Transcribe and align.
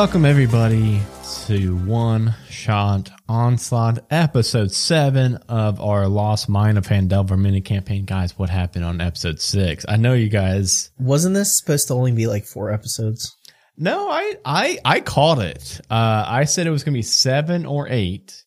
Welcome 0.00 0.26
everybody 0.26 1.00
to 1.46 1.74
One 1.78 2.32
Shot 2.48 3.10
Onslaught, 3.28 3.98
episode 4.12 4.70
seven 4.70 5.38
of 5.48 5.80
our 5.80 6.06
Lost 6.06 6.48
Mine 6.48 6.76
of 6.76 6.86
Phandelver 6.86 7.36
mini 7.36 7.60
campaign. 7.60 8.04
Guys, 8.04 8.38
what 8.38 8.48
happened 8.48 8.84
on 8.84 9.00
episode 9.00 9.40
six? 9.40 9.84
I 9.88 9.96
know 9.96 10.12
you 10.12 10.28
guys. 10.28 10.92
Wasn't 11.00 11.34
this 11.34 11.58
supposed 11.58 11.88
to 11.88 11.94
only 11.94 12.12
be 12.12 12.28
like 12.28 12.44
four 12.44 12.70
episodes? 12.70 13.36
No, 13.76 14.08
I 14.08 14.36
I 14.44 14.78
I 14.84 15.00
called 15.00 15.40
it. 15.40 15.80
Uh, 15.90 16.24
I 16.28 16.44
said 16.44 16.68
it 16.68 16.70
was 16.70 16.84
going 16.84 16.94
to 16.94 16.98
be 16.98 17.02
seven 17.02 17.66
or 17.66 17.88
eight, 17.88 18.44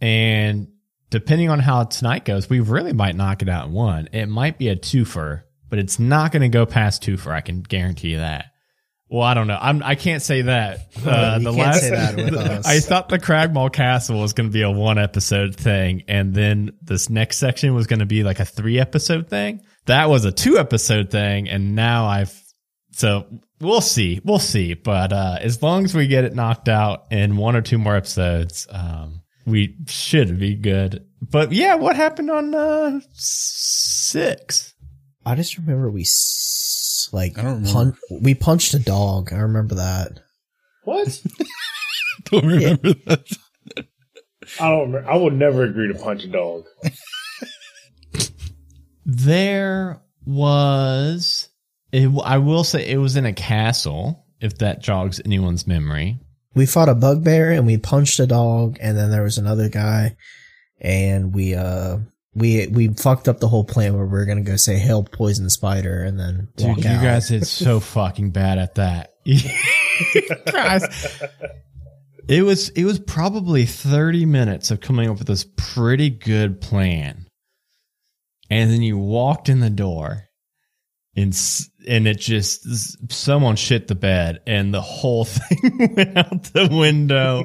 and 0.00 0.68
depending 1.10 1.50
on 1.50 1.58
how 1.58 1.84
tonight 1.84 2.24
goes, 2.24 2.48
we 2.48 2.60
really 2.60 2.94
might 2.94 3.16
knock 3.16 3.42
it 3.42 3.50
out 3.50 3.66
in 3.66 3.74
one. 3.74 4.08
It 4.12 4.30
might 4.30 4.56
be 4.56 4.70
a 4.70 4.76
twofer, 4.76 5.42
but 5.68 5.78
it's 5.78 5.98
not 5.98 6.32
going 6.32 6.40
to 6.40 6.48
go 6.48 6.64
past 6.64 7.02
twofer. 7.02 7.32
I 7.32 7.42
can 7.42 7.60
guarantee 7.60 8.12
you 8.12 8.16
that. 8.16 8.49
Well, 9.10 9.22
I 9.22 9.34
don't 9.34 9.48
know. 9.48 9.58
I'm. 9.60 9.82
I 9.82 9.96
can't 9.96 10.22
say 10.22 10.42
that. 10.42 10.86
Uh, 11.00 11.36
You 11.38 11.44
the 11.44 11.50
can't 11.52 11.56
last, 11.66 11.80
say 11.80 11.90
that 11.90 12.16
with 12.16 12.34
us. 12.36 12.66
I 12.66 12.78
thought 12.80 13.08
the 13.08 13.18
Cragmaw 13.18 13.72
Castle 13.72 14.20
was 14.20 14.34
going 14.34 14.48
to 14.50 14.52
be 14.52 14.62
a 14.62 14.70
one 14.70 14.98
episode 14.98 15.56
thing, 15.56 16.02
and 16.08 16.34
then 16.34 16.72
this 16.82 17.08
next 17.08 17.38
section 17.38 17.74
was 17.74 17.86
going 17.86 18.00
to 18.00 18.06
be 18.06 18.22
like 18.22 18.38
a 18.38 18.44
three 18.44 18.78
episode 18.78 19.28
thing. 19.28 19.62
That 19.86 20.08
was 20.10 20.24
a 20.26 20.32
two 20.32 20.58
episode 20.58 21.10
thing, 21.10 21.48
and 21.48 21.74
now 21.74 22.06
I've. 22.06 22.38
So 22.92 23.26
we'll 23.60 23.80
see. 23.80 24.20
We'll 24.24 24.38
see. 24.38 24.74
But 24.74 25.12
uh, 25.12 25.38
as 25.40 25.62
long 25.62 25.84
as 25.86 25.94
we 25.94 26.06
get 26.06 26.24
it 26.24 26.34
knocked 26.34 26.68
out 26.68 27.06
in 27.10 27.36
one 27.38 27.56
or 27.56 27.62
two 27.62 27.78
more 27.78 27.96
episodes, 27.96 28.66
um, 28.70 29.22
we 29.46 29.76
should 29.88 30.38
be 30.38 30.54
good. 30.54 31.06
But 31.22 31.50
yeah, 31.52 31.76
what 31.76 31.96
happened 31.96 32.30
on 32.30 32.54
uh, 32.54 33.00
six? 33.12 34.74
I 35.24 35.34
just 35.34 35.56
remember 35.56 35.90
we 35.90 36.04
s- 37.10 37.12
like 37.12 37.38
I 37.38 37.42
don't 37.42 37.62
remember. 37.64 37.72
pun- 38.08 38.20
we 38.22 38.34
punched 38.34 38.74
a 38.74 38.78
dog. 38.78 39.32
I 39.32 39.36
remember 39.38 39.74
that. 39.76 40.20
What? 40.84 41.20
Don't 42.26 42.46
remember 42.46 42.92
that. 43.06 43.24
I 44.60 44.68
don't. 44.70 44.92
remem- 44.92 45.06
I 45.06 45.16
would 45.16 45.34
never 45.34 45.62
agree 45.64 45.92
to 45.92 45.98
punch 45.98 46.24
a 46.24 46.28
dog. 46.28 46.64
There 49.04 50.00
was. 50.24 51.48
It, 51.92 52.10
I 52.24 52.38
will 52.38 52.64
say 52.64 52.86
it 52.88 52.98
was 52.98 53.16
in 53.16 53.26
a 53.26 53.32
castle. 53.32 54.24
If 54.40 54.58
that 54.58 54.80
jogs 54.82 55.20
anyone's 55.24 55.66
memory. 55.66 56.18
We 56.54 56.64
fought 56.66 56.88
a 56.88 56.94
bugbear 56.94 57.50
and 57.50 57.66
we 57.66 57.76
punched 57.78 58.18
a 58.20 58.26
dog, 58.26 58.78
and 58.80 58.96
then 58.96 59.10
there 59.10 59.22
was 59.22 59.38
another 59.38 59.68
guy, 59.68 60.16
and 60.80 61.34
we 61.34 61.54
uh 61.54 61.98
we 62.34 62.66
we 62.68 62.88
fucked 62.88 63.28
up 63.28 63.40
the 63.40 63.48
whole 63.48 63.64
plan 63.64 63.96
where 63.96 64.06
we 64.06 64.18
are 64.18 64.24
gonna 64.24 64.42
go 64.42 64.56
say 64.56 64.76
hail 64.78 65.02
poison 65.02 65.50
spider 65.50 66.02
and 66.02 66.18
then 66.18 66.48
Dude, 66.56 66.84
you 66.84 66.90
out. 66.90 67.02
guys 67.02 67.28
did 67.28 67.46
so 67.46 67.80
fucking 67.80 68.30
bad 68.30 68.58
at 68.58 68.76
that. 68.76 69.14
it 72.28 72.42
was 72.42 72.68
it 72.70 72.84
was 72.84 72.98
probably 72.98 73.66
30 73.66 74.26
minutes 74.26 74.70
of 74.70 74.80
coming 74.80 75.10
up 75.10 75.18
with 75.18 75.26
this 75.26 75.46
pretty 75.56 76.10
good 76.10 76.60
plan. 76.60 77.26
And 78.48 78.70
then 78.70 78.82
you 78.82 78.98
walked 78.98 79.48
in 79.48 79.60
the 79.60 79.70
door 79.70 80.29
and 81.20 81.36
and 81.88 82.06
it 82.06 82.18
just 82.18 83.12
someone 83.12 83.56
shit 83.56 83.88
the 83.88 83.94
bed 83.94 84.40
and 84.46 84.72
the 84.72 84.80
whole 84.80 85.24
thing 85.26 85.92
went 85.96 86.16
out 86.16 86.44
the 86.52 86.68
window. 86.70 87.44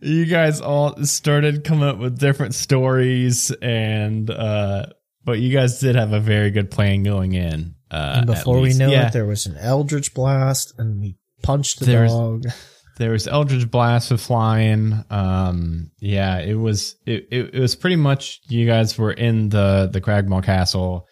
you 0.00 0.26
guys 0.26 0.60
all 0.60 0.96
started 1.04 1.64
coming 1.64 1.88
up 1.88 1.98
with 1.98 2.18
different 2.18 2.54
stories 2.54 3.50
and 3.62 4.30
uh 4.30 4.86
but 5.24 5.38
you 5.38 5.52
guys 5.52 5.80
did 5.80 5.96
have 5.96 6.12
a 6.12 6.20
very 6.20 6.50
good 6.50 6.70
plan 6.70 7.02
going 7.02 7.34
in. 7.34 7.74
Uh, 7.90 8.14
and 8.18 8.26
before 8.26 8.60
we 8.60 8.72
know 8.72 8.88
yeah. 8.88 9.08
it, 9.08 9.12
there 9.12 9.26
was 9.26 9.46
an 9.46 9.56
eldritch 9.58 10.14
blast, 10.14 10.72
and 10.78 11.00
we 11.00 11.18
punched 11.42 11.80
the 11.80 11.86
There's- 11.86 12.10
dog. 12.10 12.44
there 13.00 13.12
was 13.12 13.26
Eldritch 13.26 13.70
Blast 13.70 14.10
of 14.10 14.20
flying. 14.20 15.04
Um, 15.08 15.90
yeah, 16.00 16.38
it 16.38 16.54
was 16.54 16.96
it, 17.06 17.28
it, 17.30 17.54
it 17.54 17.60
was 17.60 17.74
pretty 17.74 17.96
much 17.96 18.40
you 18.48 18.66
guys 18.66 18.98
were 18.98 19.12
in 19.12 19.48
the 19.48 19.88
the 19.90 20.02
Cragmaw 20.02 20.44
Castle. 20.44 21.08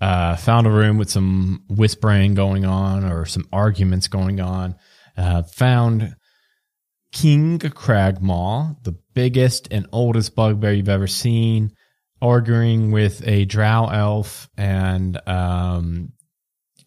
Uh, 0.00 0.34
found 0.36 0.66
a 0.66 0.70
room 0.70 0.96
with 0.96 1.10
some 1.10 1.62
whispering 1.68 2.34
going 2.34 2.64
on 2.64 3.04
or 3.04 3.26
some 3.26 3.46
arguments 3.52 4.08
going 4.08 4.40
on. 4.40 4.74
Uh, 5.16 5.42
found 5.42 6.16
King 7.12 7.58
Cragmaw, 7.58 8.82
the 8.82 8.96
biggest 9.14 9.68
and 9.70 9.86
oldest 9.92 10.34
bugbear 10.34 10.72
you've 10.72 10.88
ever 10.88 11.06
seen, 11.06 11.72
arguing 12.22 12.92
with 12.92 13.26
a 13.26 13.44
drow 13.44 13.88
elf 13.88 14.48
and 14.56 15.20
um, 15.28 16.12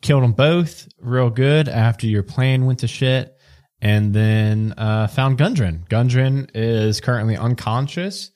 killed 0.01 0.23
them 0.23 0.33
both 0.33 0.87
real 0.99 1.29
good 1.29 1.67
after 1.67 2.07
your 2.07 2.23
plan 2.23 2.65
went 2.65 2.79
to 2.79 2.87
shit 2.87 3.33
and 3.81 4.13
then 4.13 4.73
uh, 4.77 5.07
found 5.07 5.37
Gundren. 5.37 5.87
Gundren 5.89 6.49
is 6.53 7.01
currently 7.01 7.35
unconscious. 7.35 8.31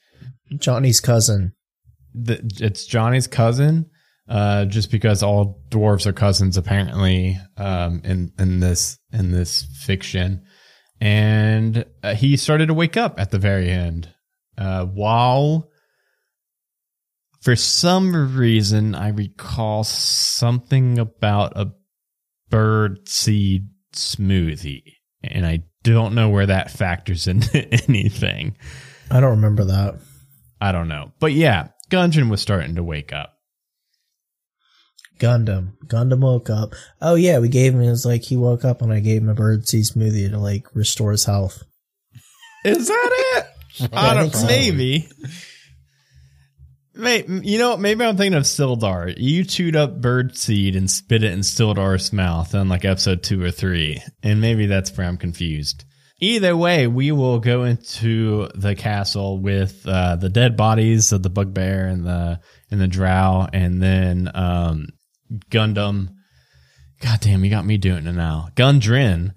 Johnny's 0.56 1.00
cousin. 1.00 1.52
The, 2.14 2.40
it's 2.60 2.84
Johnny's 2.84 3.26
cousin, 3.26 3.90
uh, 4.28 4.66
just 4.66 4.90
because 4.90 5.22
all 5.22 5.62
dwarves 5.70 6.06
are 6.06 6.12
cousins 6.12 6.56
apparently 6.56 7.38
um, 7.56 8.02
in 8.04 8.32
in 8.38 8.60
this 8.60 8.98
in 9.12 9.30
this 9.30 9.62
fiction. 9.84 10.44
And 11.00 11.84
uh, 12.02 12.14
he 12.14 12.36
started 12.36 12.66
to 12.66 12.74
wake 12.74 12.96
up 12.96 13.20
at 13.20 13.30
the 13.30 13.38
very 13.38 13.70
end, 13.70 14.12
uh, 14.56 14.84
while 14.84 15.70
for 17.40 17.54
some 17.54 18.36
reason 18.36 18.94
I 18.94 19.08
recall 19.08 19.84
something 19.84 20.98
about 20.98 21.56
a 21.56 21.72
bird 22.50 23.08
seed 23.08 23.68
smoothie 23.94 24.82
and 25.22 25.46
I 25.46 25.64
don't 25.82 26.14
know 26.14 26.28
where 26.28 26.46
that 26.46 26.70
factors 26.70 27.26
into 27.26 27.66
anything. 27.88 28.56
I 29.10 29.20
don't 29.20 29.36
remember 29.36 29.64
that. 29.64 29.96
I 30.60 30.72
don't 30.72 30.88
know. 30.88 31.12
But 31.20 31.32
yeah, 31.32 31.68
Gundren 31.90 32.30
was 32.30 32.40
starting 32.40 32.74
to 32.76 32.82
wake 32.82 33.12
up. 33.12 33.37
Gundam. 35.18 35.72
Gundam 35.86 36.20
woke 36.20 36.50
up. 36.50 36.74
Oh 37.00 37.14
yeah, 37.14 37.38
we 37.38 37.48
gave 37.48 37.74
him. 37.74 37.82
It 37.82 37.90
was 37.90 38.06
like 38.06 38.22
he 38.22 38.36
woke 38.36 38.64
up 38.64 38.82
and 38.82 38.92
I 38.92 39.00
gave 39.00 39.22
him 39.22 39.28
a 39.28 39.34
birdseed 39.34 39.92
smoothie 39.92 40.30
to 40.30 40.38
like 40.38 40.74
restore 40.74 41.12
his 41.12 41.24
health. 41.24 41.64
Is 42.64 42.88
that 42.88 43.10
it? 43.12 43.90
I 43.92 44.14
don't 44.14 44.34
so. 44.34 44.46
maybe. 44.46 45.08
May 46.94 47.24
you 47.26 47.58
know? 47.58 47.76
Maybe 47.76 48.04
I'm 48.04 48.16
thinking 48.16 48.36
of 48.36 48.42
Sildar. 48.42 49.14
You 49.16 49.44
chewed 49.44 49.76
up 49.76 50.00
bird 50.00 50.36
seed 50.36 50.74
and 50.74 50.90
spit 50.90 51.22
it 51.22 51.32
in 51.32 51.40
Sildar's 51.40 52.12
mouth 52.12 52.54
on 52.54 52.68
like 52.68 52.84
episode 52.84 53.22
two 53.22 53.42
or 53.42 53.52
three, 53.52 54.02
and 54.22 54.40
maybe 54.40 54.66
that's 54.66 54.96
where 54.96 55.06
I'm 55.06 55.16
confused. 55.16 55.84
Either 56.20 56.56
way, 56.56 56.88
we 56.88 57.12
will 57.12 57.38
go 57.38 57.62
into 57.62 58.48
the 58.56 58.74
castle 58.74 59.38
with 59.38 59.86
uh, 59.86 60.16
the 60.16 60.28
dead 60.28 60.56
bodies 60.56 61.12
of 61.12 61.22
the 61.22 61.30
bugbear 61.30 61.86
and 61.86 62.04
the 62.04 62.40
and 62.72 62.80
the 62.80 62.88
drow, 62.88 63.46
and 63.52 63.80
then 63.80 64.28
um, 64.34 64.88
Gundam. 65.50 66.14
God 67.00 67.20
damn, 67.20 67.44
you 67.44 67.50
got 67.50 67.66
me 67.66 67.76
doing 67.76 68.06
it 68.06 68.12
now. 68.12 68.48
Gundren 68.56 69.34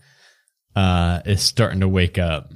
uh, 0.75 1.21
is 1.25 1.41
starting 1.41 1.81
to 1.81 1.87
wake 1.87 2.17
up, 2.17 2.51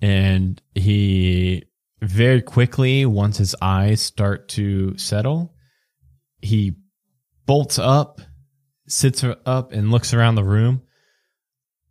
and 0.00 0.60
he 0.74 1.64
very 2.00 2.42
quickly, 2.42 3.06
once 3.06 3.38
his 3.38 3.54
eyes 3.60 4.00
start 4.00 4.48
to 4.50 4.96
settle, 4.98 5.54
he 6.40 6.76
bolts 7.46 7.78
up, 7.78 8.20
sits 8.86 9.24
up, 9.24 9.72
and 9.72 9.90
looks 9.90 10.14
around 10.14 10.34
the 10.34 10.44
room. 10.44 10.82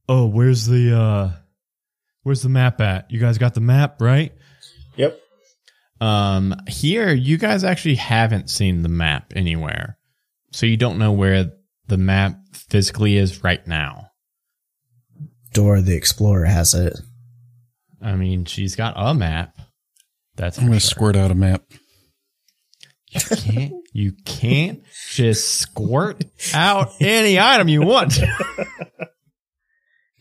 Oh, 0.08 0.28
where's 0.28 0.66
the 0.66 0.98
uh, 0.98 1.32
where's 2.24 2.42
the 2.42 2.50
map 2.50 2.82
at? 2.82 3.10
You 3.12 3.20
guys 3.20 3.38
got 3.38 3.54
the 3.54 3.62
map, 3.62 4.02
right? 4.02 4.34
Yep. 4.96 5.20
Um, 6.02 6.56
here 6.68 7.14
you 7.14 7.38
guys 7.38 7.64
actually 7.64 7.96
haven't 7.96 8.50
seen 8.50 8.82
the 8.82 8.90
map 8.90 9.34
anywhere, 9.36 9.98
so 10.54 10.66
you 10.66 10.78
don't 10.78 10.98
know 10.98 11.12
where 11.12 11.52
the 11.88 11.98
map 11.98 12.38
physically 12.54 13.18
is 13.18 13.44
right 13.44 13.66
now. 13.68 14.08
Dora 15.54 15.82
the 15.82 15.96
Explorer 15.96 16.46
has 16.46 16.74
it. 16.74 16.98
I 18.02 18.16
mean, 18.16 18.46
she's 18.46 18.76
got 18.76 18.94
a 18.96 19.14
map. 19.14 19.56
That's 20.36 20.58
I'm 20.58 20.66
going 20.68 20.78
to 20.78 20.80
sure. 20.80 20.90
squirt 20.90 21.16
out 21.16 21.30
a 21.32 21.36
map. 21.36 21.64
You 23.12 23.20
can't. 23.36 23.74
You 23.94 24.12
can't 24.26 24.82
just 25.12 25.48
squirt 25.60 26.24
out 26.54 26.90
any 27.00 27.40
item 27.40 27.68
you 27.68 27.82
want. 27.82 28.18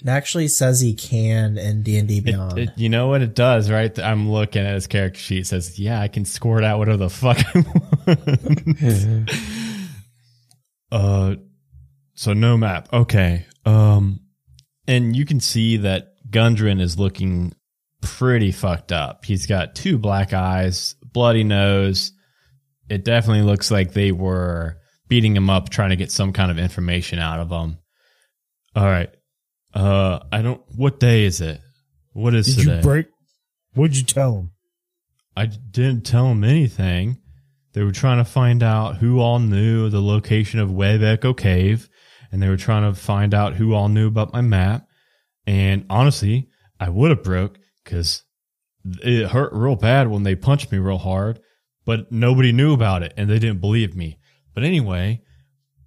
It 0.05 0.09
actually 0.09 0.49
says 0.49 0.81
he 0.81 0.95
can 0.95 1.57
in 1.57 1.85
D 1.85 1.97
and 1.97 2.09
D 2.09 2.19
It- 2.19 2.25
Beyond. 2.25 2.59
it- 2.59 2.71
you 2.77 2.89
know 2.89 3.07
what 3.07 3.23
it 3.23 3.37
does, 3.37 3.71
right? 3.71 3.97
I'm 4.01 4.33
looking 4.33 4.67
at 4.67 4.75
his 4.75 4.89
character 4.89 5.21
sheet. 5.21 5.43
It 5.43 5.47
says, 5.47 5.79
"Yeah, 5.79 6.01
I 6.01 6.09
can 6.09 6.25
squirt 6.25 6.65
out 6.65 6.79
whatever 6.81 6.97
the 6.97 7.09
fuck 7.09 7.39
I 7.55 7.61
want." 7.61 9.31
uh, 10.93 11.37
so 12.15 12.35
no 12.35 12.57
map. 12.57 12.89
Okay. 12.93 13.47
Um, 13.65 14.21
and 14.87 15.17
you 15.17 15.25
can 15.25 15.41
see 15.41 15.79
that 15.79 16.15
Gundren 16.31 16.81
is 16.81 16.99
looking 16.99 17.55
pretty 18.03 18.53
fucked 18.53 18.93
up. 18.93 19.25
He's 19.25 19.47
got 19.47 19.75
two 19.75 19.99
black 19.99 20.33
eyes, 20.33 20.95
bloody 21.03 21.45
nose. 21.45 22.13
It 22.89 23.05
definitely 23.05 23.43
looks 23.43 23.71
like 23.71 23.93
they 23.93 24.13
were 24.13 24.77
beating 25.09 25.35
him 25.35 25.49
up, 25.49 25.71
trying 25.71 25.91
to 25.91 25.97
get 25.97 26.13
some 26.13 26.33
kind 26.33 26.51
of 26.51 26.59
information 26.59 27.19
out 27.19 27.41
of 27.41 27.51
him. 27.51 27.79
All 28.77 28.85
right. 28.85 29.11
Uh, 29.73 30.21
I 30.31 30.43
don't. 30.43 30.61
What 30.77 31.01
day 31.01 31.25
is 31.25 31.41
it? 31.41 31.61
What 32.13 32.35
is 32.35 32.47
Did 32.47 32.57
today? 32.57 32.71
Did 32.71 32.77
you 32.77 32.83
break? 32.83 33.07
What'd 33.75 33.97
you 33.97 34.05
tell 34.05 34.37
him? 34.37 34.51
I 35.35 35.47
didn't 35.47 36.05
tell 36.05 36.27
him 36.27 36.45
anything. 36.45 37.22
They 37.73 37.83
were 37.83 37.93
trying 37.93 38.19
to 38.19 38.31
find 38.31 38.63
out 38.63 38.97
who 38.97 39.21
all 39.21 39.39
knew 39.39 39.89
the 39.89 40.03
location 40.03 40.61
of 40.61 40.71
Wave 40.71 41.03
Echo 41.03 41.33
Cave, 41.33 41.89
and 42.31 42.43
they 42.43 42.49
were 42.49 42.57
trying 42.57 42.83
to 42.83 42.99
find 42.99 43.35
out 43.35 43.55
who 43.55 43.75
all 43.75 43.89
knew 43.89 44.09
about 44.09 44.33
my 44.33 44.41
map. 44.43 44.87
And 45.47 45.87
honestly, 45.89 46.49
I 46.79 46.91
would 46.91 47.11
have 47.11 47.23
broke 47.23 47.59
because 47.83 48.25
it 48.85 49.29
hurt 49.29 49.53
real 49.53 49.77
bad 49.77 50.09
when 50.09 50.23
they 50.23 50.35
punched 50.35 50.73
me 50.73 50.79
real 50.79 50.99
hard, 50.99 51.41
but 51.85 52.13
nobody 52.13 52.53
knew 52.53 52.73
about 52.73 53.03
it 53.03 53.15
and 53.17 53.29
they 53.29 53.39
didn't 53.39 53.61
believe 53.61 53.95
me. 53.95 54.19
But 54.55 54.65
anyway, 54.65 55.23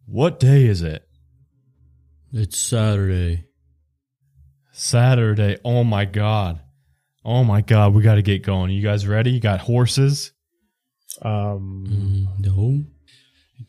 what 0.06 0.40
day 0.40 0.66
is 0.66 0.82
it? 0.82 1.08
It's 2.32 2.58
Saturday. 2.58 3.46
Saturday. 4.72 5.58
Oh 5.64 5.84
my 5.84 6.06
god. 6.06 6.62
Oh 7.24 7.44
my 7.44 7.62
god, 7.62 7.94
we 7.94 8.04
got 8.04 8.16
to 8.16 8.22
get 8.22 8.44
going. 8.44 8.72
You 8.72 8.84
guys 8.84 9.08
ready? 9.08 9.32
You 9.32 9.40
got 9.40 9.62
horses? 9.62 10.32
Um, 11.22 11.86
Mm, 12.38 12.40
no. 12.46 12.84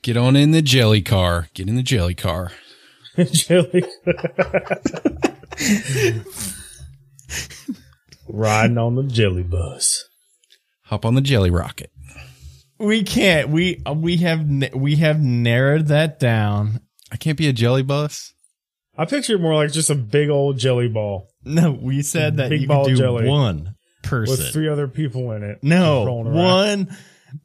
Get 0.03 0.17
on 0.17 0.35
in 0.37 0.51
the 0.51 0.63
jelly 0.63 1.01
car. 1.03 1.49
Get 1.55 1.69
in 1.69 1.77
the 1.77 1.83
jelly 1.83 2.15
car. 2.15 2.53
jelly. 3.33 3.85
Riding 8.29 8.79
on 8.79 8.97
the 8.97 9.05
jelly 9.05 9.43
bus. 9.45 10.09
Hop 10.85 11.05
on 11.05 11.15
the 11.15 11.21
jelly 11.21 11.51
rocket. 11.51 11.91
We 12.79 13.03
can't. 13.05 13.49
We 13.49 13.83
we 13.95 14.19
have 14.19 14.47
we 14.75 14.97
have 14.97 15.21
narrowed 15.23 15.87
that 15.87 16.19
down. 16.19 16.81
I 17.13 17.17
can't 17.17 17.39
be 17.39 17.49
a 17.49 17.53
jelly 17.53 17.83
bus. 17.83 18.33
I 18.99 19.05
picture 19.05 19.35
it 19.35 19.41
more 19.41 19.55
like 19.55 19.73
just 19.73 19.91
a 19.91 19.95
big 19.95 20.31
old 20.31 20.59
jelly 20.59 20.89
ball 20.89 21.29
No, 21.45 21.71
we 21.71 22.01
said 22.03 22.39
that 22.39 22.49
Big 22.49 22.63
you 22.63 22.67
ball 22.69 22.85
could 22.87 22.93
do 22.93 22.97
jelly. 22.97 23.29
one 23.29 23.75
person. 24.03 24.33
with 24.45 24.53
three 24.53 24.69
other 24.71 24.89
people 24.89 25.33
in 25.33 25.43
it. 25.43 25.59
no, 25.63 26.05
rolling 26.07 26.89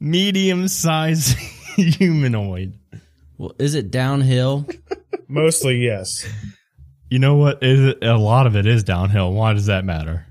one 0.00 0.10
medium-sized 0.10 1.36
humanoid. 1.76 2.78
Well, 3.38 3.54
is 3.58 3.74
it 3.74 3.90
downhill? 3.90 4.66
Mostly, 5.28 5.76
yes. 5.78 6.28
You 7.10 7.18
know 7.18 7.36
what? 7.36 7.62
Is 7.62 7.80
it, 7.80 8.04
a 8.04 8.16
lot 8.16 8.46
of 8.46 8.56
it 8.56 8.66
is 8.66 8.84
downhill. 8.84 9.32
Why 9.32 9.52
does 9.52 9.66
that 9.66 9.84
matter? 9.84 10.26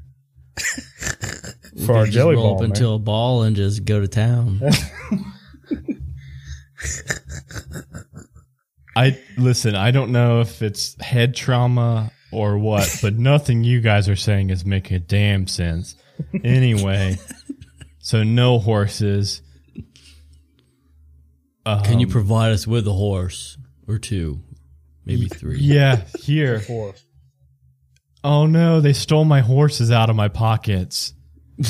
We 1.75 1.85
For 1.85 1.95
our 1.95 2.03
could 2.03 2.13
just 2.13 2.13
jelly 2.13 2.35
roll 2.35 2.43
ball, 2.43 2.55
up 2.55 2.61
man. 2.61 2.69
into 2.71 2.89
a 2.89 2.99
ball 2.99 3.43
and 3.43 3.55
just 3.55 3.85
go 3.85 3.99
to 3.99 4.07
town. 4.07 4.61
I 8.95 9.17
listen. 9.37 9.75
I 9.75 9.91
don't 9.91 10.11
know 10.11 10.41
if 10.41 10.61
it's 10.61 11.01
head 11.01 11.33
trauma 11.35 12.11
or 12.31 12.57
what, 12.57 12.97
but 13.01 13.15
nothing 13.15 13.63
you 13.63 13.79
guys 13.81 14.09
are 14.09 14.15
saying 14.17 14.49
is 14.49 14.65
making 14.65 14.97
a 14.97 14.99
damn 14.99 15.47
sense. 15.47 15.95
Anyway, 16.43 17.17
so 17.99 18.23
no 18.23 18.59
horses. 18.59 19.41
Can 21.65 21.99
you 21.99 22.07
Um, 22.07 22.11
provide 22.11 22.51
us 22.51 22.65
with 22.67 22.87
a 22.87 22.93
horse 22.93 23.57
or 23.87 23.97
two, 23.99 24.41
maybe 25.05 25.27
three? 25.27 25.59
Yeah, 25.59 26.03
here. 26.21 26.59
Four. 26.59 26.95
Oh 28.23 28.45
no, 28.45 28.81
they 28.81 28.93
stole 28.93 29.25
my 29.25 29.41
horses 29.41 29.91
out 29.91 30.09
of 30.09 30.15
my 30.15 30.27
pockets. 30.27 31.13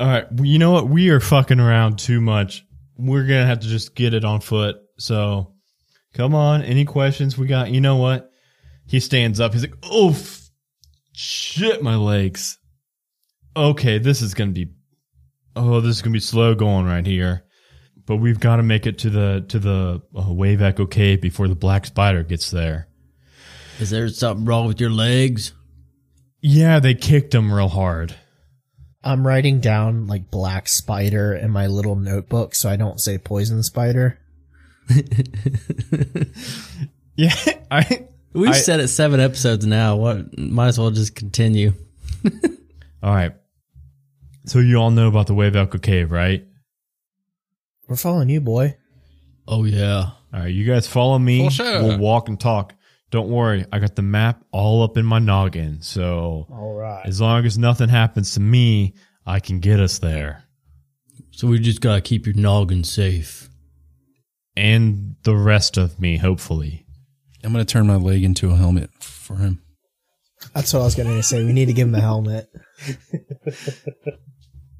All 0.00 0.06
right, 0.06 0.30
well, 0.32 0.44
you 0.46 0.58
know 0.58 0.70
what? 0.72 0.88
We 0.88 1.08
are 1.10 1.20
fucking 1.20 1.58
around 1.60 1.98
too 1.98 2.20
much. 2.20 2.64
We're 2.96 3.22
gonna 3.26 3.46
have 3.46 3.60
to 3.60 3.68
just 3.68 3.94
get 3.94 4.12
it 4.14 4.24
on 4.24 4.40
foot. 4.40 4.76
So, 4.98 5.54
come 6.14 6.34
on. 6.34 6.62
Any 6.62 6.84
questions 6.84 7.38
we 7.38 7.46
got? 7.46 7.70
You 7.70 7.80
know 7.80 7.96
what? 7.96 8.30
He 8.86 9.00
stands 9.00 9.40
up. 9.40 9.52
He's 9.54 9.62
like, 9.62 9.76
"Oh, 9.82 10.16
shit, 11.14 11.82
my 11.82 11.96
legs." 11.96 12.58
Okay, 13.56 13.98
this 13.98 14.20
is 14.22 14.34
gonna 14.34 14.52
be. 14.52 14.68
Oh, 15.58 15.80
this 15.80 15.96
is 15.96 16.02
gonna 16.02 16.12
be 16.12 16.20
slow 16.20 16.54
going 16.54 16.86
right 16.86 17.04
here. 17.06 17.44
But 18.06 18.16
we've 18.16 18.40
got 18.40 18.56
to 18.56 18.62
make 18.62 18.86
it 18.86 18.98
to 19.00 19.10
the 19.10 19.44
to 19.48 19.58
the 19.58 20.00
uh, 20.16 20.32
wave 20.32 20.62
echo 20.62 20.86
cave 20.86 21.20
before 21.20 21.46
the 21.48 21.54
black 21.54 21.84
spider 21.84 22.22
gets 22.22 22.50
there. 22.50 22.88
Is 23.80 23.90
there 23.90 24.08
something 24.08 24.46
wrong 24.46 24.66
with 24.66 24.80
your 24.80 24.90
legs? 24.90 25.52
Yeah, 26.40 26.78
they 26.80 26.94
kicked 26.94 27.34
him 27.34 27.52
real 27.52 27.68
hard. 27.68 28.14
I'm 29.04 29.26
writing 29.26 29.60
down 29.60 30.06
like 30.06 30.30
black 30.30 30.68
spider 30.68 31.34
in 31.34 31.50
my 31.50 31.66
little 31.66 31.96
notebook 31.96 32.54
so 32.54 32.68
I 32.70 32.76
don't 32.76 33.00
say 33.00 33.18
poison 33.18 33.62
spider. 33.62 34.18
Yeah, 37.18 37.34
I. 37.68 38.06
We've 38.32 38.50
I- 38.50 38.52
said 38.52 38.78
it 38.78 38.86
seven 38.88 39.18
episodes 39.18 39.66
now. 39.66 39.96
What? 39.96 40.38
Might 40.38 40.68
as 40.68 40.78
well 40.78 40.92
just 40.92 41.16
continue. 41.16 41.72
All 43.02 43.12
right. 43.12 43.32
So 44.48 44.60
you 44.60 44.76
all 44.76 44.90
know 44.90 45.08
about 45.08 45.26
the 45.26 45.34
Wave 45.34 45.56
Echo 45.56 45.78
Cave, 45.78 46.10
right? 46.10 46.44
We're 47.86 47.96
following 47.96 48.28
you, 48.28 48.40
boy. 48.40 48.76
Oh 49.46 49.64
yeah. 49.64 50.10
All 50.32 50.40
right, 50.40 50.46
you 50.46 50.64
guys 50.64 50.86
follow 50.86 51.18
me. 51.18 51.40
Full 51.40 51.50
show. 51.50 51.84
We'll 51.84 51.98
walk 51.98 52.28
and 52.28 52.38
talk. 52.38 52.74
Don't 53.10 53.28
worry, 53.28 53.64
I 53.72 53.78
got 53.78 53.96
the 53.96 54.02
map 54.02 54.44
all 54.52 54.82
up 54.82 54.96
in 54.96 55.06
my 55.06 55.18
noggin. 55.18 55.80
So 55.80 56.46
All 56.50 56.74
right. 56.74 57.06
as 57.06 57.20
long 57.20 57.46
as 57.46 57.56
nothing 57.56 57.88
happens 57.88 58.34
to 58.34 58.40
me, 58.40 58.94
I 59.24 59.40
can 59.40 59.60
get 59.60 59.80
us 59.80 59.98
there. 59.98 60.44
So 61.30 61.46
we 61.46 61.58
just 61.58 61.80
gotta 61.80 62.00
keep 62.00 62.26
your 62.26 62.34
noggin 62.34 62.84
safe. 62.84 63.48
And 64.56 65.14
the 65.22 65.36
rest 65.36 65.76
of 65.76 66.00
me, 66.00 66.16
hopefully. 66.16 66.84
I'm 67.44 67.52
going 67.52 67.64
to 67.64 67.72
turn 67.72 67.86
my 67.86 67.94
leg 67.94 68.24
into 68.24 68.50
a 68.50 68.56
helmet 68.56 68.90
for 69.00 69.36
him. 69.36 69.62
That's 70.52 70.72
what 70.74 70.80
I 70.80 70.84
was 70.84 70.96
going 70.96 71.08
to 71.08 71.22
say. 71.22 71.44
We 71.44 71.52
need 71.52 71.66
to 71.66 71.72
give 71.72 71.86
him 71.86 71.94
a 71.94 72.00
helmet. 72.00 72.48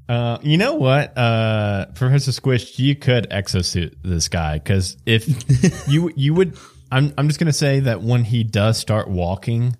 Uh, 0.08 0.38
you 0.42 0.56
know 0.56 0.74
what, 0.74 1.16
uh, 1.18 1.86
Professor 1.94 2.32
Squish, 2.32 2.78
you 2.78 2.96
could 2.96 3.28
exosuit 3.30 3.94
this 4.02 4.28
guy 4.28 4.58
because 4.58 4.96
if 5.04 5.28
you 5.88 6.10
you 6.16 6.32
would, 6.34 6.56
I'm 6.90 7.12
I'm 7.18 7.28
just 7.28 7.38
gonna 7.38 7.52
say 7.52 7.80
that 7.80 8.02
when 8.02 8.24
he 8.24 8.42
does 8.42 8.78
start 8.78 9.08
walking, 9.08 9.76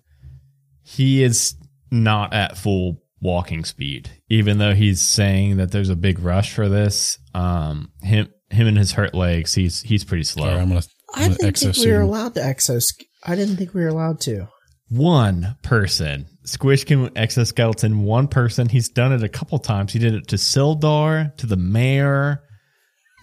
he 0.83 1.23
is 1.23 1.55
not 1.91 2.35
at 2.35 2.59
full 2.59 3.03
walking 3.21 3.65
speed. 3.65 4.11
Even 4.29 4.59
though 4.59 4.75
he's 4.75 5.01
saying 5.01 5.57
that 5.57 5.71
there's 5.71 5.89
a 5.89 5.97
big 5.97 6.19
rush 6.19 6.53
for 6.53 6.69
this, 6.69 7.19
um, 7.35 7.91
him 8.03 8.29
him 8.51 8.67
and 8.67 8.77
his 8.77 8.93
hurt 8.93 9.15
legs, 9.15 9.55
he's 9.55 9.81
he's 9.81 10.05
pretty 10.05 10.25
slow. 10.25 10.45
All 10.45 10.55
right, 10.55 10.61
I'm 10.61 10.69
going 10.69 10.81
to 10.83 10.89
I 11.15 11.29
didn't 11.29 11.57
think 11.57 11.77
we 11.79 11.93
were 11.93 12.01
allowed 12.01 12.35
to 12.35 12.41
exos. 12.41 12.85
I 13.25 13.35
didn't 13.35 13.57
think 13.57 13.75
we 13.75 13.83
were 13.83 13.89
allowed 13.89 14.21
to. 14.23 14.49
One 14.89 15.57
person. 15.63 16.27
Squish 16.45 16.85
can 16.85 17.17
exoskeleton 17.17 18.05
one 18.05 18.29
person. 18.29 18.69
He's 18.69 18.89
done 18.89 19.13
it 19.13 19.23
a 19.23 19.29
couple 19.29 19.59
times. 19.59 19.93
He 19.93 19.99
did 19.99 20.15
it 20.15 20.29
to 20.29 20.37
Sildar, 20.37 21.37
to 21.37 21.47
the 21.47 21.57
mayor, 21.57 22.43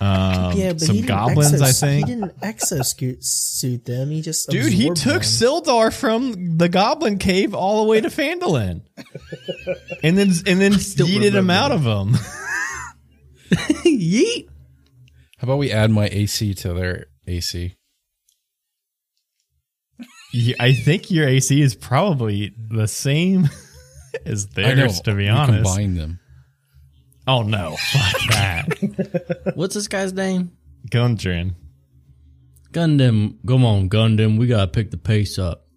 um, 0.01 0.57
yeah, 0.57 0.73
but 0.73 0.81
some 0.81 0.95
he 0.95 1.01
didn't 1.01 1.15
goblins, 1.15 1.61
I 1.61 1.71
think. 1.71 2.07
He 2.07 2.15
didn't 2.15 2.37
exosuit 2.41 3.23
suit 3.23 3.85
them. 3.85 4.09
He 4.09 4.21
just 4.21 4.49
Dude, 4.49 4.73
he 4.73 4.89
took 4.89 5.21
them. 5.21 5.21
Sildar 5.21 5.93
from 5.93 6.57
the 6.57 6.67
Goblin 6.67 7.17
Cave 7.17 7.53
all 7.53 7.83
the 7.83 7.89
way 7.89 8.01
to 8.01 8.09
Phandalin, 8.09 8.81
and 10.03 10.17
then 10.17 10.31
and 10.45 10.59
then 10.59 10.73
yeeted 10.73 11.27
him 11.27 11.35
remember 11.35 11.53
out 11.53 11.71
of 11.71 11.83
them. 11.85 12.13
Yeet. 13.85 14.49
How 15.37 15.45
about 15.45 15.59
we 15.59 15.71
add 15.71 15.91
my 15.91 16.09
AC 16.11 16.53
to 16.55 16.73
their 16.73 17.05
AC? 17.25 17.75
Yeah, 20.37 20.55
I 20.59 20.73
think 20.73 21.09
your 21.09 21.27
AC 21.29 21.61
is 21.61 21.75
probably 21.75 22.53
the 22.69 22.89
same 22.89 23.47
as 24.25 24.49
I 24.57 24.61
know. 24.61 24.75
theirs, 24.75 24.99
to 25.01 25.15
be 25.15 25.29
honest. 25.29 25.63
Combine 25.63 25.95
them. 25.95 26.19
Oh 27.25 27.41
no, 27.41 27.77
fuck 27.77 28.21
that, 28.31 29.53
What's 29.55 29.75
this 29.75 29.87
guy's 29.87 30.11
name? 30.11 30.51
Gundren. 30.91 31.55
Gundam. 32.71 33.37
Come 33.47 33.63
on, 33.63 33.87
Gundam. 33.89 34.37
We 34.37 34.47
gotta 34.47 34.67
pick 34.67 34.91
the 34.91 34.97
pace 34.97 35.39
up. 35.39 35.67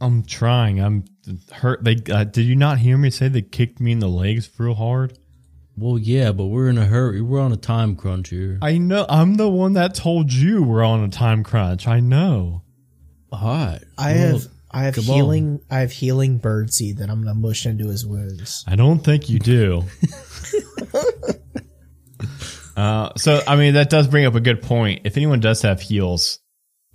I'm 0.00 0.24
trying. 0.24 0.80
I'm 0.80 1.04
hurt. 1.52 1.84
They 1.84 1.96
uh, 2.12 2.24
did 2.24 2.46
you 2.46 2.56
not 2.56 2.78
hear 2.78 2.98
me 2.98 3.10
say 3.10 3.28
they 3.28 3.42
kicked 3.42 3.78
me 3.78 3.92
in 3.92 4.00
the 4.00 4.08
legs 4.08 4.50
real 4.58 4.74
hard? 4.74 5.16
Well, 5.76 5.96
yeah, 5.96 6.32
but 6.32 6.46
we're 6.46 6.68
in 6.68 6.76
a 6.76 6.86
hurry. 6.86 7.22
We're 7.22 7.40
on 7.40 7.52
a 7.52 7.56
time 7.56 7.94
crunch 7.94 8.30
here. 8.30 8.58
I 8.60 8.78
know. 8.78 9.06
I'm 9.08 9.36
the 9.36 9.48
one 9.48 9.74
that 9.74 9.94
told 9.94 10.32
you 10.32 10.64
we're 10.64 10.82
on 10.84 11.04
a 11.04 11.08
time 11.08 11.44
crunch. 11.44 11.86
I 11.86 12.00
know. 12.00 12.64
All 13.32 13.40
right. 13.42 13.80
I 13.98 14.12
Well, 14.14 14.32
have 14.32 14.46
I 14.72 14.84
have 14.84 14.94
come 14.94 15.10
on. 15.10 15.16
healing 15.16 15.60
I 15.70 15.80
have 15.80 15.92
healing 15.92 16.38
bird 16.38 16.72
seed 16.72 16.98
that 16.98 17.10
I'm 17.10 17.22
gonna 17.22 17.34
mush 17.34 17.66
into 17.66 17.88
his 17.88 18.06
wounds. 18.06 18.64
I 18.68 18.76
don't 18.76 19.00
think 19.00 19.28
you 19.28 19.38
do. 19.38 19.84
uh, 22.76 23.10
so 23.16 23.40
I 23.46 23.56
mean 23.56 23.74
that 23.74 23.90
does 23.90 24.08
bring 24.08 24.24
up 24.26 24.34
a 24.34 24.40
good 24.40 24.62
point. 24.62 25.02
If 25.04 25.16
anyone 25.16 25.40
does 25.40 25.62
have 25.62 25.80
heals, 25.80 26.38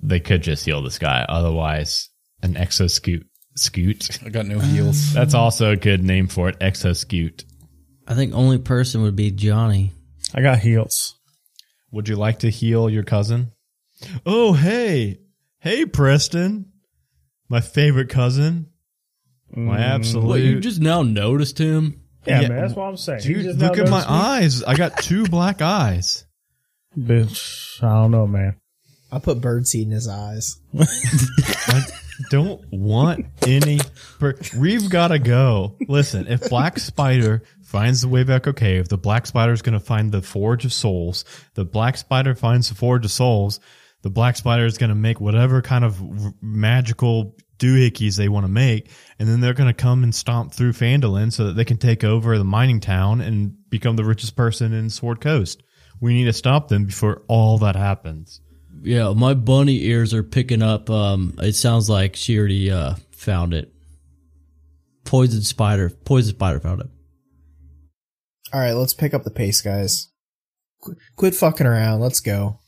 they 0.01 0.19
could 0.19 0.43
just 0.43 0.65
heal 0.65 0.81
this 0.81 0.99
guy. 0.99 1.25
Otherwise, 1.27 2.09
an 2.41 2.55
exoscoot 2.55 3.23
scoot. 3.55 4.19
I 4.25 4.29
got 4.29 4.45
no 4.45 4.59
heels. 4.59 5.13
That's 5.13 5.33
also 5.33 5.71
a 5.71 5.75
good 5.77 6.03
name 6.03 6.27
for 6.27 6.49
it. 6.49 6.59
Exoscoot. 6.59 7.45
I 8.07 8.13
think 8.13 8.33
only 8.33 8.57
person 8.57 9.01
would 9.03 9.15
be 9.15 9.31
Johnny. 9.31 9.93
I 10.33 10.41
got 10.41 10.59
heels. 10.59 11.15
Would 11.91 12.09
you 12.09 12.15
like 12.17 12.39
to 12.39 12.49
heal 12.49 12.89
your 12.89 13.03
cousin? 13.03 13.51
Oh 14.25 14.53
hey, 14.53 15.19
hey 15.65 15.85
Preston. 15.85 16.71
my 17.49 17.59
favorite 17.59 18.09
cousin, 18.09 18.67
my 19.53 19.79
mm. 19.79 19.81
absolute. 19.81 20.27
What, 20.27 20.39
you 20.39 20.59
just 20.59 20.79
now 20.79 21.01
noticed 21.01 21.57
him? 21.57 22.01
Yeah, 22.25 22.41
Yeah, 22.41 22.49
man, 22.49 22.61
that's 22.61 22.73
what 22.75 22.85
I'm 22.85 22.97
saying. 22.97 23.21
You 23.23 23.35
Dude, 23.35 23.43
just 23.45 23.59
look 23.59 23.77
now 23.77 23.83
at 23.83 23.89
my 23.89 23.97
noticed 23.97 24.09
me? 24.09 24.15
eyes. 24.15 24.63
I 24.63 24.75
got 24.75 24.97
two 24.97 25.23
black 25.29 25.61
eyes. 25.61 26.25
Bitch, 26.97 27.83
I 27.83 27.89
don't 28.01 28.11
know, 28.11 28.27
man. 28.27 28.57
I 29.11 29.19
put 29.19 29.41
birdseed 29.41 29.83
in 29.83 29.91
his 29.91 30.07
eyes. 30.07 30.59
I 30.79 31.81
don't 32.29 32.63
want 32.71 33.25
any. 33.45 33.79
per- 34.19 34.35
We've 34.57 34.89
got 34.89 35.09
to 35.09 35.19
go. 35.19 35.77
Listen, 35.87 36.27
if 36.27 36.49
Black 36.49 36.79
Spider 36.79 37.43
finds 37.63 38.01
the 38.01 38.07
way 38.07 38.23
back, 38.23 38.47
okay. 38.47 38.77
If 38.77 38.87
the 38.87 38.97
Black 38.97 39.25
Spider 39.25 39.51
is 39.51 39.61
going 39.61 39.77
to 39.77 39.83
find 39.83 40.11
the 40.11 40.21
Forge 40.21 40.65
of 40.65 40.73
Souls, 40.73 41.25
the 41.53 41.65
Black 41.65 41.97
Spider 41.97 42.35
finds 42.35 42.69
the 42.69 42.75
Forge 42.75 43.05
of 43.05 43.11
Souls, 43.11 43.59
the 44.05 44.11
Black 44.11 44.35
Spider 44.35 44.67
is 44.67 44.77
going 44.77 44.91
to 44.91 44.95
make 44.95 45.19
whatever 45.19 45.63
kind 45.63 45.83
of 45.83 45.99
magical 46.39 47.35
doohickeys 47.57 48.15
they 48.15 48.29
want 48.29 48.45
to 48.45 48.51
make, 48.51 48.91
and 49.17 49.27
then 49.27 49.41
they're 49.41 49.55
going 49.55 49.65
to 49.67 49.73
come 49.73 50.03
and 50.03 50.13
stomp 50.13 50.53
through 50.53 50.73
Phandalin 50.73 51.33
so 51.33 51.45
that 51.45 51.53
they 51.53 51.65
can 51.65 51.77
take 51.77 52.03
over 52.03 52.37
the 52.37 52.43
mining 52.43 52.79
town 52.79 53.19
and 53.19 53.55
become 53.71 53.95
the 53.95 54.05
richest 54.05 54.35
person 54.35 54.73
in 54.73 54.91
Sword 54.91 55.21
Coast. 55.21 55.63
We 55.99 56.13
need 56.13 56.25
to 56.25 56.33
stop 56.33 56.67
them 56.67 56.85
before 56.85 57.23
all 57.27 57.57
that 57.57 57.75
happens. 57.75 58.41
Yeah, 58.83 59.11
my 59.13 59.33
bunny 59.33 59.83
ears 59.85 60.13
are 60.13 60.21
picking 60.21 60.61
up. 60.61 60.87
Um, 60.91 61.33
it 61.39 61.53
sounds 61.53 61.89
like 61.89 62.15
she 62.15 62.37
already 62.37 62.69
uh 62.69 62.93
found 63.11 63.55
it. 63.55 63.73
Poison 65.03 65.41
spider. 65.41 65.89
Poison 65.89 66.35
spider 66.35 66.59
found 66.59 66.81
it. 66.81 66.87
All 68.53 68.59
right, 68.59 68.73
let's 68.73 68.93
pick 68.93 69.15
up 69.15 69.23
the 69.23 69.31
pace, 69.31 69.61
guys. 69.61 70.11
Qu- 70.83 70.95
Quit 71.15 71.33
fucking 71.33 71.65
around. 71.65 72.01
Let's 72.01 72.19
go. 72.19 72.59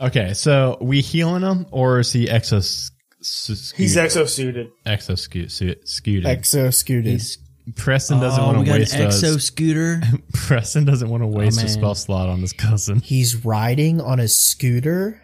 Okay, 0.00 0.32
so 0.32 0.78
we 0.80 1.02
healing 1.02 1.42
him, 1.42 1.66
or 1.70 1.98
is 1.98 2.12
he 2.12 2.26
exos? 2.26 2.90
He's 3.18 3.96
exo-suited. 3.96 4.70
exoscuted. 4.86 5.86
Scooted. 5.86 6.24
Exo 6.24 6.72
scooted. 6.72 7.12
He's, 7.12 7.36
Preston 7.76 8.18
oh, 8.18 8.22
doesn't 8.22 8.42
oh, 8.42 8.46
want 8.46 8.66
to 8.66 8.72
waste 8.72 8.94
an 8.94 9.10
exo 9.10 9.36
us. 9.36 9.44
scooter. 9.44 10.00
Preston 10.32 10.86
doesn't 10.86 11.08
want 11.10 11.22
to 11.22 11.26
oh, 11.26 11.32
waste 11.32 11.62
a 11.62 11.68
spell 11.68 11.94
slot 11.94 12.30
on 12.30 12.40
his 12.40 12.54
cousin. 12.54 13.00
He's 13.00 13.44
riding 13.44 14.00
on 14.00 14.20
a 14.20 14.28
scooter. 14.28 15.20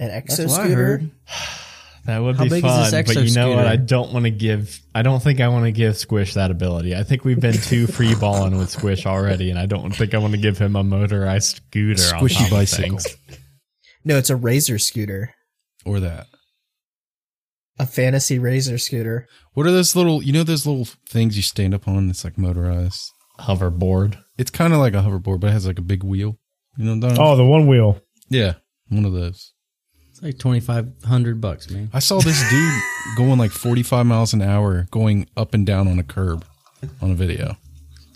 An 0.00 0.08
That's 0.08 0.40
exo 0.40 0.50
scooter. 0.50 1.02
That 2.04 2.18
would 2.18 2.34
How 2.34 2.42
be 2.42 2.50
big 2.50 2.64
is 2.64 2.90
fun, 2.90 3.04
but 3.06 3.16
you 3.24 3.32
know 3.32 3.54
what? 3.54 3.64
I 3.64 3.76
don't 3.76 4.12
want 4.12 4.24
to 4.24 4.30
give. 4.30 4.80
I 4.92 5.02
don't 5.02 5.22
think 5.22 5.40
I 5.40 5.46
want 5.46 5.66
to 5.66 5.70
give 5.70 5.96
Squish 5.96 6.34
that 6.34 6.50
ability. 6.50 6.96
I 6.96 7.04
think 7.04 7.24
we've 7.24 7.38
been 7.38 7.54
too 7.54 7.86
free 7.86 8.16
balling 8.16 8.58
with 8.58 8.70
Squish 8.70 9.06
already, 9.06 9.50
and 9.50 9.58
I 9.58 9.66
don't 9.66 9.94
think 9.94 10.12
I 10.12 10.18
want 10.18 10.32
to 10.32 10.40
give 10.40 10.58
him 10.58 10.74
a 10.74 10.82
motorized 10.82 11.58
scooter. 11.58 12.02
on 12.16 12.20
Squishy 12.22 12.34
top 12.38 12.44
of 12.46 12.50
bicycle. 12.50 12.98
Things. 14.02 14.12
No, 14.14 14.18
it's 14.18 14.30
a 14.30 14.36
razor 14.36 14.78
scooter. 14.78 15.34
Or 15.84 16.00
that. 16.00 16.26
A 17.78 17.86
fantasy 17.86 18.38
razor 18.38 18.78
scooter. 18.78 19.26
What 19.54 19.66
are 19.66 19.70
those 19.72 19.96
little, 19.96 20.22
you 20.22 20.32
know, 20.32 20.42
those 20.44 20.66
little 20.66 20.86
things 21.08 21.36
you 21.36 21.42
stand 21.42 21.74
up 21.74 21.88
on 21.88 22.06
that's 22.06 22.22
like 22.24 22.36
motorized? 22.38 23.10
Hoverboard. 23.40 24.18
It's 24.38 24.50
kind 24.50 24.72
of 24.72 24.78
like 24.78 24.94
a 24.94 24.98
hoverboard, 24.98 25.40
but 25.40 25.48
it 25.48 25.52
has 25.52 25.66
like 25.66 25.78
a 25.78 25.82
big 25.82 26.04
wheel. 26.04 26.38
You 26.76 26.84
know 26.84 27.06
what 27.06 27.18
I'm 27.18 27.26
Oh, 27.26 27.36
the 27.36 27.44
one 27.44 27.66
wheel. 27.66 28.00
Yeah, 28.28 28.54
one 28.88 29.04
of 29.04 29.12
those. 29.12 29.52
It's 30.10 30.22
like 30.22 30.38
twenty 30.38 30.60
five 30.60 30.92
hundred 31.04 31.40
bucks, 31.40 31.70
man. 31.70 31.90
I 31.92 31.98
saw 31.98 32.20
this 32.20 32.40
dude 32.50 32.82
going 33.16 33.38
like 33.38 33.50
45 33.50 34.06
miles 34.06 34.32
an 34.32 34.42
hour 34.42 34.86
going 34.90 35.26
up 35.36 35.54
and 35.54 35.66
down 35.66 35.88
on 35.88 35.98
a 35.98 36.02
curb 36.04 36.44
on 37.00 37.10
a 37.10 37.14
video. 37.14 37.56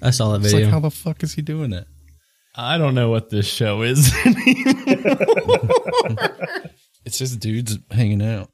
I 0.02 0.10
saw 0.10 0.32
that 0.32 0.42
It's 0.44 0.52
video. 0.52 0.66
like, 0.66 0.72
how 0.72 0.80
the 0.80 0.90
fuck 0.90 1.22
is 1.22 1.34
he 1.34 1.42
doing 1.42 1.72
it? 1.72 1.86
I 2.56 2.78
don't 2.78 2.94
know 2.94 3.10
what 3.10 3.28
this 3.30 3.46
show 3.46 3.82
is. 3.82 4.12
It's 7.04 7.18
just 7.18 7.38
dudes 7.38 7.78
hanging 7.92 8.20
out. 8.20 8.50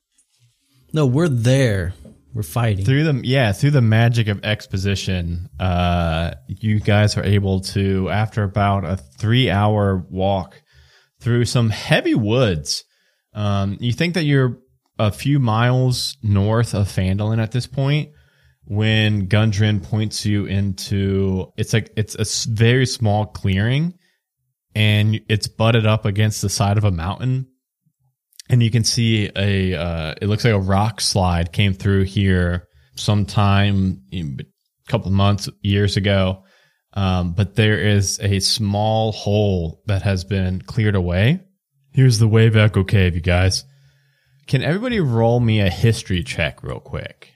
no, 0.92 1.06
we're 1.06 1.28
there. 1.28 1.94
We're 2.34 2.42
fighting. 2.42 2.84
through 2.84 3.04
the 3.04 3.20
yeah 3.26 3.52
through 3.52 3.72
the 3.72 3.82
magic 3.82 4.26
of 4.28 4.42
exposition 4.42 5.50
uh 5.60 6.32
you 6.48 6.80
guys 6.80 7.16
are 7.18 7.24
able 7.24 7.60
to 7.60 8.08
after 8.08 8.42
about 8.42 8.84
a 8.86 8.96
three 8.96 9.50
hour 9.50 10.06
walk 10.08 10.62
through 11.20 11.44
some 11.44 11.68
heavy 11.68 12.14
woods 12.14 12.84
um 13.34 13.76
you 13.80 13.92
think 13.92 14.14
that 14.14 14.24
you're 14.24 14.58
a 14.98 15.12
few 15.12 15.38
miles 15.38 16.16
north 16.22 16.74
of 16.74 16.88
Phandalin 16.88 17.38
at 17.42 17.52
this 17.52 17.66
point 17.66 18.08
when 18.64 19.28
Gundren 19.28 19.82
points 19.82 20.24
you 20.24 20.46
into 20.46 21.52
it's 21.56 21.72
like 21.72 21.92
it's 21.96 22.14
a 22.14 22.50
very 22.50 22.86
small 22.86 23.26
clearing 23.26 23.94
and 24.74 25.20
it's 25.28 25.48
butted 25.48 25.86
up 25.86 26.04
against 26.04 26.42
the 26.42 26.48
side 26.48 26.78
of 26.78 26.84
a 26.84 26.90
mountain. 26.90 27.48
And 28.48 28.62
you 28.62 28.70
can 28.70 28.84
see 28.84 29.30
a 29.36 29.74
uh, 29.74 30.14
it 30.20 30.26
looks 30.26 30.44
like 30.44 30.54
a 30.54 30.60
rock 30.60 31.00
slide 31.00 31.52
came 31.52 31.74
through 31.74 32.04
here 32.04 32.68
sometime 32.96 34.02
a 34.12 34.44
couple 34.88 35.10
months 35.10 35.48
years 35.62 35.96
ago. 35.96 36.44
Um, 36.94 37.32
but 37.32 37.54
there 37.54 37.78
is 37.78 38.20
a 38.20 38.40
small 38.40 39.12
hole 39.12 39.82
that 39.86 40.02
has 40.02 40.24
been 40.24 40.60
cleared 40.60 40.94
away. 40.94 41.40
Here's 41.94 42.18
the 42.18 42.28
wave 42.28 42.56
echo 42.56 42.84
cave 42.84 43.14
you 43.14 43.22
guys 43.22 43.64
can 44.46 44.62
everybody 44.62 45.00
roll 45.00 45.40
me 45.40 45.60
a 45.60 45.70
history 45.70 46.22
check 46.22 46.62
real 46.62 46.80
quick 46.80 47.31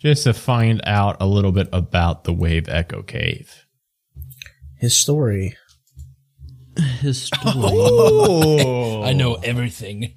just 0.00 0.24
to 0.24 0.32
find 0.34 0.80
out 0.84 1.16
a 1.20 1.26
little 1.26 1.52
bit 1.52 1.68
about 1.72 2.24
the 2.24 2.32
wave 2.32 2.68
echo 2.68 3.02
cave 3.02 3.66
His 4.78 4.96
story. 4.96 5.56
His 7.00 7.22
story. 7.26 7.52
oh 7.56 9.02
I 9.02 9.12
know 9.12 9.34
everything. 9.34 10.14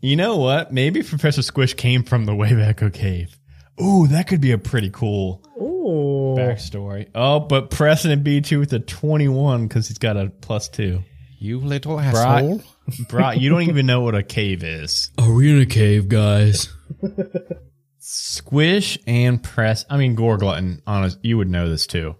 You 0.00 0.16
know 0.16 0.36
what? 0.36 0.72
Maybe 0.72 1.02
Professor 1.02 1.40
Squish 1.42 1.74
came 1.74 2.02
from 2.04 2.26
the 2.26 2.34
Wave 2.34 2.58
Echo 2.58 2.90
Cave. 2.90 3.34
Ooh, 3.82 4.06
that 4.08 4.28
could 4.28 4.40
be 4.42 4.52
a 4.52 4.58
pretty 4.58 4.90
cool 4.90 5.42
Ooh. 5.58 6.38
backstory. 6.38 7.08
Oh, 7.14 7.40
but 7.40 7.70
Preston 7.70 8.10
and 8.10 8.24
B2 8.24 8.60
with 8.60 8.72
a 8.74 8.80
21 8.80 9.66
because 9.66 9.88
he's 9.88 9.96
got 9.98 10.18
a 10.18 10.28
plus 10.42 10.68
two. 10.68 11.02
You 11.38 11.58
little 11.58 11.96
Brock, 11.96 12.14
asshole. 12.14 12.62
Brock, 13.08 13.38
you 13.38 13.48
don't 13.48 13.62
even 13.62 13.86
know 13.86 14.02
what 14.02 14.14
a 14.14 14.22
cave 14.22 14.62
is. 14.62 15.10
Are 15.18 15.32
we 15.32 15.50
in 15.50 15.60
a 15.60 15.66
cave, 15.66 16.08
guys? 16.08 16.68
Squish 18.06 18.98
and 19.06 19.42
Press, 19.42 19.86
I 19.88 19.96
mean, 19.96 20.14
Gorglutton, 20.14 20.82
honest, 20.86 21.18
you 21.22 21.38
would 21.38 21.48
know 21.48 21.70
this 21.70 21.86
too. 21.86 22.16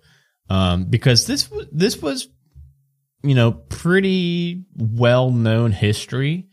Um, 0.48 0.86
because 0.86 1.26
this, 1.26 1.50
was 1.50 1.66
this 1.72 2.00
was, 2.00 2.26
you 3.22 3.34
know, 3.34 3.52
pretty 3.52 4.64
well 4.76 5.30
known 5.30 5.72
history 5.72 6.48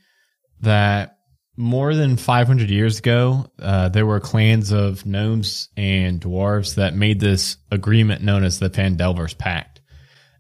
that 0.59 1.17
more 1.55 1.95
than 1.95 2.17
500 2.17 2.69
years 2.69 2.99
ago, 2.99 3.45
uh, 3.59 3.87
there 3.89 4.05
were 4.05 4.19
clans 4.19 4.71
of 4.71 5.05
gnomes 5.05 5.69
and 5.77 6.19
dwarves 6.19 6.75
that 6.75 6.95
made 6.95 7.19
this 7.21 7.55
agreement 7.71 8.21
known 8.23 8.43
as 8.43 8.59
the 8.59 8.69
Phandelver's 8.69 9.33
Pact. 9.33 9.79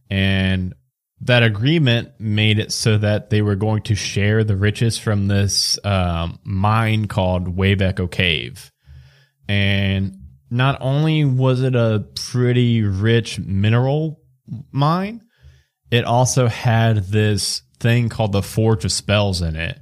And 0.09 0.73
that 1.21 1.43
agreement 1.43 2.19
made 2.19 2.59
it 2.59 2.71
so 2.73 2.97
that 2.97 3.29
they 3.29 3.41
were 3.41 3.55
going 3.55 3.83
to 3.83 3.95
share 3.95 4.43
the 4.43 4.55
riches 4.57 4.97
from 4.97 5.27
this 5.27 5.79
um, 5.85 6.39
mine 6.43 7.07
called 7.07 7.47
Wave 7.47 7.81
Echo 7.81 8.07
Cave. 8.07 8.71
And 9.51 10.17
not 10.49 10.77
only 10.79 11.25
was 11.25 11.61
it 11.61 11.75
a 11.75 12.05
pretty 12.15 12.83
rich 12.83 13.37
mineral 13.37 14.21
mine, 14.71 15.23
it 15.91 16.05
also 16.05 16.47
had 16.47 17.03
this 17.07 17.61
thing 17.77 18.07
called 18.07 18.31
the 18.31 18.41
Forge 18.41 18.85
of 18.85 18.93
Spells 18.93 19.41
in 19.41 19.57
it 19.57 19.77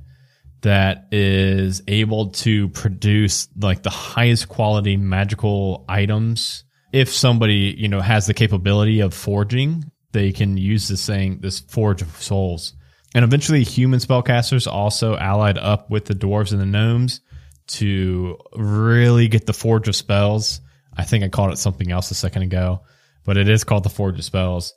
that 0.62 1.08
is 1.12 1.84
able 1.88 2.32
to 2.32 2.70
produce 2.70 3.48
like 3.62 3.84
the 3.84 3.92
highest 3.92 4.50
quality 4.50 4.98
magical 4.98 5.86
items. 5.88 6.64
If 6.92 7.14
somebody, 7.14 7.76
you 7.78 7.88
know, 7.88 8.02
has 8.02 8.26
the 8.26 8.34
capability 8.34 9.02
of 9.02 9.14
forging, 9.14 9.92
they 10.14 10.32
can 10.32 10.58
use 10.58 10.88
this 10.88 11.06
thing, 11.06 11.42
this 11.42 11.60
Forge 11.60 12.02
of 12.02 12.10
Souls. 12.20 12.74
And 13.14 13.24
eventually 13.24 13.64
human 13.64 14.00
spellcasters 14.00 14.66
also 14.66 15.16
allied 15.16 15.60
up 15.60 15.92
with 15.92 16.06
the 16.06 16.16
dwarves 16.16 16.52
and 16.52 16.60
the 16.60 16.66
gnomes 16.66 17.22
to 17.70 18.38
really 18.56 19.28
get 19.28 19.46
the 19.46 19.54
Forge 19.54 19.88
of 19.88 19.96
Spells. 19.96 20.62
I 20.96 21.04
think 21.04 21.24
I 21.24 21.30
called 21.30 21.52
it 21.52 21.58
something 21.58 21.92
else 21.92 22.12
a 22.12 22.16
second 22.16 22.44
ago, 22.44 22.82
but 23.26 23.38
it 23.38 23.48
is 23.48 23.64
called 23.64 23.84
the 23.84 23.90
Forge 23.90 24.20
of 24.20 24.26
Spells. 24.26 24.74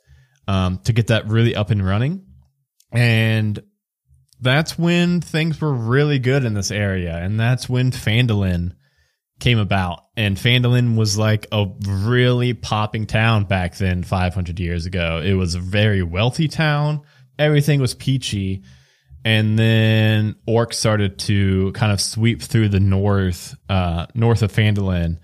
Um, 0.47 0.79
to 0.83 0.93
get 0.93 1.07
that 1.07 1.27
really 1.27 1.55
up 1.55 1.69
and 1.69 1.85
running. 1.85 2.25
And 2.91 3.63
that's 4.41 4.77
when 4.77 5.21
things 5.21 5.61
were 5.61 5.73
really 5.73 6.19
good 6.19 6.43
in 6.43 6.53
this 6.53 6.69
area. 6.69 7.15
And 7.15 7.39
that's 7.39 7.69
when 7.69 7.91
Phandalin 7.91 8.73
came 9.39 9.57
about. 9.57 10.01
And 10.17 10.35
Phandalin 10.35 10.97
was 10.97 11.17
like 11.17 11.47
a 11.51 11.65
really 11.87 12.53
popping 12.53 13.05
town 13.07 13.45
back 13.45 13.77
then, 13.77 14.03
500 14.03 14.59
years 14.59 14.85
ago. 14.85 15.21
It 15.23 15.33
was 15.33 15.55
a 15.55 15.59
very 15.59 16.03
wealthy 16.03 16.49
town. 16.49 17.01
Everything 17.39 17.79
was 17.79 17.93
peachy. 17.95 18.63
And 19.25 19.57
then 19.57 20.35
orcs 20.47 20.73
started 20.73 21.17
to 21.19 21.71
kind 21.73 21.91
of 21.91 22.01
sweep 22.01 22.41
through 22.41 22.69
the 22.69 22.79
north, 22.81 23.55
uh, 23.69 24.07
north 24.13 24.41
of 24.41 24.51
Phandalin, 24.51 25.19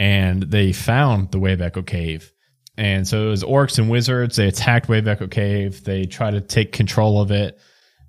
and 0.00 0.42
they 0.42 0.72
found 0.72 1.30
the 1.30 1.38
Wave 1.38 1.60
Echo 1.60 1.82
Cave. 1.82 2.32
And 2.76 3.06
so 3.06 3.26
it 3.26 3.30
was 3.30 3.44
orcs 3.44 3.78
and 3.78 3.88
wizards. 3.88 4.34
They 4.34 4.48
attacked 4.48 4.88
Wave 4.88 5.06
Echo 5.06 5.28
Cave. 5.28 5.84
They 5.84 6.06
tried 6.06 6.32
to 6.32 6.40
take 6.40 6.72
control 6.72 7.20
of 7.20 7.30
it. 7.30 7.58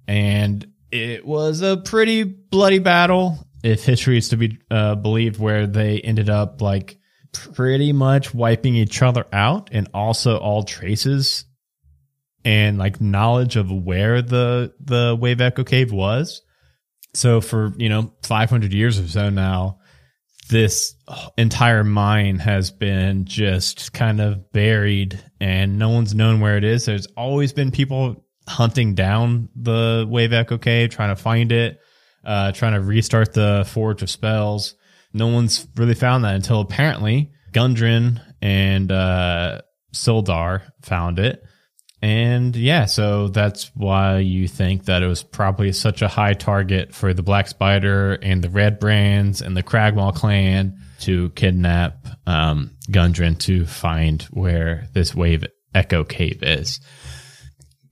And 0.07 0.65
it 0.91 1.23
was 1.25 1.61
a 1.61 1.77
pretty 1.77 2.23
bloody 2.23 2.79
battle. 2.79 3.37
if 3.63 3.83
history 3.83 4.17
is 4.17 4.29
to 4.29 4.37
be 4.37 4.57
uh, 4.71 4.95
believed, 4.95 5.39
where 5.39 5.67
they 5.67 5.99
ended 5.99 6.29
up 6.29 6.61
like 6.61 6.97
pretty 7.33 7.91
much 7.93 8.33
wiping 8.33 8.75
each 8.75 9.01
other 9.01 9.25
out, 9.33 9.69
and 9.71 9.89
also 9.93 10.37
all 10.37 10.63
traces 10.63 11.45
and 12.45 12.77
like 12.77 13.01
knowledge 13.01 13.55
of 13.55 13.71
where 13.71 14.21
the 14.21 14.73
the 14.79 15.17
wave 15.19 15.41
echo 15.41 15.63
cave 15.63 15.91
was. 15.91 16.41
So 17.13 17.41
for 17.41 17.73
you 17.77 17.89
know 17.89 18.13
500 18.23 18.71
years 18.71 18.99
or 18.99 19.07
so 19.07 19.29
now, 19.29 19.79
this 20.49 20.95
entire 21.37 21.83
mine 21.83 22.39
has 22.39 22.69
been 22.71 23.25
just 23.25 23.91
kind 23.93 24.21
of 24.21 24.51
buried, 24.51 25.19
and 25.41 25.79
no 25.79 25.89
one's 25.89 26.13
known 26.13 26.39
where 26.39 26.57
it 26.57 26.63
is. 26.63 26.85
There's 26.85 27.07
always 27.17 27.51
been 27.51 27.71
people 27.71 28.23
hunting 28.47 28.93
down 28.93 29.49
the 29.55 30.05
wave 30.07 30.31
echo 30.31 30.59
cave, 30.59 30.91
trying 30.91 31.15
to 31.15 31.21
find 31.21 31.51
it, 31.51 31.79
uh, 32.23 32.51
trying 32.51 32.73
to 32.73 32.81
restart 32.81 33.33
the 33.33 33.67
forge 33.67 34.03
of 34.03 34.09
spells. 34.09 34.75
No 35.13 35.27
one's 35.27 35.67
really 35.75 35.95
found 35.95 36.25
that 36.25 36.35
until 36.35 36.61
apparently 36.61 37.31
Gundren 37.53 38.21
and 38.41 38.91
uh, 38.91 39.61
Sildar 39.93 40.61
found 40.83 41.17
it. 41.17 41.41
And 42.01 42.55
yeah, 42.55 42.85
so 42.85 43.29
that's 43.29 43.71
why 43.75 44.19
you 44.19 44.47
think 44.47 44.85
that 44.85 45.01
it 45.01 45.07
was 45.07 45.23
probably 45.23 45.71
such 45.71 46.01
a 46.01 46.07
high 46.07 46.33
target 46.33 46.93
for 46.93 47.13
the 47.13 47.23
Black 47.23 47.47
Spider 47.47 48.13
and 48.13 48.43
the 48.43 48.49
Red 48.49 48.79
Brands 48.79 49.41
and 49.41 49.55
the 49.55 49.63
Cragmaw 49.63 50.13
clan 50.13 50.79
to 51.01 51.29
kidnap 51.31 52.05
um, 52.27 52.71
Gundren 52.89 53.39
to 53.39 53.65
find 53.65 54.21
where 54.23 54.87
this 54.93 55.15
wave 55.15 55.45
echo 55.73 56.03
cave 56.03 56.43
is. 56.43 56.79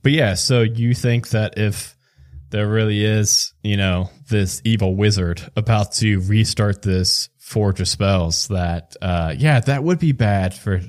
But 0.04 0.12
yeah, 0.12 0.34
so 0.34 0.62
you 0.62 0.94
think 0.94 1.30
that 1.30 1.58
if 1.58 1.96
there 2.50 2.68
really 2.68 3.04
is, 3.04 3.54
you 3.64 3.78
know, 3.78 4.12
this 4.30 4.62
evil 4.64 4.96
wizard 4.96 5.42
about 5.56 5.94
to 5.94 6.20
restart 6.22 6.82
this 6.82 7.30
forge 7.40 7.80
of 7.80 7.88
spells, 7.88 8.48
that 8.50 8.96
uh, 9.02 9.34
yeah, 9.36 9.60
that 9.62 9.84
would 9.84 10.00
be 10.00 10.12
bad 10.12 10.54
for 10.54 10.82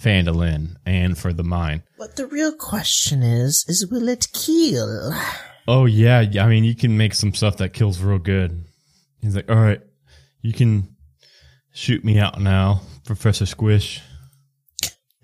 Phandalin 0.00 0.76
and 0.84 1.16
for 1.16 1.32
the 1.32 1.42
mine. 1.44 1.82
But 1.98 2.16
the 2.16 2.26
real 2.26 2.52
question 2.52 3.22
is, 3.22 3.64
is 3.68 3.86
will 3.90 4.08
it 4.08 4.26
kill? 4.32 5.12
Oh 5.68 5.86
yeah, 5.86 6.20
yeah, 6.20 6.44
I 6.44 6.48
mean 6.48 6.64
you 6.64 6.74
can 6.76 6.96
make 6.96 7.14
some 7.14 7.32
stuff 7.34 7.56
that 7.58 7.72
kills 7.72 8.00
real 8.00 8.18
good. 8.18 8.64
He's 9.20 9.34
like, 9.34 9.50
all 9.50 9.56
right, 9.56 9.80
you 10.42 10.52
can 10.52 10.94
shoot 11.72 12.04
me 12.04 12.18
out 12.18 12.40
now, 12.40 12.82
Professor 13.04 13.46
Squish. 13.46 14.00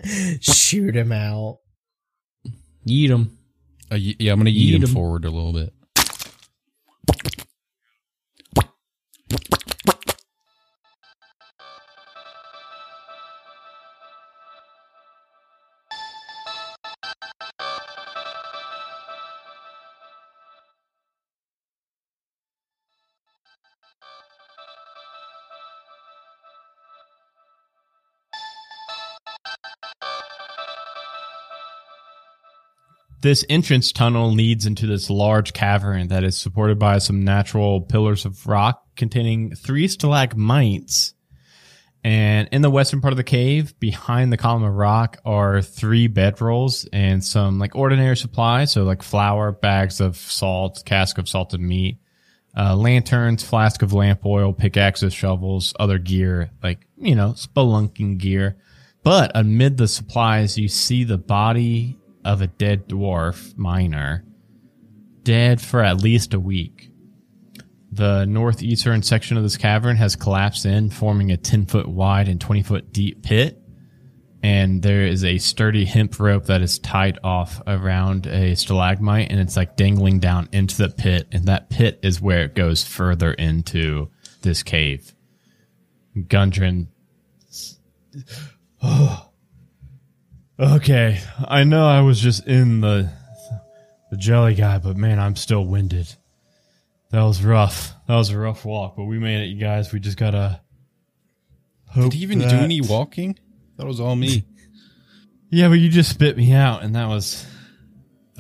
Shoot 0.41 0.97
him 0.97 1.13
out. 1.13 1.59
Eat 2.87 3.09
him. 3.11 3.39
Uh, 3.93 3.95
yeah, 3.97 4.33
I'm 4.33 4.41
gonna 4.41 4.51
eat, 4.51 4.57
Eat 4.57 4.75
him 4.83 4.89
'em. 4.89 4.95
forward 4.95 5.25
a 5.25 5.31
little 5.31 5.53
bit. 5.53 5.73
This 33.23 33.45
entrance 33.49 33.93
tunnel 33.93 34.33
leads 34.33 34.67
into 34.67 34.89
this 34.89 35.09
large 35.09 35.53
cavern 35.53 36.09
that 36.09 36.25
is 36.25 36.37
supported 36.37 36.81
by 36.81 36.99
some 36.99 37.23
natural 37.23 37.81
pillars 37.81 38.25
of 38.25 38.49
rock 38.49 38.85
containing 38.97 39.55
three 39.55 39.87
stalagmites. 39.87 41.15
And 42.03 42.49
in 42.51 42.63
the 42.63 42.71
western 42.71 43.01
part 43.01 43.13
of 43.13 43.17
the 43.17 43.23
cave, 43.23 43.79
behind 43.79 44.33
the 44.33 44.37
column 44.37 44.65
of 44.65 44.75
rock, 44.75 45.19
are 45.25 45.63
three 45.63 46.09
bedrolls 46.09 46.89
and 46.93 47.23
some 47.23 47.61
like 47.61 47.77
ordinary 47.77 48.17
supplies. 48.17 48.73
So 48.73 48.83
like 48.83 49.05
flour, 49.05 49.53
bags 49.53 50.01
of 50.01 50.17
salt, 50.17 50.83
cask 50.85 51.17
of 51.17 51.29
salted 51.29 51.61
meat, 51.61 52.01
uh, 52.57 52.75
lanterns, 52.75 53.45
flask 53.45 53.83
of 53.83 53.93
lamp 53.93 54.27
oil, 54.27 54.53
pickaxes, 54.53 55.15
shovels, 55.15 55.75
other 55.79 55.99
gear, 55.99 56.51
like, 56.61 56.89
you 56.97 57.15
know, 57.15 57.35
spelunking 57.35 58.19
gear. 58.19 58.57
But 59.05 59.31
amid 59.37 59.77
the 59.77 59.87
supplies, 59.87 60.59
you 60.59 60.67
see 60.67 61.05
the 61.05 61.19
body 61.19 62.01
of 62.25 62.43
a 62.43 62.47
dead 62.47 62.89
dwarf 62.89 63.57
miner, 63.57 64.25
dead 65.23 65.61
for 65.61 65.83
at 65.83 66.03
least 66.03 66.35
a 66.35 66.41
week. 66.41 66.91
The 67.91 68.25
northeastern 68.25 69.03
section 69.03 69.37
of 69.37 69.43
this 69.43 69.59
cavern 69.59 69.97
has 69.97 70.17
collapsed 70.17 70.65
in, 70.65 70.89
forming 70.91 71.31
a 71.31 71.37
10 71.37 71.67
foot 71.67 71.87
wide 71.87 72.29
and 72.29 72.41
20 72.41 72.63
foot 72.63 72.93
deep 72.93 73.23
pit. 73.23 73.59
And 74.43 74.83
there 74.83 75.07
is 75.07 75.25
a 75.25 75.39
sturdy 75.39 75.85
hemp 75.85 76.19
rope 76.19 76.47
that 76.47 76.63
is 76.63 76.79
tied 76.79 77.19
off 77.23 77.61
around 77.67 78.27
a 78.27 78.57
stalagmite 78.57 79.31
and 79.31 79.39
it's 79.39 79.57
like 79.57 79.77
dangling 79.77 80.19
down 80.19 80.49
into 80.53 80.79
the 80.79 80.89
pit. 80.89 81.29
And 81.31 81.47
that 81.47 81.71
pit 81.71 82.01
is 82.03 82.21
where 82.21 82.45
it 82.45 82.55
goes 82.55 82.83
further 82.83 83.33
into 83.35 84.09
this 84.41 84.63
cave. 84.63 85.15
Gundren 86.17 86.89
oh. 88.83 89.32
Okay, 90.63 91.21
I 91.49 91.65
know 91.65 91.89
I 91.89 92.03
was 92.03 92.21
just 92.21 92.47
in 92.47 92.83
the 92.83 93.11
the 94.13 94.17
jelly 94.17 94.55
guy, 94.55 94.79
but 94.79 94.97
man, 94.97 95.19
I'm 95.19 95.35
still 95.35 95.67
winded. 95.67 96.15
That 97.11 97.23
was 97.25 97.43
rough. 97.43 97.95
That 98.07 98.15
was 98.15 98.31
a 98.31 98.39
rough 98.39 98.65
walk, 98.65 98.95
but 98.97 99.05
we 99.05 99.19
made 99.19 99.43
it, 99.43 99.47
you 99.47 99.59
guys. 99.59 99.93
We 99.93 99.99
just 99.99 100.17
gotta. 100.17 100.61
Hope 101.89 102.13
Did 102.13 102.19
he 102.19 102.23
even 102.23 102.39
that- 102.39 102.51
do 102.51 102.57
any 102.57 102.81
walking? 102.81 103.39
That 103.77 103.87
was 103.87 104.01
all 104.01 104.17
me. 104.17 104.45
Yeah, 105.55 105.69
but 105.69 105.75
you 105.75 105.91
just 105.91 106.09
spit 106.09 106.35
me 106.39 106.55
out, 106.55 106.83
and 106.83 106.97
that 106.97 107.09
was. 107.09 107.47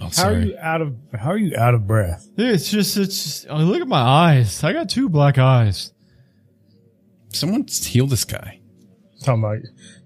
Oh, 0.00 0.08
How 0.16 0.30
are 0.30 0.40
you 0.40 0.56
out 0.58 0.80
of 0.80 0.96
How 1.12 1.32
are 1.32 1.36
you 1.36 1.54
out 1.54 1.74
of 1.74 1.86
breath? 1.86 2.26
Dude, 2.38 2.54
it's 2.54 2.70
just, 2.70 2.96
it's. 2.96 3.22
Just, 3.22 3.46
oh, 3.50 3.58
look 3.58 3.82
at 3.82 3.86
my 3.86 4.00
eyes. 4.00 4.64
I 4.64 4.72
got 4.72 4.88
two 4.88 5.10
black 5.10 5.36
eyes. 5.36 5.92
Someone 7.28 7.66
heal 7.68 8.06
this 8.06 8.24
guy. 8.24 8.60
talking 9.22 9.44
about 9.44 9.58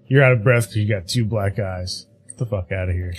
you're 0.07 0.21
out 0.21 0.33
of 0.33 0.43
breath 0.43 0.63
because 0.63 0.77
you 0.77 0.89
got 0.89 1.07
two 1.07 1.23
black 1.23 1.59
eyes. 1.59 2.06
Get 2.37 2.49
the 2.49 2.55
fuck 2.55 2.71
out 2.71 2.89
of 2.89 2.95
here. 2.95 3.13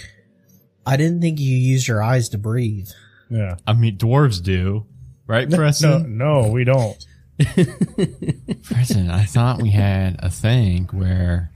I 0.86 0.96
didn't 0.96 1.20
think 1.20 1.40
you 1.40 1.56
used 1.56 1.88
your 1.88 2.02
eyes 2.02 2.28
to 2.30 2.38
breathe. 2.38 2.88
Yeah. 3.28 3.56
I 3.66 3.72
mean, 3.72 3.98
dwarves 3.98 4.40
do, 4.42 4.86
right, 5.26 5.48
No, 5.48 5.56
Preston? 5.56 6.16
no, 6.16 6.48
we 6.48 6.62
don't. 6.64 7.04
Preston, 8.62 9.10
I 9.10 9.24
thought 9.24 9.60
we 9.60 9.70
had 9.70 10.16
a 10.20 10.30
thing 10.30 10.88
where 10.92 11.50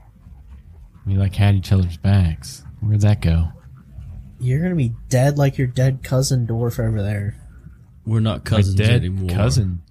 we 1.05 1.15
like 1.15 1.35
had 1.35 1.55
each 1.55 1.71
other's 1.71 1.97
backs. 1.97 2.63
Where'd 2.81 3.01
that 3.01 3.21
go? 3.21 3.47
You're 4.39 4.61
gonna 4.61 4.75
be 4.75 4.93
dead 5.09 5.37
like 5.37 5.57
your 5.57 5.67
dead 5.67 6.03
cousin 6.03 6.45
dwarf 6.47 6.79
over 6.79 7.01
there. 7.01 7.35
We're 8.05 8.19
not 8.19 8.39
My 8.39 8.57
cousins 8.57 8.75
dead 8.75 8.89
anymore. 9.05 9.29
cousin 9.29 9.81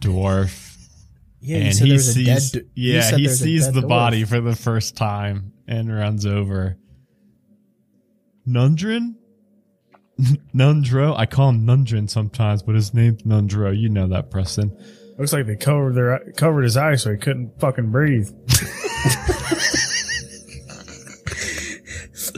dwarf. 0.00 0.72
Yeah, 1.40 1.58
you 1.58 1.64
and 1.66 1.74
said 1.76 1.86
he 1.86 1.96
there 1.96 2.10
a 2.10 2.24
dead. 2.24 2.42
sees, 2.42 2.62
yeah, 2.74 3.00
said 3.02 3.18
he 3.18 3.28
sees 3.28 3.72
the 3.72 3.80
dwarf. 3.82 3.88
body 3.88 4.24
for 4.24 4.40
the 4.40 4.54
first 4.56 4.96
time 4.96 5.52
and 5.66 5.94
runs 5.94 6.24
over. 6.26 6.78
Nundrin? 8.46 9.16
Nundro? 10.54 11.14
I 11.16 11.26
call 11.26 11.50
him 11.50 11.66
Nundrin 11.66 12.08
sometimes, 12.08 12.62
but 12.62 12.74
his 12.74 12.94
name's 12.94 13.22
Nundro. 13.22 13.76
You 13.78 13.88
know 13.88 14.06
that, 14.08 14.30
Preston. 14.30 14.76
Looks 15.18 15.32
like 15.32 15.46
they 15.46 15.56
covered 15.56 15.94
their 15.94 16.32
covered 16.36 16.62
his 16.62 16.76
eyes 16.76 17.02
so 17.02 17.10
he 17.10 17.16
couldn't 17.16 17.58
fucking 17.58 17.90
breathe. 17.90 18.30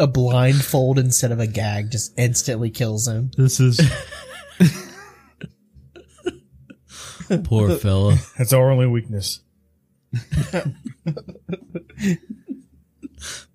A 0.00 0.06
blindfold 0.06 0.96
instead 1.00 1.32
of 1.32 1.40
a 1.40 1.46
gag 1.48 1.90
just 1.90 2.16
instantly 2.16 2.70
kills 2.70 3.08
him. 3.08 3.32
This 3.36 3.58
is 3.58 3.80
Poor 7.44 7.76
fella. 7.76 8.16
That's 8.36 8.52
our 8.52 8.70
only 8.70 8.86
weakness. 8.86 9.40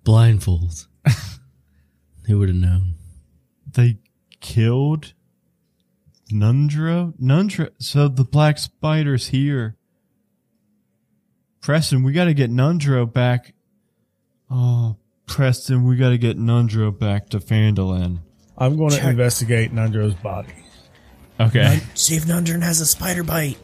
Blindfolds. 0.04 0.86
Who 2.26 2.38
would 2.38 2.48
have 2.48 2.56
known? 2.58 2.94
they 3.72 3.98
killed 4.40 5.14
Nundro? 6.30 7.12
Nundro 7.20 7.70
so 7.78 8.08
the 8.08 8.24
black 8.24 8.58
spider's 8.58 9.28
here. 9.28 9.76
Preston, 11.60 12.02
we 12.02 12.12
gotta 12.12 12.34
get 12.34 12.50
Nundro 12.50 13.10
back. 13.10 13.54
Oh, 14.50 14.96
Preston, 15.26 15.84
we 15.84 15.96
gotta 15.96 16.18
get 16.18 16.38
Nundro 16.38 16.96
back 16.96 17.30
to 17.30 17.40
Phandalin. 17.40 18.18
I'm 18.56 18.76
going 18.76 18.90
to 18.90 18.98
Check. 18.98 19.10
investigate 19.10 19.72
Nandro's 19.74 20.14
body. 20.14 20.52
Okay. 21.40 21.80
See 21.94 22.14
if 22.14 22.24
Nundrin 22.24 22.62
has 22.62 22.80
a 22.80 22.86
spider 22.86 23.24
bite. 23.24 23.58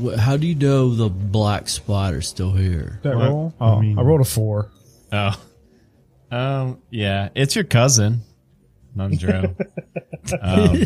Wh- 0.00 0.16
How 0.16 0.36
do 0.36 0.46
you 0.46 0.54
know 0.54 0.94
the 0.94 1.08
black 1.08 1.68
spider's 1.68 2.28
still 2.28 2.52
here? 2.52 3.00
That 3.02 3.16
What? 3.16 3.28
roll? 3.28 3.54
I 3.60 3.64
Oh, 3.64 3.76
I, 3.76 3.80
mean- 3.80 3.96
rolled 3.98 4.20
a 4.20 4.24
four. 4.24 4.70
Oh. 5.12 5.40
Um, 6.30 6.78
yeah, 6.90 7.28
it's 7.34 7.54
your 7.54 7.64
cousin, 7.64 8.22
Nundro. 8.96 9.54
um, 10.40 10.82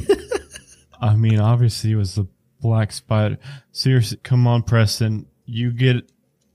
I 1.01 1.15
mean, 1.15 1.39
obviously 1.39 1.93
it 1.93 1.97
was 1.97 2.17
the 2.17 2.27
black 2.61 2.91
spider. 2.93 3.39
Seriously, 3.71 4.19
come 4.25 4.47
on, 4.49 4.63
Preston. 4.65 5.27
You 5.45 5.71
get, 5.71 6.11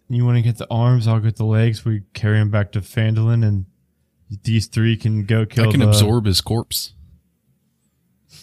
you 0.09 0.25
want 0.25 0.35
to 0.37 0.41
get 0.41 0.57
the 0.57 0.67
arms, 0.69 1.07
I'll 1.07 1.21
get 1.21 1.37
the 1.37 1.45
legs. 1.45 1.85
We 1.85 2.01
carry 2.13 2.39
him 2.39 2.51
back 2.51 2.73
to 2.73 2.81
Phandalin 2.81 3.45
and 3.47 3.65
these 4.43 4.67
three 4.67 4.97
can 4.97 5.23
go 5.25 5.45
kill 5.45 5.69
I 5.69 5.71
can 5.71 5.79
the- 5.79 5.87
absorb 5.87 6.25
his 6.25 6.41
corpse. 6.41 6.93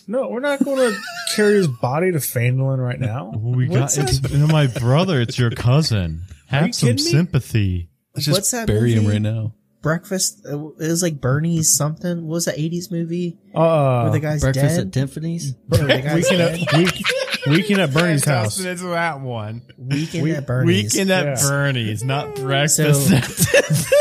No, 0.07 0.29
we're 0.29 0.40
not 0.40 0.62
going 0.64 0.79
to 0.92 0.98
carry 1.35 1.55
his 1.55 1.68
body 1.68 2.12
to 2.12 2.18
Phandalin 2.18 2.79
right 2.79 2.98
now. 3.01 3.33
Well, 3.37 3.55
we 3.55 3.66
got, 3.66 3.81
What's 3.81 3.98
it's 3.98 4.31
you 4.31 4.38
know, 4.38 4.46
my 4.46 4.66
brother, 4.66 5.20
it's 5.20 5.38
your 5.38 5.51
cousin. 5.51 6.22
you 6.29 6.35
Have 6.46 6.74
some 6.74 6.88
kidding 6.90 7.05
me? 7.05 7.11
sympathy. 7.11 7.90
Let's 8.14 8.27
just 8.27 8.37
What's 8.37 8.51
that 8.53 8.66
bury 8.66 8.92
him 8.94 9.05
movie? 9.05 9.14
right 9.14 9.22
now. 9.22 9.55
Breakfast. 9.81 10.44
uh, 10.51 10.57
It 10.70 10.88
was 10.88 11.03
like 11.03 11.20
Bernie's 11.20 11.74
something. 11.77 12.22
What 12.27 12.35
was 12.35 12.44
that 12.46 12.57
'80s 12.57 12.90
movie 12.90 13.38
Uh, 13.55 14.03
where 14.03 14.12
the 14.12 14.18
guy's 14.20 14.40
Breakfast 14.40 14.77
dead? 14.77 14.87
at 14.88 14.92
Tiffany's. 14.92 15.55
Where 15.68 15.83
the 15.83 15.87
guy's 16.03 16.14
weekend 16.24 16.38
dead? 16.38 16.61
at, 16.68 16.77
week, 16.79 17.03
weekend 17.46 17.81
at 17.83 17.92
Bernie's 17.92 18.24
house. 18.24 18.59
It's 18.59 18.83
that 18.83 19.20
one. 19.20 19.62
Weekend 19.79 20.24
We- 20.24 20.33
at 20.33 20.46
Bernie's. 20.48 20.92
Weekend 20.94 21.11
at 21.12 21.27
Yeah. 21.40 21.48
Bernie's, 21.48 22.03
not 22.03 22.35
breakfast. 22.35 23.09
So 23.09 23.94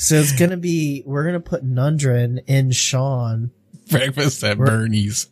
it's 0.00 0.32
gonna 0.32 0.56
be 0.56 1.02
we're 1.06 1.24
gonna 1.24 1.40
put 1.40 1.64
Nundren 1.64 2.38
in 2.46 2.70
Sean. 2.72 3.50
Breakfast 3.90 4.44
at 4.44 4.58
Bernie's. 4.58 5.28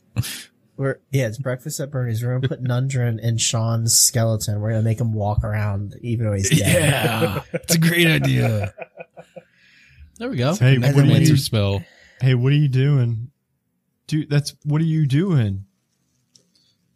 We're 0.76 0.98
yeah, 1.10 1.26
it's 1.28 1.38
breakfast 1.38 1.78
at 1.80 1.90
Bernie's. 1.90 2.22
We're 2.22 2.38
gonna 2.38 2.48
put 2.48 2.62
Nundren 2.64 3.20
in 3.20 3.38
Sean's 3.38 3.94
skeleton. 3.94 4.60
We're 4.60 4.70
gonna 4.70 4.82
make 4.82 5.00
him 5.00 5.12
walk 5.14 5.44
around 5.44 5.94
even 6.02 6.26
though 6.26 6.32
he's 6.32 6.50
dead. 6.50 6.92
Yeah, 6.92 7.42
it's 7.54 7.74
a 7.74 7.78
great 7.78 8.06
idea. 8.06 8.74
There 10.18 10.30
we 10.30 10.36
go. 10.36 10.54
hey, 10.54 10.78
what 10.78 10.88
are 10.88 10.92
Necromancer 10.92 11.32
you? 11.32 11.36
spell. 11.36 11.84
Hey, 12.20 12.34
what 12.34 12.52
are 12.52 12.56
you 12.56 12.68
doing? 12.68 13.30
Dude, 14.06 14.30
that's 14.30 14.54
what 14.64 14.80
are 14.80 14.84
you 14.84 15.06
doing? 15.06 15.64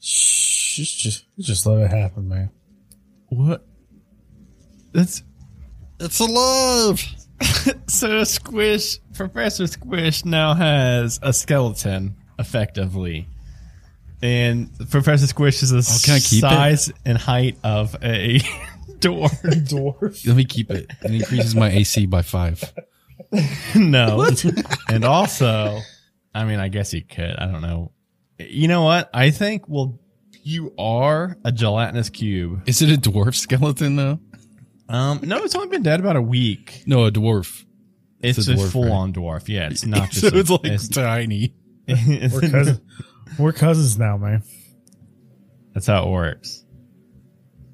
Shh, 0.00 0.76
just, 0.76 0.98
just, 0.98 1.24
just 1.38 1.66
let 1.66 1.78
it 1.80 1.90
happen, 1.90 2.28
man. 2.28 2.50
What? 3.28 3.66
That's 4.92 5.22
It's 6.00 6.18
alive. 6.18 7.04
so 7.86 8.24
Squish. 8.24 8.98
Professor 9.14 9.66
Squish 9.66 10.24
now 10.24 10.54
has 10.54 11.18
a 11.22 11.32
skeleton, 11.32 12.16
effectively, 12.38 13.26
and 14.22 14.70
Professor 14.90 15.26
Squish 15.26 15.62
is 15.62 15.70
the 15.70 15.78
Oh, 15.78 15.98
can 16.04 16.14
I 16.14 16.20
keep 16.20 16.38
it? 16.44 16.48
size 16.48 16.92
and 17.04 17.18
height 17.18 17.56
of 17.64 17.94
a 18.02 18.38
dwarf. 19.00 19.40
Dwarf. 19.68 20.26
Let 20.26 20.36
me 20.36 20.44
keep 20.44 20.70
it. 20.70 20.90
It 21.02 21.10
increases 21.14 21.54
my 21.54 21.70
AC 21.70 22.06
by 22.06 22.22
five. 22.22 22.62
no, 23.74 24.26
and 24.88 25.04
also, 25.04 25.78
I 26.34 26.44
mean, 26.44 26.58
I 26.60 26.68
guess 26.68 26.92
you 26.92 27.02
could. 27.02 27.36
I 27.38 27.46
don't 27.46 27.62
know. 27.62 27.92
You 28.38 28.68
know 28.68 28.82
what? 28.82 29.10
I 29.12 29.30
think 29.30 29.64
well, 29.68 29.98
you 30.42 30.72
are 30.78 31.36
a 31.44 31.52
gelatinous 31.52 32.08
cube. 32.10 32.62
Is 32.66 32.80
it 32.82 32.90
a 32.90 33.00
dwarf 33.10 33.34
skeleton 33.34 33.96
though? 33.96 34.18
Um, 34.90 35.20
no, 35.22 35.44
it's 35.44 35.54
only 35.54 35.68
been 35.68 35.82
dead 35.84 36.00
about 36.00 36.16
a 36.16 36.22
week. 36.22 36.82
No, 36.86 37.04
a 37.06 37.12
dwarf. 37.12 37.64
It's, 38.20 38.38
It's 38.38 38.48
a 38.48 38.52
a, 38.52 38.56
dwarf, 38.56 38.72
full 38.72 38.92
on 38.92 39.12
dwarf. 39.12 39.48
Yeah, 39.48 39.68
it's 39.70 39.86
not 39.86 40.10
just. 40.10 40.28
so 40.28 40.36
a- 40.36 40.38
it's 40.40 40.50
like 40.50 40.64
it's- 40.64 40.88
tiny. 40.88 41.54
We're, 41.88 42.40
cousin, 42.50 42.80
we're 43.38 43.52
cousins 43.52 43.98
now, 43.98 44.16
man. 44.16 44.42
That's 45.74 45.86
how 45.86 46.04
it 46.04 46.10
works. 46.10 46.64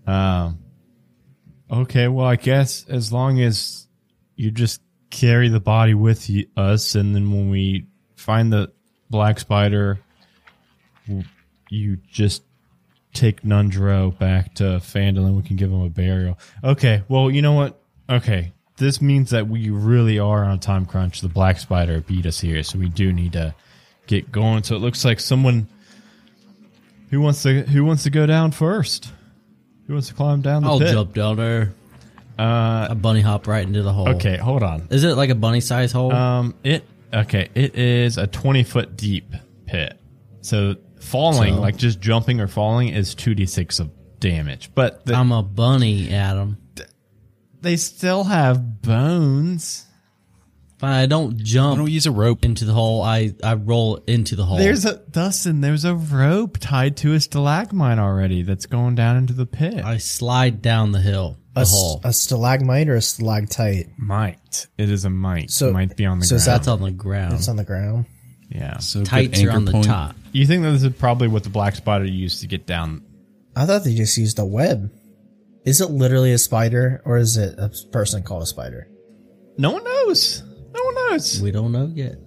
Um. 0.07 0.59
Okay, 1.70 2.07
well, 2.09 2.26
I 2.26 2.37
guess 2.37 2.87
as 2.88 3.12
long 3.12 3.40
as 3.40 3.88
you 4.37 4.50
just 4.52 4.81
carry 5.11 5.48
the 5.48 5.61
body 5.61 5.94
with 5.94 6.31
you, 6.31 6.46
us, 6.57 6.94
and 6.94 7.14
then 7.14 7.31
when 7.33 7.50
we 7.50 7.88
find 8.14 8.52
the 8.52 8.72
black 9.11 9.38
spider, 9.40 9.98
you 11.68 11.96
just 12.11 12.42
take 13.16 13.42
Nundro 13.42 14.16
back 14.18 14.55
to 14.57 14.64
Phandalin. 14.81 15.37
We 15.37 15.42
can 15.42 15.57
give 15.57 15.70
him 15.70 15.83
a 15.83 15.88
burial. 15.88 16.38
Okay, 16.62 17.02
well, 17.09 17.31
you 17.31 17.42
know 17.42 17.52
what? 17.55 17.81
Okay, 18.09 18.52
this 18.76 19.00
means 19.00 19.31
that 19.31 19.48
we 19.48 19.70
really 19.70 20.18
are 20.18 20.44
on 20.44 20.52
a 20.52 20.59
time 20.59 20.87
crunch. 20.87 21.20
The 21.20 21.29
black 21.29 21.59
spider 21.59 22.00
beat 22.00 22.26
us 22.26 22.38
here, 22.40 22.62
so 22.62 22.79
we 22.79 22.88
do 22.88 23.12
need 23.12 23.33
to 23.33 23.55
get 24.07 24.31
going. 24.31 24.62
So 24.62 24.76
it 24.76 24.81
looks 24.81 25.05
like 25.05 25.18
someone 25.20 25.66
who 27.11 27.20
wants 27.20 27.42
to 27.42 27.62
who 27.62 27.85
wants 27.85 28.02
to 28.05 28.11
go 28.11 28.26
down 28.26 28.50
first. 28.52 29.11
Who 29.87 29.92
wants 29.94 30.09
to 30.09 30.14
climb 30.14 30.40
down 30.42 30.62
the 30.62 30.68
I'll 30.68 30.79
pit? 30.79 30.92
jump 30.92 31.14
down 31.14 31.37
there. 31.37 31.72
Uh, 32.38 32.88
A 32.90 32.94
bunny 32.94 33.20
hop 33.22 33.46
right 33.46 33.66
into 33.66 33.83
the 33.83 33.92
hole. 33.92 34.09
okay, 34.11 34.37
hold 34.37 34.62
on. 34.62 34.88
Is 34.90 35.05
it 35.05 35.14
like 35.16 35.31
a 35.31 35.35
bunny 35.35 35.61
size 35.61 35.90
hole? 35.92 36.12
Um, 36.12 36.55
it 36.64 36.85
okay. 37.14 37.48
It 37.55 37.76
is 37.76 38.18
a 38.18 38.26
twenty 38.26 38.62
foot 38.62 38.96
deep 38.96 39.33
pit. 39.66 39.98
So 40.42 40.76
falling, 41.01 41.55
So- 41.55 41.61
like 41.61 41.77
just 41.77 42.01
jumping 42.01 42.41
or 42.41 42.47
falling, 42.49 42.89
is 42.89 43.15
two 43.15 43.35
d 43.35 43.47
six 43.47 43.79
of 43.81 43.91
damage. 44.21 44.71
But 44.75 45.05
the, 45.05 45.15
I'm 45.15 45.33
a 45.33 45.43
bunny, 45.43 46.11
Adam. 46.13 46.59
they 47.61 47.77
still 47.77 48.25
have 48.25 48.83
bones. 48.83 49.83
But 50.79 50.91
I 50.91 51.07
don't 51.07 51.37
Why 51.39 51.43
jump 51.43 51.77
don't 51.79 51.85
we 51.87 51.93
use 51.93 52.05
a 52.05 52.11
rope? 52.11 52.45
into 52.45 52.67
the 52.67 52.75
hole. 52.75 53.01
I, 53.01 53.33
I 53.43 53.55
roll 53.55 53.97
into 54.07 54.37
the 54.37 54.45
hole. 54.45 54.59
There's 54.59 54.85
a 54.85 54.99
Dustin. 55.11 55.63
There's 55.63 55.87
a 55.87 55.95
rope 55.95 56.59
tied 56.61 56.99
to 56.99 57.15
a 57.15 57.21
stalagmite 57.21 57.99
already 57.99 58.43
that's 58.43 58.67
going 58.67 58.95
down 58.95 59.17
into 59.17 59.33
the 59.33 59.47
pit. 59.47 59.83
I 59.83 59.97
slide 59.97 60.61
down 60.61 60.93
the 60.93 61.01
hill. 61.01 61.39
The 61.55 61.61
A, 61.61 61.63
s- 61.63 61.71
hole. 61.73 62.01
a 62.05 62.13
stalagmite 62.13 62.91
or 62.91 62.97
a 62.97 63.01
stalactite? 63.01 63.87
might. 63.99 64.67
It 64.77 64.91
is 64.91 65.07
a 65.07 65.11
might. 65.11 65.51
So- 65.51 65.69
it 65.71 65.73
might 65.73 65.97
be 65.97 66.05
on 66.05 66.19
the 66.19 66.27
so 66.27 66.35
is 66.35 66.45
ground. 66.45 66.59
That's 66.59 66.69
on 66.69 66.83
the 66.83 66.91
ground. 66.91 67.33
It's 67.33 67.49
on 67.49 67.57
the 67.57 67.65
ground. 67.65 68.05
Yeah. 68.49 68.79
So 68.79 69.05
Tights 69.05 69.43
are 69.43 69.51
on 69.51 69.65
the 69.65 69.73
point. 69.73 69.87
top. 69.87 70.17
You 70.33 70.47
think 70.47 70.63
that 70.63 70.73
this 70.73 70.83
is 70.83 70.93
probably 70.95 71.29
what 71.29 71.45
the 71.45 71.51
black 71.51 71.75
spider 71.77 72.05
used 72.05 72.41
to 72.41 72.47
get 72.47 72.67
down? 72.67 73.03
I 73.55 73.67
thought 73.67 73.85
they 73.85 73.95
just 73.95 74.17
used 74.19 74.39
a 74.39 74.45
web. 74.45 74.93
Is 75.65 75.81
it 75.81 75.91
literally 75.91 76.33
a 76.33 76.39
spider 76.39 77.03
or 77.05 77.17
is 77.17 77.37
it 77.37 77.59
a 77.59 77.71
person 77.91 78.23
called 78.23 78.43
a 78.43 78.47
spider? 78.47 78.89
No 79.59 79.71
one 79.73 79.83
knows. 79.83 80.43
No 80.73 80.85
one 80.85 80.95
knows. 80.95 81.41
We 81.41 81.51
don't 81.51 81.73
know 81.73 81.91
yet. 81.93 82.19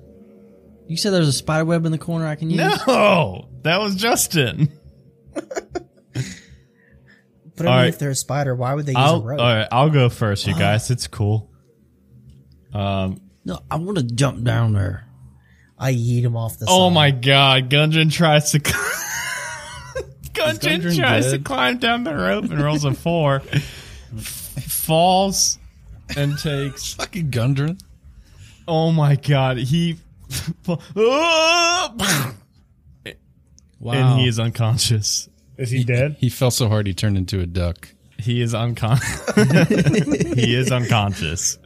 You 0.87 0.97
said 0.97 1.11
there's 1.13 1.27
a 1.27 1.33
spider 1.33 1.65
web 1.65 1.85
in 1.85 1.91
the 1.91 1.99
corner 1.99 2.25
I 2.25 2.35
can 2.35 2.49
use? 2.49 2.59
No, 2.87 3.47
that 3.61 3.79
was 3.79 3.95
Justin. 3.95 4.71
But 7.59 7.67
I 7.67 7.71
mean, 7.71 7.77
right. 7.77 7.87
if 7.89 7.99
they're 7.99 8.11
a 8.11 8.15
spider, 8.15 8.55
why 8.55 8.73
would 8.73 8.85
they 8.85 8.93
use 8.93 8.97
I'll, 8.97 9.17
a 9.17 9.21
rope? 9.21 9.39
all 9.41 9.45
right, 9.45 9.67
I'll 9.69 9.89
go 9.89 10.07
first, 10.07 10.47
you 10.47 10.53
guys. 10.55 10.89
It's 10.89 11.07
cool. 11.07 11.51
Um. 12.73 13.19
No, 13.43 13.59
I 13.69 13.75
want 13.75 13.97
to 13.97 14.03
jump 14.03 14.45
down 14.45 14.71
there. 14.71 15.08
I 15.79 15.93
yeet 15.93 16.23
him 16.23 16.35
off 16.35 16.57
the 16.59 16.65
Oh 16.67 16.89
side. 16.89 16.93
my 16.93 17.11
God, 17.11 17.69
Gundren 17.69 18.11
tries 18.11 18.51
to. 18.51 18.59
Gundren 20.33 20.59
Gundren 20.81 20.97
tries 20.97 21.31
to 21.31 21.39
climb 21.39 21.77
down 21.79 22.03
the 22.03 22.15
rope 22.15 22.45
and 22.45 22.61
rolls 22.61 22.83
a 22.85 22.93
four, 22.93 23.41
f- 24.15 24.21
falls, 24.67 25.57
and 26.17 26.37
takes. 26.37 26.93
Fucking 26.95 27.31
Gundren. 27.31 27.79
Oh 28.67 28.91
my 28.91 29.15
God, 29.15 29.57
he. 29.57 29.97
Wow. 33.79 33.93
And 33.93 34.19
he 34.19 34.27
is 34.27 34.39
unconscious. 34.39 35.29
Is 35.57 35.71
he 35.71 35.83
dead? 35.83 36.17
He 36.19 36.29
fell 36.29 36.51
so 36.51 36.67
hard 36.69 36.85
he 36.87 36.93
turned 36.93 37.17
into 37.17 37.39
a 37.39 37.45
duck. 37.45 37.89
He 38.17 38.41
is 38.41 38.53
unconscious. 38.53 39.33
he 40.35 40.53
is 40.55 40.71
unconscious. 40.71 41.57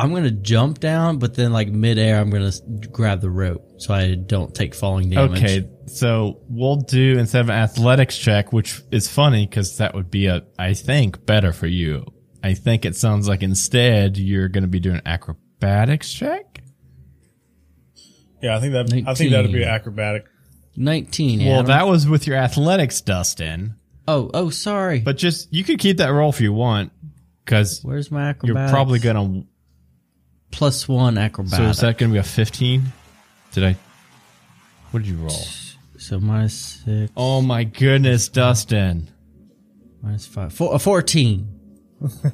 I'm 0.00 0.10
going 0.10 0.24
to 0.24 0.30
jump 0.30 0.80
down, 0.80 1.18
but 1.18 1.34
then 1.34 1.52
like 1.52 1.68
midair, 1.68 2.20
I'm 2.20 2.30
going 2.30 2.50
to 2.50 2.88
grab 2.88 3.20
the 3.20 3.30
rope 3.30 3.62
so 3.78 3.92
I 3.92 4.14
don't 4.14 4.54
take 4.54 4.74
falling 4.74 5.10
damage. 5.10 5.38
Okay, 5.38 5.68
so 5.86 6.40
we'll 6.48 6.76
do 6.76 7.18
instead 7.18 7.40
of 7.40 7.50
an 7.50 7.56
athletics 7.56 8.16
check, 8.16 8.52
which 8.52 8.80
is 8.90 9.08
funny 9.08 9.46
because 9.46 9.78
that 9.78 9.94
would 9.94 10.10
be 10.10 10.26
a, 10.26 10.44
I 10.58 10.74
think, 10.74 11.26
better 11.26 11.52
for 11.52 11.66
you. 11.66 12.06
I 12.42 12.54
think 12.54 12.84
it 12.84 12.96
sounds 12.96 13.28
like 13.28 13.42
instead 13.42 14.16
you're 14.16 14.48
going 14.48 14.62
to 14.62 14.68
be 14.68 14.80
doing 14.80 15.02
acrobatics 15.04 16.12
check. 16.12 16.62
Yeah, 18.42 18.56
I 18.56 18.60
think 18.60 18.72
that. 18.72 19.04
I 19.06 19.14
think 19.14 19.32
that'd 19.32 19.52
be 19.52 19.64
acrobatic. 19.64 20.24
19. 20.76 21.40
Well, 21.40 21.54
Adam. 21.56 21.66
that 21.66 21.86
was 21.86 22.08
with 22.08 22.26
your 22.26 22.36
athletics, 22.36 23.00
Dustin. 23.02 23.74
Oh, 24.08 24.30
oh, 24.32 24.50
sorry. 24.50 25.00
But 25.00 25.18
just 25.18 25.52
you 25.52 25.62
could 25.62 25.78
keep 25.78 25.98
that 25.98 26.08
roll 26.08 26.30
if 26.30 26.40
you 26.40 26.52
want 26.52 26.92
because 27.44 27.80
Where's 27.82 28.10
my 28.10 28.34
you're 28.42 28.68
probably 28.68 28.98
going 28.98 29.16
to. 29.16 29.46
Plus 30.50 30.88
one 30.88 31.16
So 31.48 31.62
is 31.64 31.80
that 31.80 31.98
going 31.98 32.10
to 32.10 32.14
be 32.14 32.18
a 32.18 32.22
15? 32.22 32.92
Did 33.52 33.64
I? 33.64 33.76
What 34.90 35.02
did 35.02 35.08
you 35.08 35.18
roll? 35.18 35.30
So 35.98 36.18
minus 36.18 36.82
six, 36.84 37.12
Oh 37.16 37.42
my 37.42 37.64
goodness, 37.64 38.28
Dustin. 38.28 39.10
minus 40.02 40.26
five, 40.26 40.52
four, 40.52 40.74
uh, 40.74 40.78
14. 40.78 41.56
What's 42.00 42.24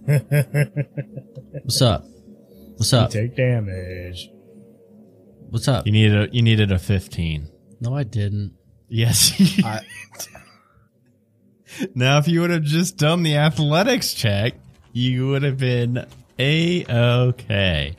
up? 1.83 2.05
What's 2.77 2.93
up? 2.93 3.11
Take 3.11 3.37
damage. 3.37 4.31
What's 5.51 5.69
up? 5.69 5.87
You 5.87 5.93
needed 5.93 6.31
a, 6.31 6.35
you 6.35 6.43
needed 6.43 6.73
a 6.73 6.79
15. 6.79 7.49
No, 7.81 7.95
I 7.95 8.05
didn't. 8.05 8.55
Yes. 8.89 9.39
you 9.59 9.63
now, 11.95 12.19
if 12.19 12.29
you 12.29 12.41
would 12.41 12.51
have 12.51 12.63
just 12.63 12.97
done 12.97 13.23
the 13.23 13.37
athletics 13.37 14.15
check, 14.15 14.55
you 14.93 15.29
would 15.29 15.43
have 15.43 15.59
been 15.59 16.07
a 16.39 16.85
okay. 16.87 17.97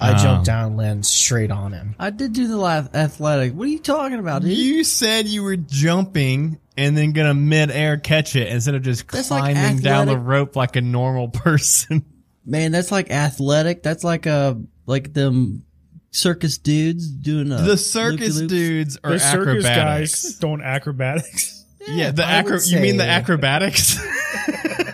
I 0.00 0.12
Um, 0.12 0.18
jumped 0.18 0.46
down, 0.46 0.66
and 0.68 0.76
landed 0.76 1.04
straight 1.06 1.50
on 1.50 1.72
him. 1.72 1.94
I 1.98 2.10
did 2.10 2.32
do 2.32 2.48
the 2.48 2.56
lath- 2.56 2.94
athletic. 2.94 3.52
What 3.54 3.64
are 3.66 3.70
you 3.70 3.78
talking 3.80 4.18
about, 4.18 4.42
dude? 4.42 4.56
You 4.56 4.82
said 4.84 5.26
you 5.26 5.42
were 5.42 5.56
jumping 5.56 6.58
and 6.76 6.96
then 6.96 7.12
gonna 7.12 7.34
mid-air 7.34 7.98
catch 7.98 8.34
it 8.36 8.48
instead 8.48 8.74
of 8.74 8.82
just 8.82 9.06
That's 9.08 9.30
like 9.30 9.54
climbing 9.54 9.78
down 9.80 10.06
the 10.06 10.12
athletic. 10.12 10.28
rope 10.28 10.56
like 10.56 10.76
a 10.76 10.80
normal 10.80 11.28
person. 11.28 12.04
Man, 12.46 12.72
that's 12.72 12.90
like 12.90 13.10
athletic. 13.10 13.82
That's 13.82 14.02
like 14.02 14.24
a 14.26 14.58
like 14.86 15.12
them 15.12 15.64
circus 16.12 16.56
dudes 16.58 17.06
doing 17.08 17.52
a 17.52 17.62
the 17.62 17.76
circus 17.76 18.40
loop-de-loops. 18.40 18.48
dudes 18.48 18.98
are 19.04 19.12
The 19.12 19.18
circus 19.20 19.64
acrobatics. 19.66 20.22
guys 20.24 20.34
doing 20.38 20.60
acrobatics. 20.62 21.64
Yeah, 21.88 22.10
the 22.10 22.24
I 22.26 22.32
acro- 22.38 22.58
you 22.64 22.80
mean 22.80 22.96
the 22.96 23.04
say- 23.04 23.08
acrobatics? 23.10 23.98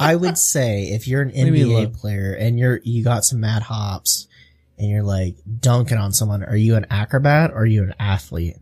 I 0.00 0.16
would 0.16 0.38
say 0.38 0.84
if 0.84 1.06
you're 1.06 1.22
an 1.22 1.28
do 1.28 1.54
you 1.54 1.66
NBA 1.66 1.98
player 1.98 2.32
and 2.32 2.58
you're 2.58 2.80
you 2.82 3.04
got 3.04 3.24
some 3.24 3.40
mad 3.40 3.62
hops 3.62 4.26
and 4.78 4.88
you're 4.88 5.02
like 5.02 5.36
dunking 5.60 5.98
on 5.98 6.12
someone, 6.12 6.42
are 6.42 6.56
you 6.56 6.76
an 6.76 6.86
acrobat 6.90 7.50
or 7.50 7.58
are 7.58 7.66
you 7.66 7.82
an 7.82 7.94
athlete? 7.98 8.56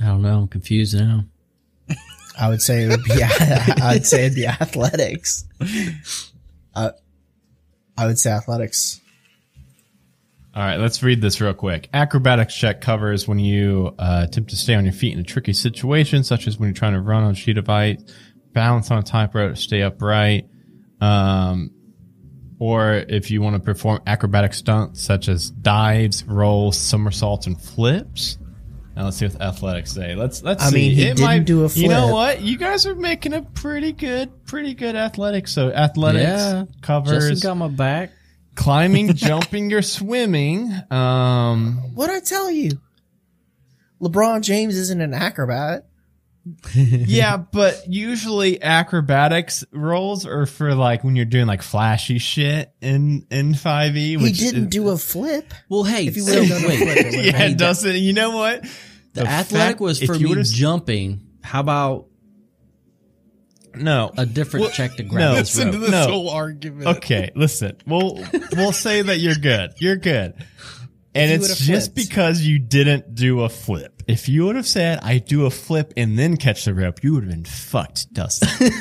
I 0.00 0.06
don't 0.06 0.22
know. 0.22 0.40
I'm 0.40 0.48
confused 0.48 0.96
now. 0.96 1.24
I 2.38 2.48
would 2.48 2.62
say 2.62 2.84
it 2.84 2.88
would 2.88 3.04
be. 3.04 3.22
I'd 3.22 4.06
say 4.06 4.26
it'd 4.26 4.36
be 4.36 4.46
athletics. 4.46 5.44
Uh, 6.76 6.90
I 7.96 8.06
would 8.06 8.18
say 8.18 8.32
athletics. 8.32 9.00
All 10.56 10.62
right, 10.64 10.76
let's 10.76 11.04
read 11.04 11.20
this 11.20 11.40
real 11.40 11.54
quick. 11.54 11.88
Acrobatics 11.94 12.52
check 12.52 12.80
covers 12.80 13.28
when 13.28 13.38
you 13.38 13.94
uh, 13.96 14.24
attempt 14.28 14.50
to 14.50 14.56
stay 14.56 14.74
on 14.74 14.84
your 14.84 14.92
feet 14.92 15.12
in 15.12 15.20
a 15.20 15.22
tricky 15.22 15.52
situation, 15.52 16.24
such 16.24 16.48
as 16.48 16.58
when 16.58 16.68
you're 16.68 16.74
trying 16.74 16.94
to 16.94 17.00
run 17.00 17.22
on 17.22 17.30
a 17.30 17.34
sheet 17.36 17.58
of 17.58 17.68
ice, 17.68 18.02
balance 18.54 18.90
on 18.90 18.98
a 18.98 19.02
tightrope, 19.02 19.56
stay 19.58 19.82
upright, 19.82 20.48
um, 21.00 21.70
or 22.58 22.94
if 22.94 23.30
you 23.30 23.42
want 23.42 23.56
to 23.56 23.60
perform 23.60 24.00
acrobatic 24.06 24.54
stunts 24.54 25.02
such 25.02 25.28
as 25.28 25.50
dives, 25.50 26.24
rolls, 26.24 26.78
somersaults, 26.78 27.46
and 27.46 27.60
flips. 27.60 28.38
Now 28.96 29.06
let's 29.06 29.16
see 29.16 29.24
what 29.26 29.34
the 29.36 29.42
athletics 29.42 29.92
say. 29.92 30.14
Let's 30.14 30.42
let's 30.44 30.62
I 30.64 30.68
see. 30.70 30.74
mean, 30.76 30.92
he 30.94 31.02
it 31.02 31.16
didn't 31.16 31.20
might 31.22 31.44
do 31.44 31.64
a 31.64 31.68
flip. 31.68 31.82
You 31.82 31.88
know 31.88 32.12
what? 32.14 32.40
You 32.42 32.56
guys 32.56 32.86
are 32.86 32.94
making 32.94 33.32
a 33.34 33.42
pretty 33.42 33.90
good, 33.92 34.44
pretty 34.46 34.72
good 34.74 34.94
athletics. 34.94 35.50
So 35.52 35.70
athletics 35.72 36.22
Yeah, 36.24 36.64
covers 36.80 37.28
Justin 37.28 37.48
got 37.50 37.54
my 37.56 37.66
back. 37.68 38.12
climbing, 38.54 39.14
jumping, 39.14 39.72
or 39.72 39.82
swimming. 39.82 40.72
Um, 40.92 41.90
What 41.94 42.08
I 42.08 42.20
tell 42.20 42.48
you? 42.52 42.70
LeBron 44.00 44.42
James 44.42 44.76
isn't 44.76 45.00
an 45.00 45.12
acrobat. 45.12 45.86
Yeah, 46.74 47.36
but 47.38 47.84
usually 47.88 48.62
acrobatics 48.62 49.64
roles 49.72 50.26
are 50.26 50.44
for 50.46 50.74
like 50.74 51.02
when 51.02 51.16
you're 51.16 51.24
doing 51.24 51.46
like 51.46 51.62
flashy 51.62 52.18
shit 52.18 52.70
in 52.80 53.26
in 53.30 53.54
Five 53.54 53.96
E. 53.96 54.18
He 54.18 54.32
didn't 54.32 54.68
do 54.68 54.90
a 54.90 54.98
flip. 54.98 55.52
Well, 55.68 55.84
hey, 55.84 56.06
If 56.06 56.14
he 56.16 56.20
so, 56.20 56.40
would've 56.40 56.64
a 56.64 56.66
wait. 56.68 56.76
flip, 56.78 56.96
yeah, 57.24 57.42
it 57.44 57.56
doesn't. 57.58 57.96
You 57.96 58.12
know 58.12 58.36
what? 58.36 58.62
The, 59.14 59.22
The 59.22 59.26
athletic 59.28 59.68
fact- 59.68 59.80
was 59.80 60.02
for 60.02 60.18
me 60.18 60.42
jumping. 60.42 61.26
How 61.42 61.60
about 61.60 62.06
No, 63.74 64.12
a 64.16 64.26
different 64.26 64.64
Well, 64.64 64.72
check 64.72 64.96
to 64.96 65.02
no, 65.02 65.08
grab 65.08 65.34
this 65.36 65.56
listen 65.56 65.66
rope? 65.66 65.72
to 65.74 65.78
this 65.80 65.90
No. 65.90 66.06
whole 66.08 66.30
argument. 66.30 66.86
Okay, 66.98 67.30
listen. 67.34 67.76
We'll 67.86 68.22
we'll 68.52 68.72
say 68.72 69.02
that 69.02 69.18
you're 69.18 69.34
good. 69.34 69.72
You're 69.78 69.96
good. 69.96 70.34
And 71.14 71.30
it's 71.30 71.58
just 71.58 71.94
flipped. 71.94 72.08
because 72.08 72.42
you 72.42 72.58
didn't 72.58 73.14
do 73.14 73.42
a 73.42 73.48
flip. 73.48 74.02
If 74.08 74.28
you 74.28 74.46
would 74.46 74.56
have 74.56 74.66
said, 74.66 74.98
I 75.02 75.18
do 75.18 75.46
a 75.46 75.50
flip 75.50 75.92
and 75.96 76.18
then 76.18 76.36
catch 76.36 76.64
the 76.64 76.74
rope, 76.74 77.04
you 77.04 77.14
would 77.14 77.22
have 77.24 77.30
been 77.32 77.44
fucked, 77.44 78.12
Dustin. 78.12 78.70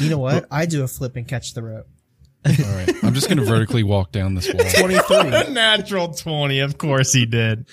You 0.00 0.10
know 0.10 0.18
what? 0.18 0.46
I 0.50 0.66
do 0.66 0.82
a 0.82 0.88
flip 0.88 1.16
and 1.16 1.28
catch 1.28 1.54
the 1.54 1.62
rope. 1.62 1.86
All 2.46 2.52
right, 2.74 3.04
I'm 3.04 3.12
just 3.12 3.28
gonna 3.28 3.44
vertically 3.44 3.82
walk 3.82 4.10
down 4.12 4.34
this 4.34 4.52
wall. 4.52 4.64
Twenty 4.74 4.98
three. 4.98 5.16
A 5.18 5.50
natural 5.50 6.14
20. 6.14 6.60
Of 6.60 6.78
course 6.78 7.12
he 7.12 7.26
did. 7.26 7.66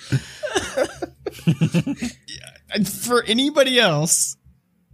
and 2.74 2.88
for 2.88 3.22
anybody 3.24 3.78
else, 3.78 4.36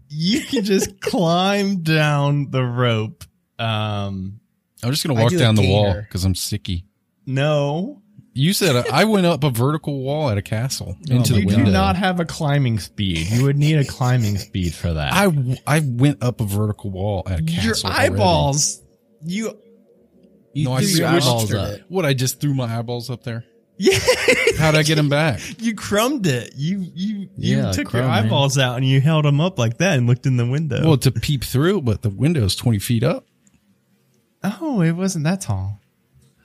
you 0.08 0.42
can 0.42 0.64
just 0.64 1.00
climb 1.00 1.82
down 1.82 2.50
the 2.50 2.62
rope. 2.62 3.24
Um, 3.58 4.40
I'm 4.82 4.90
just 4.90 5.04
gonna 5.06 5.20
walk 5.20 5.30
do 5.30 5.38
down 5.38 5.54
the 5.54 5.68
wall 5.68 5.94
because 6.00 6.24
I'm 6.24 6.34
sicky. 6.34 6.84
no, 7.26 7.99
You 8.32 8.52
said 8.52 8.86
I 8.92 9.04
went 9.04 9.26
up 9.26 9.42
a 9.42 9.50
vertical 9.50 10.00
wall 10.02 10.30
at 10.30 10.38
a 10.38 10.42
castle 10.42 10.96
oh, 11.10 11.14
into 11.14 11.34
you 11.34 11.40
the 11.40 11.46
do 11.50 11.56
window. 11.56 11.72
not 11.72 11.96
have 11.96 12.20
a 12.20 12.24
climbing 12.24 12.78
speed. 12.78 13.28
You 13.28 13.44
would 13.44 13.56
need 13.56 13.76
a 13.76 13.84
climbing 13.84 14.38
speed 14.38 14.72
for 14.72 14.92
that. 14.92 15.12
I, 15.12 15.58
I 15.66 15.80
went 15.84 16.22
up 16.22 16.40
a 16.40 16.44
vertical 16.44 16.90
wall 16.92 17.24
at 17.26 17.40
a 17.40 17.42
your 17.42 17.60
castle. 17.74 17.90
already. 17.90 18.14
eyeballs. 18.14 18.82
You 19.24 19.58
You 20.54 20.64
No, 20.64 20.72
I 20.74 20.80
threw 20.84 21.00
your 21.00 21.08
eyeballs 21.08 21.52
up. 21.52 21.80
What? 21.88 22.04
I 22.06 22.14
just 22.14 22.40
threw 22.40 22.54
my 22.54 22.72
eyeballs 22.78 23.10
up 23.10 23.24
there. 23.24 23.44
yeah. 23.78 23.98
How'd 24.58 24.76
I 24.76 24.84
get 24.84 24.94
them 24.94 25.08
back? 25.08 25.40
You 25.58 25.74
crumbed 25.74 26.26
it. 26.28 26.52
You 26.56 26.86
you 26.94 27.28
you 27.36 27.56
Yeah, 27.58 27.72
took 27.72 27.88
crumb, 27.88 28.04
your 28.04 28.10
man. 28.12 28.26
eyeballs 28.26 28.58
out 28.58 28.76
and 28.76 28.86
you 28.86 29.00
held 29.00 29.24
them 29.24 29.40
up 29.40 29.58
like 29.58 29.78
that 29.78 29.98
and 29.98 30.06
looked 30.06 30.26
in 30.26 30.36
the 30.36 30.46
window. 30.46 30.82
Well, 30.86 30.98
to 30.98 31.10
peep 31.10 31.42
through, 31.42 31.82
but 31.82 32.02
the 32.02 32.10
window's 32.10 32.54
20 32.54 32.78
feet 32.78 33.02
up. 33.02 33.26
oh, 34.44 34.82
it 34.82 34.92
wasn't 34.92 35.24
that 35.24 35.40
tall. 35.40 35.79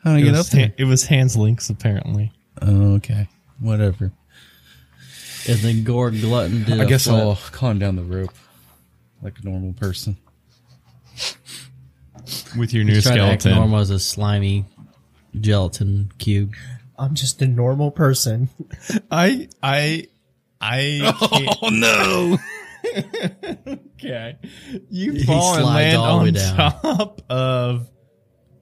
How 0.05 0.11
do 0.11 0.17
I 0.17 0.19
It 0.19 0.23
get 0.23 0.31
was, 0.31 0.39
up 0.41 0.47
there? 0.53 0.67
ha- 0.67 0.73
it 0.77 0.83
was 0.85 1.05
hands 1.05 1.35
links 1.35 1.69
apparently. 1.69 2.31
Oh, 2.61 2.93
okay, 2.95 3.27
whatever. 3.59 4.13
And 5.49 5.59
then 5.59 5.83
Gore 5.83 6.11
Glutton 6.11 6.63
did. 6.63 6.79
I 6.79 6.83
a 6.83 6.87
guess 6.87 7.03
flip. 7.05 7.15
I'll 7.17 7.35
climb 7.35 7.79
down 7.79 7.95
the 7.97 8.03
rope 8.03 8.33
like 9.21 9.37
a 9.39 9.43
normal 9.45 9.73
person. 9.73 10.15
With 12.57 12.73
your 12.73 12.83
new 12.83 12.93
He's 12.95 13.03
trying 13.03 13.17
to 13.17 13.23
act 13.23 13.41
skeleton. 13.43 13.59
normal 13.61 13.79
as 13.79 13.89
a 13.89 13.99
slimy 13.99 14.65
gelatin 15.39 16.11
cube. 16.17 16.53
I'm 16.97 17.13
just 17.13 17.41
a 17.41 17.47
normal 17.47 17.91
person. 17.91 18.49
I 19.11 19.49
I 19.61 20.07
I 20.61 21.01
oh, 21.21 21.27
can't- 21.27 21.57
Oh 21.61 21.69
no! 21.69 22.37
okay. 23.95 24.37
You 24.89 25.23
fall 25.25 25.55
and 25.55 25.65
land 25.65 25.97
all 25.97 26.19
the 26.19 26.31
way 26.31 26.39
on 26.39 26.55
top 26.55 27.21
of. 27.29 27.89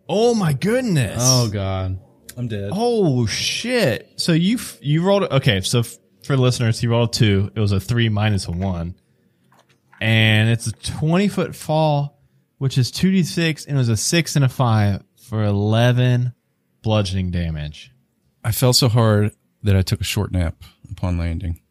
Oh 0.10 0.34
my 0.36 0.54
goodness! 0.54 1.18
Oh 1.22 1.50
God! 1.50 2.00
I'm 2.38 2.48
dead. 2.48 2.70
Oh 2.74 3.26
shit! 3.26 4.12
So 4.18 4.34
you 4.34 4.60
you 4.82 5.04
rolled 5.04 5.24
okay. 5.24 5.62
So 5.62 5.80
f- 5.80 5.98
for 6.24 6.36
listeners, 6.38 6.80
he 6.80 6.88
rolled 6.88 7.10
a 7.10 7.12
two. 7.12 7.52
It 7.56 7.60
was 7.60 7.72
a 7.72 7.80
three 7.80 8.10
minus 8.10 8.48
a 8.48 8.52
one, 8.52 8.96
and 10.02 10.50
it's 10.50 10.68
a 10.68 10.72
twenty 10.74 11.28
foot 11.28 11.56
fall, 11.56 12.20
which 12.58 12.78
is 12.78 12.92
two 12.92 13.12
d 13.12 13.24
six, 13.24 13.66
and 13.66 13.76
it 13.76 13.80
was 13.80 13.90
a 13.90 13.98
six 13.98 14.36
and 14.36 14.44
a 14.44 14.50
five 14.50 15.04
for 15.28 15.44
eleven 15.44 16.34
bludgeoning 16.82 17.32
damage. 17.32 17.92
I 18.44 18.52
fell 18.52 18.74
so 18.74 18.90
hard 18.90 19.32
that 19.64 19.76
I 19.76 19.82
took 19.82 20.02
a 20.02 20.06
short 20.06 20.32
nap 20.34 20.56
upon 20.92 21.18
landing. 21.18 21.62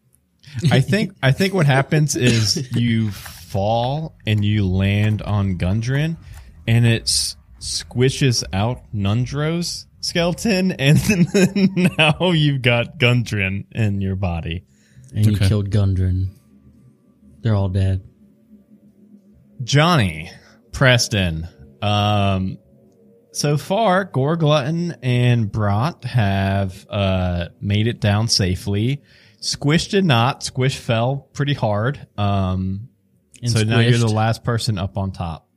I 0.70 0.80
think 0.80 1.12
I 1.22 1.32
think 1.32 1.54
what 1.54 1.66
happens 1.66 2.16
is 2.16 2.74
you 2.74 3.10
fall 3.10 4.14
and 4.26 4.44
you 4.44 4.66
land 4.66 5.22
on 5.22 5.58
Gundren, 5.58 6.16
and 6.66 6.86
it 6.86 7.02
s- 7.02 7.36
squishes 7.62 8.44
out 8.52 8.82
Nundro's 8.92 9.86
skeleton, 10.00 10.72
and 10.72 10.98
then 10.98 11.88
now 11.98 12.32
you've 12.32 12.60
got 12.62 12.98
Gundren 12.98 13.64
in 13.72 14.00
your 14.00 14.16
body. 14.16 14.64
And 15.14 15.26
you 15.26 15.36
killed 15.36 15.70
Gundren. 15.70 16.28
They're 17.40 17.54
all 17.54 17.68
dead. 17.68 18.02
Johnny 19.62 20.30
Preston. 20.72 21.48
Um, 21.80 22.58
so 23.32 23.56
far, 23.56 24.04
Gore 24.04 24.36
Glutton 24.36 24.96
and 25.02 25.50
Brat 25.50 26.04
have 26.04 26.86
uh, 26.88 27.48
made 27.60 27.86
it 27.86 28.00
down 28.00 28.28
safely. 28.28 29.02
Squish 29.40 29.88
did 29.88 30.04
not. 30.04 30.42
Squish 30.42 30.78
fell 30.78 31.28
pretty 31.32 31.54
hard. 31.54 32.06
Um, 32.16 32.88
And 33.42 33.50
so 33.50 33.62
now 33.64 33.80
you're 33.80 33.98
the 33.98 34.06
last 34.08 34.44
person 34.44 34.78
up 34.78 34.96
on 34.96 35.12
top. 35.12 35.48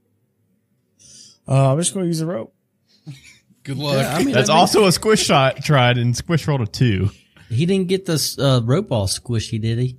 Uh, 1.48 1.72
I'm 1.72 1.78
just 1.80 1.94
going 1.94 2.06
to 2.06 2.08
use 2.08 2.22
a 2.22 2.26
rope. 2.26 2.54
Good 3.64 3.78
luck. 3.78 3.98
Yeah, 3.98 4.16
I 4.16 4.24
mean, 4.24 4.34
That's 4.34 4.50
I 4.50 4.54
mean, 4.54 4.60
also 4.60 4.86
a 4.86 4.92
Squish 4.92 5.24
shot 5.24 5.64
tried, 5.64 5.98
and 5.98 6.16
Squish 6.16 6.48
rolled 6.48 6.62
a 6.62 6.68
two. 6.68 7.10
He 7.50 7.66
didn't 7.66 7.88
get 7.88 8.06
this 8.06 8.38
uh, 8.40 8.62
rope 8.64 8.92
all 8.92 9.08
squishy, 9.08 9.62
did 9.62 9.78
he? 9.80 9.98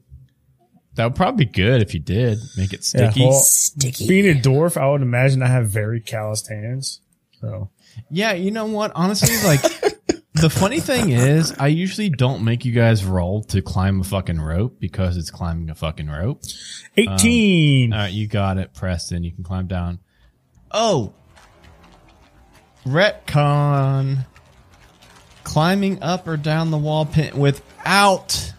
That 0.95 1.05
would 1.05 1.15
probably 1.15 1.45
be 1.45 1.53
good 1.53 1.83
if 1.83 1.93
you 1.95 2.01
did 2.01 2.39
make 2.57 2.73
it 2.73 2.83
sticky. 2.83 3.21
Yeah, 3.21 3.27
well, 3.29 3.41
Sticky. 3.41 4.09
being 4.09 4.37
a 4.37 4.41
dwarf, 4.41 4.81
I 4.81 4.89
would 4.91 5.03
imagine 5.03 5.43
I 5.43 5.49
have 5.49 5.69
very 5.69 6.01
calloused 6.01 6.49
hands. 6.49 7.01
So 7.41 7.71
Yeah, 8.11 8.33
you 8.33 8.51
know 8.51 8.65
what? 8.65 8.93
Honestly, 8.95 9.37
like 9.47 9.61
the 10.35 10.49
funny 10.49 10.81
thing 10.81 11.11
is, 11.11 11.55
I 11.59 11.67
usually 11.69 12.09
don't 12.09 12.45
make 12.45 12.65
you 12.65 12.73
guys 12.73 13.05
roll 13.05 13.43
to 13.45 13.61
climb 13.61 14.01
a 14.01 14.05
fucking 14.05 14.41
rope 14.41 14.81
because 14.81 15.19
it's 15.19 15.31
climbing 15.31 15.69
a 15.69 15.75
fucking 15.75 16.09
rope. 16.09 16.43
18. 16.97 17.93
All 17.93 17.99
right, 17.99 18.13
you 18.13 18.27
got 18.27 18.57
it, 18.57 18.73
Preston. 18.73 19.23
You 19.23 19.33
can 19.33 19.45
climb 19.45 19.67
down. 19.67 19.99
Oh, 20.71 21.13
retcon. 22.87 24.25
Climbing 25.45 26.03
up 26.03 26.27
or 26.27 26.37
down 26.37 26.71
the 26.71 26.79
wall 26.79 27.07
pin 27.07 27.39
without 27.39 28.53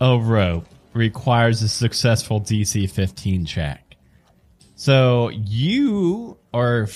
a 0.00 0.18
rope 0.18 0.66
requires 0.92 1.62
a 1.62 1.68
successful 1.68 2.40
DC 2.40 2.90
15 2.90 3.44
check. 3.46 3.96
So 4.74 5.28
you 5.28 6.36
are 6.52 6.88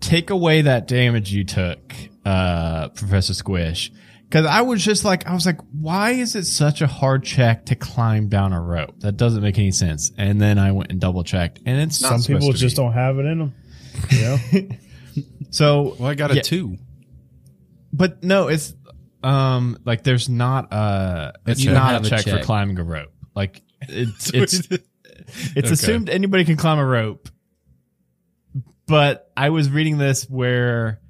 take 0.00 0.30
away 0.30 0.62
that 0.62 0.88
damage 0.88 1.32
you 1.32 1.44
took, 1.44 1.94
uh, 2.24 2.88
Professor 2.88 3.34
Squish. 3.34 3.92
Cause 4.30 4.46
I 4.46 4.62
was 4.62 4.84
just 4.84 5.04
like, 5.04 5.28
I 5.28 5.34
was 5.34 5.46
like, 5.46 5.60
why 5.70 6.12
is 6.12 6.34
it 6.34 6.44
such 6.44 6.82
a 6.82 6.86
hard 6.88 7.22
check 7.22 7.66
to 7.66 7.76
climb 7.76 8.28
down 8.28 8.52
a 8.52 8.60
rope? 8.60 8.98
That 9.00 9.16
doesn't 9.16 9.42
make 9.42 9.58
any 9.58 9.70
sense. 9.70 10.10
And 10.16 10.40
then 10.40 10.58
I 10.58 10.72
went 10.72 10.90
and 10.90 11.00
double 11.00 11.22
checked 11.22 11.60
and 11.64 11.80
it's 11.80 11.98
Some 11.98 12.20
people 12.22 12.50
just 12.52 12.76
be. 12.76 12.82
don't 12.82 12.94
have 12.94 13.18
it 13.18 13.26
in 13.26 13.38
them. 13.38 13.54
You 14.10 14.20
know? 14.20 14.38
So, 15.54 15.94
Well, 16.00 16.10
I 16.10 16.14
got 16.14 16.32
a 16.32 16.36
Yeah. 16.36 16.42
two. 16.42 16.78
but 17.92 18.24
no, 18.24 18.48
it's, 18.48 18.74
um, 19.22 19.78
like 19.84 20.02
there's 20.02 20.28
not 20.28 20.72
a, 20.72 21.32
It's 21.46 21.60
it's 21.60 21.70
a- 21.70 21.72
not 21.72 21.92
have 21.92 22.02
a 22.02 22.06
a 22.06 22.10
check, 22.10 22.24
for 22.24 22.38
climbing 22.42 22.78
a 22.80 22.82
rope. 22.82 23.12
Like 23.36 23.62
it's, 23.82 24.30
it's, 24.34 24.58
it's 24.68 24.82
Okay. 25.56 25.68
assumed 25.70 26.08
anybody 26.08 26.44
can 26.44 26.56
climb 26.56 26.78
a 26.78 26.84
rope. 26.84 27.28
But 28.86 29.30
I 29.36 29.50
was 29.50 29.70
reading 29.70 29.96
this 29.98 30.28
where 30.28 31.00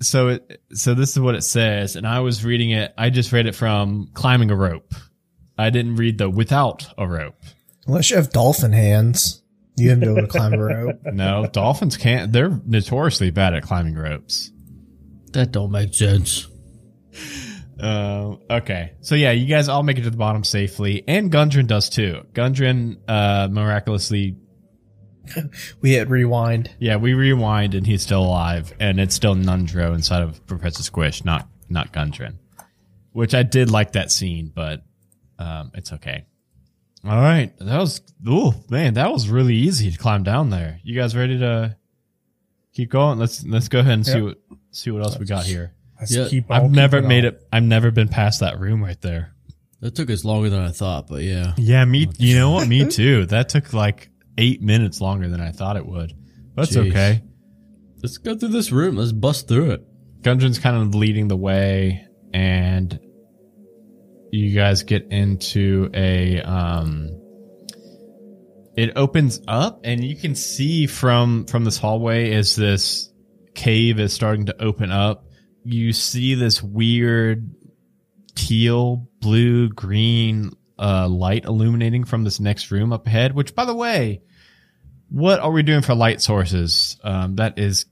so 0.00 0.28
it 0.28 0.60
so 0.72 0.94
this 0.94 1.10
is 1.10 1.18
what 1.18 1.34
it 1.34 1.42
says 1.42 1.96
and 1.96 2.06
I 2.06 2.20
was 2.20 2.44
reading 2.44 2.70
it 2.70 2.94
I 2.96 3.10
just 3.10 3.32
read 3.32 3.46
it 3.46 3.54
from 3.56 4.10
climbing 4.14 4.50
a 4.50 4.54
rope. 4.56 4.94
I 5.56 5.70
didn't 5.70 5.96
read 5.96 6.18
the 6.18 6.28
without 6.30 6.86
a 6.96 7.08
rope. 7.08 7.34
Unless 7.86 8.10
you 8.10 8.16
have 8.16 8.30
dolphin 8.30 8.72
hands, 8.72 9.42
you 9.78 9.90
have 9.90 10.00
to 10.00 10.06
be 10.06 10.12
able 10.12 10.22
to 10.22 10.28
climb 10.28 10.54
a 10.54 10.58
rope. 10.58 11.00
No, 11.12 11.46
dolphins 11.46 11.96
can't 11.96 12.32
they're 12.32 12.60
notoriously 12.66 13.30
bad 13.30 13.54
at 13.54 13.62
climbing 13.62 13.94
ropes. 13.94 14.50
That 15.32 15.52
don't 15.52 15.70
make 15.70 15.94
sense. 15.94 16.46
Uh, 17.80 18.36
okay. 18.50 18.92
So 19.00 19.14
yeah, 19.14 19.30
you 19.30 19.46
guys 19.46 19.68
all 19.68 19.82
make 19.82 19.98
it 19.98 20.02
to 20.02 20.10
the 20.10 20.16
bottom 20.16 20.44
safely 20.44 21.04
and 21.06 21.30
Gundren 21.30 21.66
does 21.66 21.88
too. 21.88 22.22
Gundren 22.32 22.98
uh 23.08 23.48
miraculously 23.50 24.36
We 25.80 25.92
hit 25.92 26.08
rewind. 26.08 26.70
Yeah, 26.78 26.96
we 26.96 27.14
rewind 27.14 27.74
and 27.74 27.86
he's 27.86 28.02
still 28.02 28.22
alive, 28.22 28.72
and 28.80 29.00
it's 29.00 29.14
still 29.14 29.34
Nundro 29.34 29.94
inside 29.94 30.22
of 30.22 30.44
Professor 30.46 30.82
Squish, 30.82 31.24
not 31.24 31.48
not 31.68 31.92
Gundren. 31.92 32.36
Which 33.12 33.34
I 33.34 33.42
did 33.42 33.70
like 33.70 33.92
that 33.92 34.10
scene, 34.10 34.52
but 34.54 34.82
um, 35.38 35.70
it's 35.74 35.92
okay. 35.94 36.26
All 37.04 37.16
right, 37.16 37.56
that 37.58 37.78
was 37.78 38.00
oh 38.26 38.54
man, 38.68 38.94
that 38.94 39.10
was 39.12 39.28
really 39.28 39.54
easy 39.54 39.90
to 39.90 39.98
climb 39.98 40.22
down 40.24 40.50
there. 40.50 40.80
You 40.82 40.98
guys 40.98 41.14
ready 41.16 41.38
to 41.38 41.76
keep 42.72 42.90
going? 42.90 43.18
Let's 43.18 43.44
let's 43.46 43.68
go 43.68 43.80
ahead 43.80 43.92
and 43.94 44.06
see 44.06 44.20
what 44.20 44.38
see 44.72 44.90
what 44.90 45.02
else 45.02 45.18
we 45.18 45.24
got 45.26 45.44
here. 45.44 45.74
Let's 45.98 46.14
Yeah, 46.14 46.28
keep 46.28 46.50
I've 46.50 46.70
never 46.70 47.00
made 47.02 47.24
on. 47.24 47.34
it. 47.34 47.48
I've 47.52 47.62
never 47.62 47.90
been 47.90 48.08
past 48.08 48.40
that 48.40 48.58
room 48.58 48.82
right 48.82 49.00
there. 49.00 49.32
That 49.80 49.94
took 49.94 50.10
us 50.10 50.24
longer 50.24 50.50
than 50.50 50.60
I 50.60 50.70
thought, 50.70 51.06
but 51.06 51.22
yeah. 51.22 51.54
Yeah, 51.56 51.84
me. 51.84 52.08
You 52.18 52.36
know 52.36 52.50
what? 52.50 52.66
Me 52.66 52.84
too. 52.90 53.26
That 53.26 53.48
took 53.48 53.72
like 53.72 54.10
eight 54.36 54.60
minutes 54.60 55.00
longer 55.00 55.28
than 55.28 55.40
I 55.40 55.52
thought 55.52 55.76
it 55.76 55.86
would. 55.86 56.14
That's 56.56 56.74
Jeez. 56.74 56.90
okay. 56.90 57.22
Let's 58.02 58.18
go 58.18 58.36
through 58.36 58.48
this 58.50 58.72
room. 58.72 58.96
Let's 58.96 59.12
bust 59.12 59.46
through 59.48 59.70
it. 59.70 59.86
Gundren's 60.22 60.58
kind 60.58 60.76
of 60.76 60.94
leading 60.96 61.28
the 61.28 61.36
way, 61.36 62.06
and 62.34 62.98
you 64.30 64.54
guys 64.54 64.82
get 64.82 65.10
into 65.10 65.90
a. 65.94 66.40
Um, 66.42 67.10
it 68.76 68.92
opens 68.96 69.40
up, 69.48 69.80
and 69.84 70.04
you 70.04 70.16
can 70.16 70.34
see 70.34 70.86
from 70.86 71.46
from 71.46 71.64
this 71.64 71.78
hallway 71.78 72.32
as 72.34 72.54
this 72.54 73.12
cave 73.54 73.98
is 73.98 74.12
starting 74.12 74.46
to 74.46 74.62
open 74.62 74.90
up. 74.90 75.24
You 75.64 75.92
see 75.92 76.34
this 76.34 76.62
weird 76.62 77.50
teal, 78.34 79.08
blue, 79.20 79.68
green 79.68 80.52
uh, 80.78 81.08
light 81.08 81.44
illuminating 81.44 82.04
from 82.04 82.24
this 82.24 82.38
next 82.38 82.70
room 82.70 82.92
up 82.92 83.06
ahead. 83.06 83.34
Which, 83.34 83.54
by 83.54 83.64
the 83.64 83.74
way, 83.74 84.22
what 85.08 85.40
are 85.40 85.50
we 85.50 85.62
doing 85.62 85.82
for 85.82 85.94
light 85.94 86.20
sources? 86.20 86.98
Um, 87.02 87.36
that 87.36 87.58
is 87.58 87.86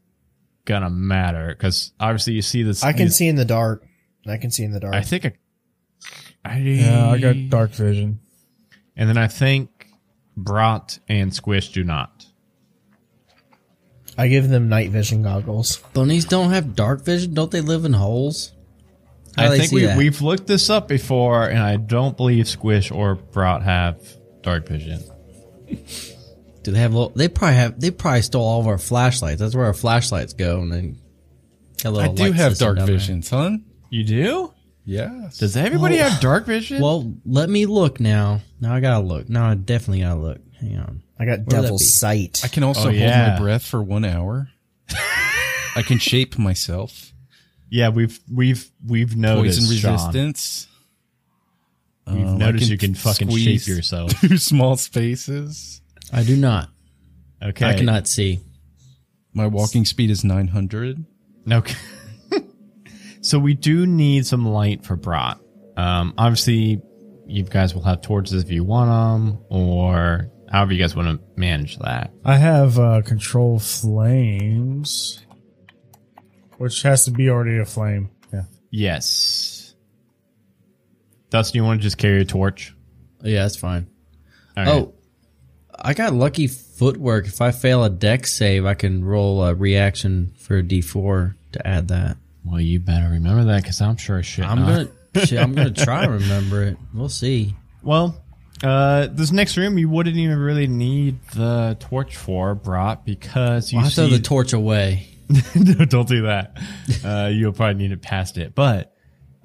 gonna 0.65 0.91
matter 0.91 1.49
because 1.49 1.93
obviously 1.99 2.35
you 2.35 2.43
see 2.43 2.63
this. 2.63 2.85
I 2.85 2.93
can 2.93 3.11
see 3.11 3.27
in 3.27 3.37
the 3.37 3.45
dark. 3.45 3.85
I 4.27 4.37
can 4.37 4.51
see 4.51 4.65
in 4.65 4.73
the 4.73 4.81
dark. 4.81 4.95
I 4.95 5.03
think. 5.03 5.27
I, 5.27 5.33
I, 6.51 6.59
Yeah, 6.59 7.11
I 7.11 7.19
got 7.19 7.37
dark 7.49 7.71
vision. 7.73 8.21
And 8.97 9.09
then 9.09 9.19
I 9.19 9.29
think 9.29 9.89
Brat 10.37 10.99
and 11.09 11.35
Squish 11.35 11.73
do 11.73 11.85
not. 11.85 12.27
I 14.19 14.29
give 14.29 14.49
them 14.49 14.69
night 14.69 14.91
vision 14.91 15.23
goggles. 15.23 15.77
Bunnies 15.93 16.25
don't 16.25 16.51
have 16.51 16.75
dark 16.75 17.05
vision. 17.05 17.35
Don't 17.35 17.51
they 17.51 17.61
live 17.61 17.85
in 17.85 17.93
holes? 17.93 18.53
How 19.37 19.53
I 19.53 19.59
think 19.59 19.73
we, 19.73 19.85
that? 19.85 19.99
we've 19.99 20.23
looked 20.23 20.47
this 20.47 20.71
up 20.71 20.89
before, 20.89 21.47
and 21.47 21.59
I 21.59 21.77
don't 21.77 22.17
believe 22.17 22.49
Squish 22.49 22.91
or 22.91 23.17
Brat 23.17 23.63
have 23.63 24.01
dark 24.41 24.67
vision. 24.67 25.03
Do 26.63 26.73
they 26.73 26.79
have? 26.79 26.95
Little, 26.95 27.11
they 27.11 27.29
probably 27.29 27.57
have. 27.57 27.79
They 27.79 27.91
probably 27.91 28.23
stole 28.23 28.47
all 28.47 28.61
of 28.61 28.67
our 28.67 28.79
flashlights. 28.79 29.41
That's 29.41 29.55
where 29.55 29.67
our 29.67 29.75
flashlights 29.75 30.33
go, 30.33 30.61
and 30.61 30.73
then. 30.73 30.99
got 31.83 31.95
a 31.95 32.01
I 32.01 32.09
do 32.09 32.33
have 32.33 32.57
dark 32.57 32.79
down 32.79 32.87
there. 32.87 32.97
vision, 32.97 33.23
son. 33.23 33.67
You 33.91 34.05
do? 34.05 34.55
Yes. 34.87 35.39
Does 35.39 35.57
everybody 35.57 35.97
have 35.97 36.21
dark 36.21 36.47
vision? 36.47 36.81
Well, 36.81 37.13
let 37.27 37.51
me 37.51 37.67
look 37.67 37.99
now. 38.01 38.41
Now 38.61 38.73
I 38.73 38.81
gotta 38.81 39.05
look. 39.05 39.29
Now 39.29 39.51
I 39.51 39.55
definitely 39.55 40.01
gotta 40.01 40.21
look. 40.21 40.39
Hang 40.61 40.79
on. 40.79 41.03
I 41.19 41.25
got 41.27 41.39
that 41.45 41.49
devil's 41.49 41.99
sight. 41.99 42.41
I 42.45 42.49
can 42.49 42.63
also 42.63 42.81
Oh, 42.81 42.85
hold 42.85 42.95
yeah. 42.95 43.33
my 43.35 43.39
breath 43.45 43.65
for 43.67 43.83
one 43.83 44.05
hour. 44.05 44.49
I 45.75 45.83
can 45.83 45.99
shape 45.99 46.39
myself. 46.39 47.13
yeah, 47.69 47.89
we've 47.89 48.19
we've 48.33 48.71
we've 48.87 49.17
noticed 49.17 49.59
Poison 49.59 49.77
Sean. 49.77 49.93
resistance. 49.93 50.69
We've 52.07 52.25
Um, 52.25 52.35
I 52.37 52.39
noticed 52.39 52.71
you 52.71 52.79
can 52.79 52.95
fucking 52.95 53.29
shape 53.37 53.67
yourself. 53.67 54.13
through 54.21 54.37
small 54.39 54.77
spaces. 54.77 55.81
I 56.13 56.23
do 56.23 56.37
not. 56.37 56.71
Okay, 57.43 57.67
I 57.67 57.75
cannot 57.75 58.07
see. 58.07 58.41
My 59.35 59.49
walking 59.49 59.85
speed 59.85 60.11
is 60.11 60.23
900. 60.25 61.05
Okay. 61.51 61.75
So 63.27 63.41
we 63.41 63.55
do 63.55 63.87
need 63.87 64.25
some 64.25 64.47
light 64.47 64.85
for 64.85 64.95
Brat. 64.95 65.41
Um, 65.77 66.15
obviously, 66.17 66.81
you 67.27 67.43
guys 67.43 67.75
will 67.75 67.83
have 67.83 68.01
torches 68.01 68.45
if 68.45 68.53
you 68.53 68.63
want 68.63 68.89
them, 68.89 69.45
or 69.49 70.31
however 70.49 70.73
you 70.73 70.81
guys 70.81 70.95
want 70.95 71.09
to 71.09 71.27
manage 71.35 71.77
that. 71.79 72.13
I 72.25 72.37
have 72.37 72.79
uh, 72.79 73.03
control 73.03 73.59
flames, 73.59 75.27
which 76.59 76.83
has 76.83 77.05
to 77.07 77.11
be 77.11 77.29
already 77.29 77.59
a 77.59 77.65
flame. 77.65 78.11
Yeah. 78.33 78.45
Yes. 78.71 79.75
Dustin, 81.29 81.57
you 81.57 81.65
want 81.65 81.81
to 81.81 81.83
just 81.83 81.99
carry 81.99 82.21
a 82.21 82.25
torch? 82.25 82.77
Yeah, 83.25 83.43
that's 83.43 83.57
fine. 83.57 83.89
All 84.57 84.65
right. 84.65 84.73
Oh, 84.73 84.95
I 85.77 85.95
got 85.95 86.15
lucky 86.15 86.47
footwork. 86.47 87.27
If 87.27 87.41
I 87.41 87.51
fail 87.51 87.83
a 87.83 87.91
Dex 87.91 88.33
save, 88.33 88.65
I 88.65 88.75
can 88.75 89.05
roll 89.05 89.43
a 89.43 89.53
reaction 89.53 90.33
for 90.39 90.59
a 90.59 90.63
D4 90.63 91.35
to 91.55 91.67
add 91.67 91.89
that. 91.89 92.19
Well, 92.47 92.61
you 92.61 92.81
better 92.81 93.09
remember 93.11 93.45
that 93.45 93.63
because 93.63 93.81
I'm 93.81 93.97
sure 93.97 94.23
shit. 94.23 94.45
I'm 94.45 94.61
not. 94.61 94.89
gonna. 95.15 95.27
shit, 95.27 95.39
I'm 95.39 95.55
gonna 95.55 95.71
try 95.71 96.05
and 96.05 96.13
remember 96.23 96.63
it. 96.63 96.77
We'll 96.95 97.09
see. 97.09 97.55
Well, 97.83 98.23
uh, 98.63 99.09
this 99.11 99.33
next 99.33 99.57
room 99.57 99.79
you 99.79 99.89
wouldn't 99.89 100.17
even 100.17 100.39
really 100.39 100.67
need 100.67 101.19
the 101.35 101.77
torch 101.81 102.17
for, 102.17 102.55
Brat, 102.55 103.05
because 103.05 103.73
you 103.73 103.81
I'll 103.81 103.91
throw 103.91 104.09
see 104.09 104.17
the 104.17 104.23
torch 104.23 104.53
away. 104.53 105.09
no, 105.55 105.85
don't 105.85 106.09
do 106.09 106.23
that. 106.23 106.57
Uh, 107.05 107.29
you'll 107.33 107.53
probably 107.53 107.75
need 107.75 107.93
it 107.93 108.01
past 108.01 108.39
it. 108.39 108.55
But 108.55 108.95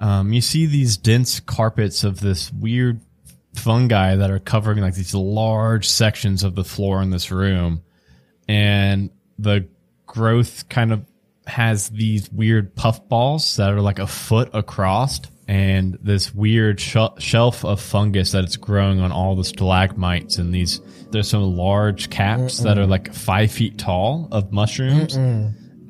um, 0.00 0.32
you 0.32 0.40
see 0.40 0.66
these 0.66 0.96
dense 0.96 1.40
carpets 1.40 2.04
of 2.04 2.20
this 2.20 2.52
weird 2.52 3.00
fungi 3.54 4.16
that 4.16 4.30
are 4.30 4.38
covering 4.38 4.80
like 4.80 4.94
these 4.94 5.14
large 5.14 5.88
sections 5.88 6.42
of 6.42 6.54
the 6.54 6.64
floor 6.64 7.02
in 7.02 7.10
this 7.10 7.30
room, 7.30 7.82
and 8.48 9.10
the 9.38 9.68
growth 10.06 10.68
kind 10.68 10.92
of 10.92 11.04
has 11.46 11.88
these 11.90 12.30
weird 12.30 12.74
puff 12.74 13.08
balls 13.08 13.56
that 13.56 13.72
are 13.72 13.80
like 13.80 13.98
a 13.98 14.06
foot 14.06 14.50
across. 14.52 15.20
And 15.48 15.98
this 16.00 16.32
weird 16.32 16.80
sh- 16.80 16.96
shelf 17.18 17.64
of 17.64 17.80
fungus 17.80 18.32
that 18.32 18.44
it's 18.44 18.56
growing 18.56 19.00
on 19.00 19.10
all 19.12 19.34
the 19.36 19.44
stalagmites 19.44 20.38
and 20.38 20.54
these. 20.54 20.80
There's 21.10 21.28
some 21.28 21.56
large 21.56 22.08
caps 22.10 22.58
that 22.60 22.78
are 22.78 22.86
like 22.86 23.12
five 23.12 23.50
feet 23.52 23.76
tall 23.76 24.28
of 24.32 24.52
mushrooms 24.52 25.16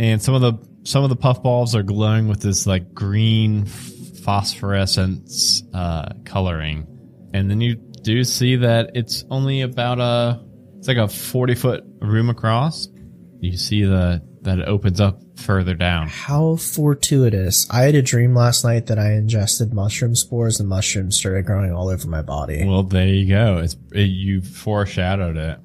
and 0.00 0.20
some 0.20 0.34
of 0.34 0.40
the 0.40 0.54
some 0.84 1.04
of 1.04 1.10
the 1.10 1.16
puffballs 1.16 1.76
are 1.76 1.84
glowing 1.84 2.26
with 2.26 2.40
this 2.40 2.66
like 2.66 2.92
green 2.92 3.66
phosphorescence 3.66 5.62
uh, 5.74 6.12
coloring, 6.24 6.86
and 7.34 7.50
then 7.50 7.60
you 7.60 7.76
do 7.76 8.24
see 8.24 8.56
that 8.56 8.90
it's 8.94 9.24
only 9.30 9.60
about 9.60 10.00
a 10.00 10.40
it's 10.78 10.88
like 10.88 10.96
a 10.96 11.06
forty 11.08 11.54
foot 11.54 11.84
room 12.00 12.30
across. 12.30 12.88
You 13.40 13.56
see 13.56 13.84
the 13.84 14.22
that 14.42 14.58
it 14.58 14.68
opens 14.68 15.00
up 15.00 15.20
further 15.36 15.74
down. 15.74 16.08
How 16.08 16.56
fortuitous. 16.56 17.66
I 17.70 17.82
had 17.82 17.94
a 17.94 18.02
dream 18.02 18.34
last 18.34 18.64
night 18.64 18.86
that 18.86 18.98
I 18.98 19.12
ingested 19.12 19.72
mushroom 19.72 20.14
spores 20.14 20.58
and 20.60 20.68
mushrooms 20.68 21.16
started 21.16 21.46
growing 21.46 21.72
all 21.72 21.88
over 21.88 22.06
my 22.08 22.22
body. 22.22 22.64
Well, 22.66 22.82
there 22.82 23.06
you 23.06 23.28
go. 23.28 23.58
It's 23.58 23.76
it, 23.92 24.02
you 24.02 24.42
foreshadowed 24.42 25.36
it. 25.36 25.58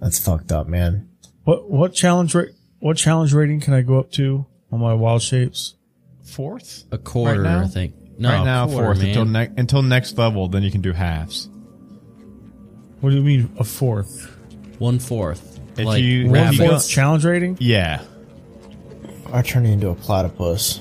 That's 0.00 0.18
fucked 0.18 0.52
up, 0.52 0.66
man. 0.68 1.08
What 1.44 1.70
what 1.70 1.94
challenge 1.94 2.34
rate? 2.34 2.50
What 2.80 2.96
challenge 2.96 3.32
rating 3.32 3.60
can 3.60 3.72
I 3.72 3.82
go 3.82 3.98
up 3.98 4.10
to 4.12 4.46
on 4.70 4.80
my 4.80 4.92
wild 4.94 5.22
shapes? 5.22 5.76
Fourth 6.24 6.84
A 6.90 6.98
quarter, 6.98 7.40
Right 7.42 7.50
now? 7.50 7.62
I 7.62 7.66
think. 7.68 7.94
No, 8.18 8.30
right 8.30 8.44
now, 8.44 8.64
a 8.64 8.68
quarter, 8.68 8.84
fourth 8.86 8.98
man. 8.98 9.08
until 9.08 9.24
ne- 9.24 9.50
until 9.56 9.82
next 9.82 10.18
level. 10.18 10.48
Then 10.48 10.62
you 10.62 10.70
can 10.70 10.80
do 10.80 10.92
halves. 10.92 11.48
What 13.00 13.10
do 13.10 13.16
you 13.16 13.22
mean 13.22 13.52
a 13.58 13.64
fourth? 13.64 14.30
One 14.78 14.98
fourth. 14.98 15.53
If 15.76 15.84
Like 15.86 16.02
you, 16.02 16.28
One 16.28 16.38
if 16.38 16.52
you 16.52 16.58
fourth 16.68 16.82
go- 16.82 16.88
challenge 16.88 17.24
rating. 17.24 17.56
yeah. 17.60 18.02
I 19.32 19.42
turned 19.42 19.66
into 19.66 19.88
a 19.88 19.94
platypus. 19.96 20.80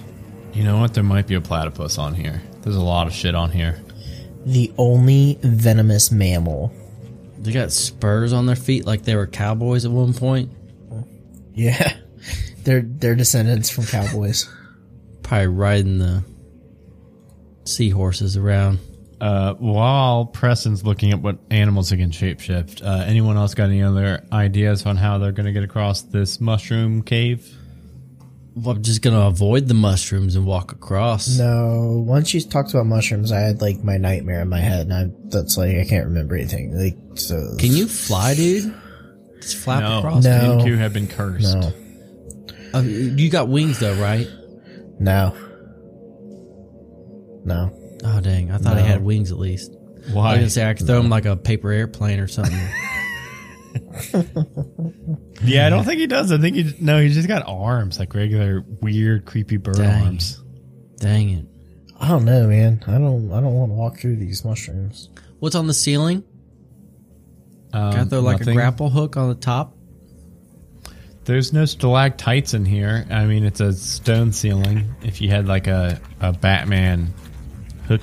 You 0.54 0.64
know 0.64 0.78
what? 0.80 0.94
There 0.94 1.04
might 1.04 1.26
be 1.28 1.34
a 1.36 1.41
platypus 1.41 1.98
on 1.98 2.14
here. 2.14 2.41
There's 2.62 2.76
a 2.76 2.82
lot 2.82 3.08
of 3.08 3.14
shit 3.14 3.34
on 3.34 3.50
here. 3.52 3.82
The 4.46 4.72
only 4.78 5.39
venomous 5.41 6.12
mammal. 6.12 6.72
They 7.39 7.52
got 7.52 7.72
spurs 7.72 8.32
on 8.32 8.46
their 8.46 8.56
feet 8.56 8.86
like 8.86 9.04
they 9.04 9.16
were 9.16 9.26
cowboys 9.28 9.86
at 9.86 9.91
one 9.91 10.14
point. 10.14 10.52
Yeah. 11.54 11.94
They're 12.64 12.84
they're 12.86 13.16
descendants 13.16 13.70
from 13.70 13.86
cowboys. 13.86 14.48
Probably 15.24 15.48
riding 15.48 15.98
the 15.98 16.24
seahorses 17.66 18.38
around. 18.38 18.80
Uh, 19.24 19.54
while 19.54 20.26
Preston's 20.26 20.84
looking 20.84 21.12
at 21.14 21.22
what 21.22 21.38
animals 21.50 21.90
that 21.92 21.98
can 21.98 22.12
shapeshift, 22.12 22.84
uh, 22.86 23.06
anyone 23.08 23.38
else 23.38 23.54
got 23.54 23.66
any 23.70 23.82
other 23.82 24.22
ideas 24.34 24.86
on 24.86 24.98
how 24.98 25.18
they're 25.18 25.32
going 25.32 25.46
to 25.46 25.54
get 25.54 25.64
across 25.64 26.02
this 26.02 26.42
mushroom 26.42 27.02
cave? 27.02 27.50
Well, 28.56 28.76
I'm 28.76 28.84
just 28.84 29.02
gonna 29.02 29.22
avoid 29.28 29.68
the 29.68 29.74
mushrooms 29.74 30.36
and 30.36 30.46
walk 30.46 30.74
across. 30.74 31.40
No, 31.40 32.04
once 32.06 32.34
you 32.36 32.42
talked 32.42 32.72
about 32.72 32.86
mushrooms, 32.86 33.32
I 33.32 33.40
had 33.40 33.62
like 33.62 33.84
my 33.84 33.98
nightmare 33.98 34.42
in 34.42 34.50
my 34.50 34.60
head, 34.60 34.88
and 34.88 34.94
I 34.94 35.08
that's 35.30 35.58
like 35.58 35.76
I 35.78 35.86
can't 35.86 36.06
remember 36.06 36.36
anything. 36.36 36.78
Like 36.78 36.96
so. 37.18 37.56
Can 37.58 37.72
you 37.72 37.88
fly, 37.88 38.36
dude? 38.36 38.72
Just 39.42 39.58
flap 39.58 39.82
No, 39.82 39.98
across. 40.00 40.24
No. 40.24 40.60
NQ 40.62 40.78
have 40.78 40.94
been 40.94 41.08
cursed. 41.08 41.52
No, 41.56 41.74
Uh, 42.76 42.82
you 42.82 43.30
got 43.32 43.48
wings 43.48 43.80
though, 43.80 43.96
right? 43.96 44.28
no, 45.00 45.34
no. 47.46 47.72
Oh 48.04 48.20
dang! 48.22 48.51
I 48.51 48.58
thought 48.58 48.78
he 48.78 48.84
had 48.84 49.04
wings 49.04 49.32
at 49.32 49.39
least. 49.39 49.72
Why? 49.72 49.78
I 49.78 50.06
was 50.06 50.14
Why? 50.16 50.36
gonna 50.36 50.49
say 50.49 50.70
I 50.70 50.74
could 50.74 50.88
throw 50.88 50.99
him 50.99 51.10
like 51.10 51.26
a 51.26 51.36
paper 51.36 51.72
airplane 51.72 52.20
or 52.20 52.28
something. 52.28 52.54
Yeah, 55.43 55.68
I 55.68 55.70
don't 55.70 55.84
think 55.84 55.99
he 55.99 56.08
does. 56.08 56.32
I 56.32 56.38
think 56.38 56.56
he 56.56 56.74
no, 56.80 57.01
he's 57.01 57.16
just 57.16 57.28
got 57.28 57.43
arms, 57.45 57.99
like 57.99 58.14
regular 58.14 58.64
weird, 58.82 59.26
creepy 59.26 59.58
bird 59.58 59.78
Dang. 59.78 60.06
arms. 60.06 60.41
Dang 60.97 61.30
it! 61.30 61.45
I 61.99 62.08
don't 62.08 62.26
know, 62.26 62.47
man. 62.47 62.84
I 62.88 62.93
don't. 62.93 63.32
I 63.32 63.41
don't 63.41 63.54
want 63.54 63.72
to 63.72 63.76
walk 63.76 63.99
through 63.99 64.18
these 64.18 64.45
mushrooms. 64.45 65.10
What's 65.39 65.56
on 65.56 65.68
the 65.68 65.74
ceiling? 65.74 66.24
Um, 67.74 67.93
Got 67.93 68.10
there 68.10 68.22
like 68.22 68.41
a 68.41 68.54
grapple 68.54 68.89
hook 68.89 69.18
on 69.18 69.30
the 69.30 69.36
top? 69.36 69.76
There's 71.26 71.51
no 71.51 71.66
stalactites 71.66 72.54
in 72.54 72.66
here. 72.66 73.06
I 73.10 73.26
mean, 73.26 73.43
it's 73.43 73.60
a 73.60 73.74
stone 73.74 74.32
ceiling. 74.32 74.95
If 75.04 75.22
you 75.22 75.30
had 75.30 75.47
like 75.47 75.68
a, 75.68 75.99
a 76.22 76.34
Batman 76.34 77.14
hook, 77.88 78.02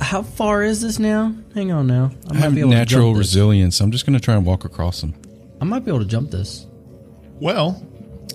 How 0.00 0.22
far 0.22 0.62
is 0.62 0.80
this 0.80 0.98
now? 0.98 1.34
Hang 1.54 1.72
on 1.72 1.86
now. 1.86 2.10
I 2.26 2.30
I 2.30 2.32
might 2.34 2.40
have 2.40 2.54
be 2.54 2.60
able 2.60 2.70
natural 2.70 3.00
to 3.02 3.06
jump 3.08 3.16
this. 3.18 3.26
resilience. 3.34 3.80
I'm 3.80 3.90
just 3.90 4.06
going 4.06 4.18
to 4.18 4.24
try 4.24 4.34
and 4.34 4.44
walk 4.46 4.64
across 4.64 5.00
them. 5.00 5.14
I 5.60 5.64
might 5.64 5.84
be 5.84 5.90
able 5.90 6.00
to 6.00 6.06
jump 6.06 6.30
this. 6.30 6.66
well, 7.40 7.82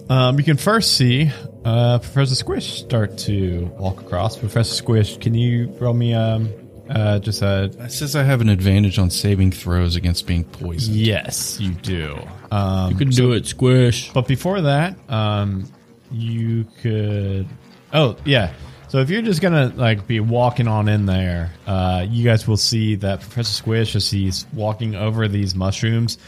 um, 0.10 0.38
you 0.38 0.44
can 0.44 0.58
first 0.58 0.98
see 0.98 1.32
uh, 1.64 2.00
Professor 2.00 2.36
Squish 2.36 2.82
start 2.82 3.18
to 3.20 3.72
walk 3.80 4.02
across. 4.02 4.36
Professor 4.38 4.74
Squish, 4.76 5.18
can 5.18 5.34
you 5.34 5.68
roll 5.80 5.94
me 5.94 6.14
um, 6.14 6.50
uh, 6.90 7.20
just 7.20 7.42
a 7.42 7.72
It 7.80 7.92
says 7.92 8.14
I 8.16 8.24
have 8.24 8.42
an 8.42 8.50
advantage 8.50 9.00
on 9.00 9.10
saving 9.10 9.52
throws 9.52 9.96
against 9.96 10.28
being 10.28 10.44
poisoned. 10.44 10.98
yes? 10.98 11.58
You 11.62 11.72
do. 11.72 12.20
Um, 12.52 12.92
You 12.92 12.98
can 12.98 13.10
do 13.10 13.32
it, 13.32 13.48
squish. 13.48 14.12
But 14.12 14.28
before 14.28 14.62
that, 14.62 14.98
um, 15.10 15.72
you 16.12 16.66
could. 16.82 17.48
Oh 17.94 18.18
yeah. 18.26 18.52
So 18.94 19.00
if 19.00 19.10
you're 19.10 19.24
just 19.24 19.42
gonna 19.42 19.74
like 19.76 20.06
be 20.06 20.20
walking 20.20 20.68
on 20.68 20.88
in 20.88 21.08
there, 21.08 21.52
uh, 21.66 22.06
you 22.08 22.24
guys 22.24 22.48
will 22.48 22.58
see 22.58 22.94
that 22.98 23.22
Professor 23.22 23.52
Squish 23.52 23.96
as 23.96 24.08
he's 24.12 24.46
walking 24.54 24.94
over 24.94 25.28
these 25.28 25.56
mushrooms, 25.56 26.20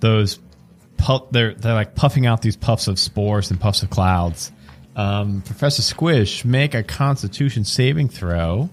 those 0.00 0.38
puff 0.98 1.30
they're 1.30 1.54
they're 1.54 1.72
like 1.72 1.94
puffing 1.94 2.26
out 2.26 2.42
these 2.42 2.58
puffs 2.58 2.88
of 2.88 2.98
spores 2.98 3.50
and 3.50 3.58
puffs 3.58 3.82
of 3.82 3.88
clouds. 3.88 4.52
Um, 4.96 5.40
Professor 5.40 5.80
Squish, 5.80 6.44
make 6.44 6.74
a 6.74 6.82
Constitution 6.82 7.64
saving 7.64 8.10
throw 8.10 8.68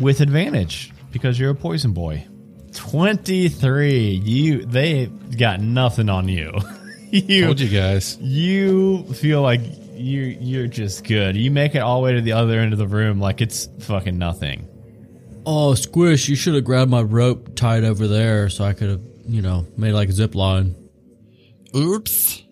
with 0.00 0.20
advantage 0.20 0.92
because 1.12 1.38
you're 1.38 1.50
a 1.50 1.54
poison 1.54 1.92
boy. 1.92 2.26
Twenty 2.74 3.48
three. 3.48 4.08
You 4.24 4.66
they 4.66 5.06
got 5.06 5.60
nothing 5.60 6.08
on 6.08 6.26
you. 6.26 6.58
you 7.12 7.44
Told 7.44 7.60
you 7.60 7.68
guys. 7.68 8.18
you 8.18 9.04
feel 9.14 9.40
like 9.40 9.60
you 10.00 10.22
you're 10.40 10.66
just 10.66 11.04
good. 11.04 11.36
You 11.36 11.50
make 11.50 11.74
it 11.74 11.78
all 11.80 12.00
the 12.00 12.04
way 12.04 12.12
to 12.14 12.20
the 12.20 12.32
other 12.32 12.58
end 12.58 12.72
of 12.72 12.78
the 12.78 12.86
room 12.86 13.20
like 13.20 13.40
it's 13.40 13.68
fucking 13.80 14.18
nothing. 14.18 14.66
Oh, 15.46 15.74
squish! 15.74 16.28
You 16.28 16.36
should 16.36 16.54
have 16.54 16.64
grabbed 16.64 16.90
my 16.90 17.02
rope 17.02 17.54
tied 17.54 17.84
over 17.84 18.06
there, 18.08 18.48
so 18.48 18.64
I 18.64 18.72
could 18.72 18.88
have, 18.88 19.00
you 19.26 19.42
know, 19.42 19.66
made 19.76 19.92
like 19.92 20.08
a 20.08 20.12
zip 20.12 20.34
line. 20.34 20.74
Oops. 21.74 22.42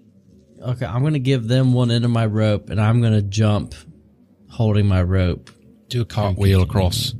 Okay, 0.61 0.87
I'm 0.87 1.03
gonna 1.03 1.19
give 1.19 1.49
them 1.49 1.73
one 1.73 1.91
end 1.91 2.05
of 2.05 2.11
my 2.11 2.27
rope, 2.27 2.71
and 2.71 2.81
I'm 2.81 3.01
gonna 3.01 3.23
jump, 3.23 3.75
holding 4.51 4.87
my 4.87 5.03
rope. 5.03 5.51
Do 5.89 6.03
a 6.03 6.05
cartwheel 6.05 6.63
across. 6.63 7.15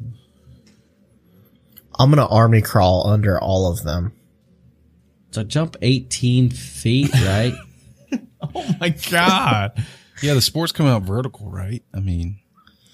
I'm 1.99 2.11
gonna 2.11 2.27
army 2.27 2.63
crawl 2.63 3.07
under 3.07 3.41
all 3.41 3.71
of 3.71 3.83
them. 3.83 4.13
So 5.31 5.43
jump 5.45 5.77
18 5.83 6.51
feet, 6.51 7.13
right? 7.13 7.55
Oh 8.55 8.75
my 8.81 8.91
god. 8.91 9.85
Yeah, 10.23 10.35
the 10.35 10.41
sports 10.43 10.73
come 10.73 10.87
out 10.87 11.03
vertical, 11.03 11.51
right? 11.51 11.83
I 11.95 12.01
mean, 12.01 12.39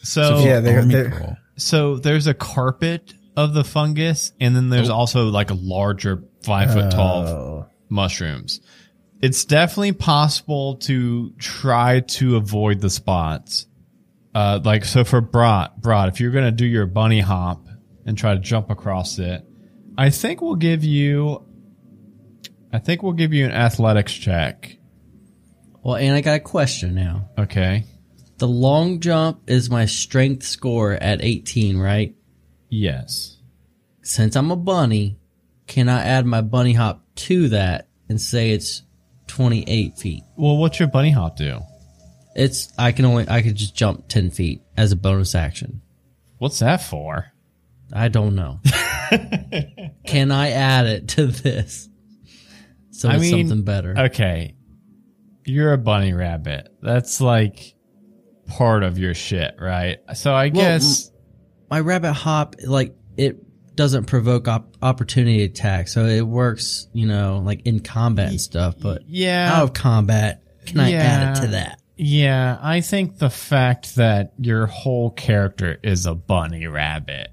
so 0.02 0.44
Yeah, 0.44 0.60
they're- 0.60 0.84
they're- 0.84 1.38
so 1.56 1.96
there's 1.96 2.26
a 2.26 2.34
carpet 2.34 3.14
of 3.36 3.54
the 3.54 3.64
fungus 3.64 4.32
and 4.40 4.54
then 4.54 4.68
there's 4.70 4.88
also 4.90 5.28
like 5.28 5.50
a 5.50 5.54
larger 5.54 6.24
5 6.42 6.72
foot 6.72 6.90
tall 6.92 7.26
Oh, 7.26 7.66
mushrooms. 7.88 8.60
It's 9.22 9.44
definitely 9.44 9.92
possible 9.92 10.76
to 10.78 11.30
try 11.38 12.00
to 12.00 12.36
avoid 12.36 12.80
the 12.80 12.90
spots. 12.90 13.66
Uh, 14.34 14.60
like 14.64 14.84
so 14.84 15.04
for 15.04 15.20
Brot, 15.22 15.80
Brot, 15.80 16.08
if 16.08 16.20
you're 16.20 16.32
gonna 16.32 16.50
do 16.52 16.66
your 16.66 16.86
bunny 16.86 17.20
hop 17.20 17.66
and 18.04 18.18
try 18.18 18.34
to 18.34 18.40
jump 18.40 18.68
across 18.70 19.18
it, 19.18 19.44
I 19.96 20.10
think 20.10 20.42
we'll 20.42 20.56
give 20.56 20.84
you, 20.84 21.42
I 22.72 22.78
think 22.80 23.02
we'll 23.02 23.12
give 23.12 23.32
you 23.32 23.44
an 23.44 23.52
athletics 23.52 24.12
check. 24.12 24.76
Well, 25.84 25.96
and 25.96 26.16
I 26.16 26.22
got 26.22 26.36
a 26.36 26.40
question 26.40 26.94
now. 26.94 27.28
Okay. 27.38 27.84
The 28.38 28.48
long 28.48 29.00
jump 29.00 29.48
is 29.48 29.70
my 29.70 29.86
strength 29.86 30.44
score 30.44 30.92
at 30.92 31.22
18, 31.22 31.78
right? 31.78 32.14
Yes. 32.68 33.36
Since 34.02 34.34
I'm 34.34 34.50
a 34.50 34.56
bunny, 34.56 35.18
can 35.66 35.88
I 35.88 36.02
add 36.02 36.26
my 36.26 36.40
bunny 36.40 36.72
hop 36.72 37.04
to 37.16 37.50
that 37.50 37.88
and 38.08 38.20
say 38.20 38.50
it's 38.50 38.82
28 39.28 39.98
feet? 39.98 40.24
Well, 40.36 40.56
what's 40.56 40.78
your 40.78 40.88
bunny 40.88 41.10
hop 41.10 41.36
do? 41.36 41.60
It's 42.34 42.72
I 42.76 42.92
can 42.92 43.04
only 43.04 43.28
I 43.28 43.42
could 43.42 43.54
just 43.54 43.76
jump 43.76 44.08
10 44.08 44.30
feet 44.30 44.62
as 44.76 44.90
a 44.90 44.96
bonus 44.96 45.34
action. 45.34 45.82
What's 46.38 46.58
that 46.58 46.82
for? 46.82 47.26
I 47.92 48.08
don't 48.08 48.34
know. 48.34 48.60
can 50.06 50.32
I 50.32 50.50
add 50.50 50.86
it 50.86 51.08
to 51.10 51.26
this? 51.26 51.88
So 52.90 53.08
I 53.08 53.14
it's 53.14 53.22
mean, 53.22 53.48
something 53.48 53.64
better. 53.64 53.94
Okay. 53.96 54.56
You're 55.44 55.72
a 55.72 55.78
bunny 55.78 56.12
rabbit. 56.12 56.74
That's 56.82 57.20
like 57.20 57.74
part 58.46 58.82
of 58.82 58.98
your 58.98 59.14
shit, 59.14 59.56
right? 59.60 59.98
So 60.14 60.34
I 60.34 60.48
guess 60.48 61.10
my 61.70 61.80
rabbit 61.80 62.12
hop 62.12 62.56
like 62.66 62.94
it 63.16 63.38
doesn't 63.76 64.04
provoke 64.04 64.46
op- 64.46 64.76
opportunity 64.82 65.42
attack 65.42 65.88
so 65.88 66.06
it 66.06 66.22
works 66.22 66.86
you 66.92 67.06
know 67.06 67.42
like 67.44 67.66
in 67.66 67.80
combat 67.80 68.28
and 68.28 68.40
stuff 68.40 68.76
but 68.80 69.02
yeah. 69.08 69.52
out 69.52 69.64
of 69.64 69.72
combat 69.72 70.44
can 70.64 70.78
i 70.78 70.92
add 70.92 71.36
it 71.36 71.40
to 71.40 71.46
that 71.48 71.80
Yeah, 71.96 72.58
I 72.60 72.80
think 72.80 73.18
the 73.18 73.30
fact 73.30 73.96
that 73.96 74.32
your 74.38 74.66
whole 74.66 75.10
character 75.10 75.78
is 75.82 76.06
a 76.06 76.14
bunny 76.14 76.66
rabbit. 76.66 77.28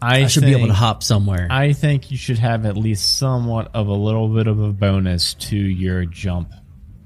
I, 0.00 0.22
i, 0.22 0.26
should 0.28 0.44
be 0.44 0.54
able 0.54 0.68
to 0.68 0.72
hop 0.72 1.02
somewhere 1.02 1.48
I 1.50 1.72
think 1.72 2.10
you 2.10 2.16
should 2.16 2.38
have 2.38 2.64
at 2.64 2.76
least 2.76 3.18
somewhat 3.18 3.72
of 3.74 3.88
a 3.88 3.94
little 3.94 4.28
bit 4.28 4.46
of 4.46 4.60
a 4.60 4.72
bonus 4.72 5.34
to 5.34 5.56
your 5.56 6.04
jump. 6.04 6.52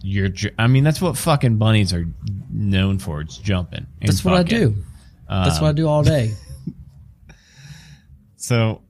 Your, 0.03 0.29
ju- 0.29 0.51
I 0.59 0.67
mean, 0.67 0.85
that's 0.85 1.01
what 1.01 1.17
fucking 1.17 1.59
bunnies 1.59 1.93
are 1.93 2.05
known 2.51 2.99
for. 2.99 3.21
It's 3.21 3.37
jumping. 3.39 3.87
and 4.01 4.09
that's 4.09 4.25
what 4.25 4.35
i 4.35 4.39
fucking. 4.43 4.59
do 4.59 4.85
that's 5.29 5.61
what 5.61 5.69
i 5.69 5.73
do 5.73 5.89
all 5.89 6.03
day 6.03 6.33
So, 8.37 8.83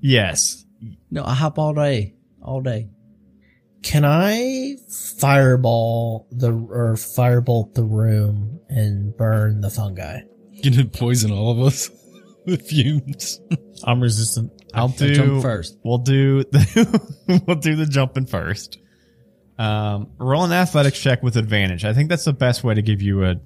yes, 0.00 0.64
no 1.10 1.24
i 1.24 1.34
hop 1.34 1.58
all 1.58 1.74
day 1.74 2.14
all 2.42 2.60
day 2.62 2.88
Can 3.82 4.04
I 4.04 4.76
fireball 5.18 6.26
the 6.30 6.52
or 6.52 6.94
firebolt 6.94 7.74
the 7.74 7.84
room 7.84 8.60
and 8.68 9.16
burn 9.16 9.60
the 9.60 9.70
fungi? 9.70 10.20
Gonna 10.64 10.86
poison 10.86 11.30
all 11.30 11.50
of 11.52 11.60
us 11.60 11.90
with 12.46 12.66
fumes. 12.66 13.40
I'm 13.84 14.00
resistant. 14.00 14.50
I'll 14.74 14.88
do 14.88 15.14
jump 15.14 15.42
first. 15.42 15.78
We'll 15.84 15.98
do 15.98 16.42
the, 16.44 17.42
we'll 17.46 17.56
do 17.56 17.76
the 17.76 17.86
jumping 17.86 18.26
first. 18.26 18.78
Um, 19.58 20.10
roll 20.18 20.44
an 20.44 20.52
athletics 20.52 21.00
check 21.00 21.22
with 21.22 21.36
advantage. 21.36 21.84
I 21.84 21.94
think 21.94 22.08
that's 22.10 22.24
the 22.24 22.32
best 22.32 22.62
way 22.62 22.74
to 22.74 22.82
give 22.82 23.00
you 23.00 23.24
a 23.24 23.36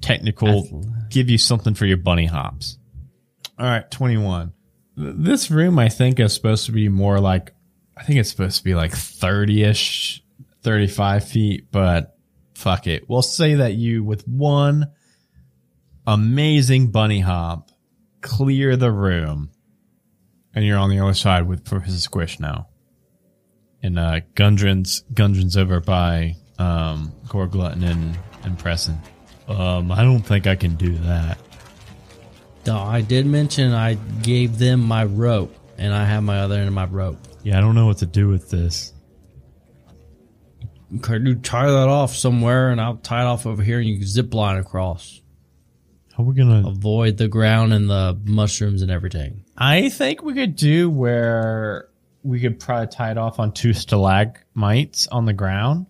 technical, 0.00 0.60
Ath- 0.64 1.10
give 1.10 1.28
you 1.28 1.38
something 1.38 1.74
for 1.74 1.86
your 1.86 1.96
bunny 1.96 2.26
hops. 2.26 2.78
All 3.58 3.66
right, 3.66 3.90
twenty 3.90 4.16
one. 4.16 4.52
This 4.96 5.50
room, 5.50 5.78
I 5.78 5.88
think, 5.88 6.20
is 6.20 6.32
supposed 6.32 6.66
to 6.66 6.72
be 6.72 6.88
more 6.88 7.20
like 7.20 7.52
I 7.96 8.02
think 8.02 8.18
it's 8.18 8.30
supposed 8.30 8.58
to 8.58 8.64
be 8.64 8.74
like 8.74 8.92
30 8.92 9.64
ish, 9.64 10.22
35 10.62 11.26
feet, 11.26 11.70
but 11.70 12.16
fuck 12.54 12.86
it. 12.86 13.08
We'll 13.08 13.22
say 13.22 13.54
that 13.54 13.72
you, 13.74 14.04
with 14.04 14.26
one 14.28 14.92
amazing 16.06 16.90
bunny 16.90 17.20
hop, 17.20 17.70
clear 18.20 18.76
the 18.76 18.92
room, 18.92 19.50
and 20.54 20.64
you're 20.64 20.78
on 20.78 20.90
the 20.90 21.00
other 21.00 21.14
side 21.14 21.48
with 21.48 21.64
Professor 21.64 21.98
Squish 21.98 22.38
now. 22.38 22.68
And 23.86 24.00
uh, 24.00 24.20
Gundren's, 24.34 25.04
Gundren's 25.14 25.56
over 25.56 25.78
by 25.80 26.34
um, 26.58 27.12
Gorglutton 27.28 27.84
and, 27.84 28.18
and 28.42 28.58
Preston. 28.58 28.98
Um, 29.46 29.92
I 29.92 30.02
don't 30.02 30.22
think 30.22 30.48
I 30.48 30.56
can 30.56 30.74
do 30.74 30.96
that. 30.98 31.38
No, 32.66 32.78
I 32.78 33.00
did 33.00 33.26
mention 33.26 33.72
I 33.72 33.94
gave 33.94 34.58
them 34.58 34.80
my 34.80 35.04
rope, 35.04 35.54
and 35.78 35.94
I 35.94 36.04
have 36.04 36.24
my 36.24 36.40
other 36.40 36.56
end 36.56 36.66
of 36.66 36.74
my 36.74 36.86
rope. 36.86 37.18
Yeah, 37.44 37.58
I 37.58 37.60
don't 37.60 37.76
know 37.76 37.86
what 37.86 37.98
to 37.98 38.06
do 38.06 38.26
with 38.26 38.50
this. 38.50 38.92
Could 41.00 41.24
you 41.24 41.36
tie 41.36 41.66
that 41.70 41.88
off 41.88 42.16
somewhere, 42.16 42.70
and 42.70 42.80
I'll 42.80 42.96
tie 42.96 43.22
it 43.22 43.26
off 43.26 43.46
over 43.46 43.62
here, 43.62 43.78
and 43.78 43.88
you 43.88 43.98
can 43.98 44.06
zip 44.08 44.34
line 44.34 44.56
across. 44.56 45.20
How 46.16 46.24
are 46.24 46.26
we 46.26 46.34
gonna? 46.34 46.66
Avoid 46.66 47.18
the 47.18 47.28
ground 47.28 47.72
and 47.72 47.88
the 47.88 48.18
mushrooms 48.24 48.82
and 48.82 48.90
everything. 48.90 49.44
I 49.56 49.90
think 49.90 50.22
we 50.22 50.34
could 50.34 50.56
do 50.56 50.90
where 50.90 51.88
we 52.26 52.40
could 52.40 52.58
probably 52.60 52.88
tie 52.88 53.10
it 53.12 53.18
off 53.18 53.38
on 53.38 53.52
two 53.52 53.72
stalagmites 53.72 55.06
on 55.08 55.24
the 55.26 55.32
ground 55.32 55.86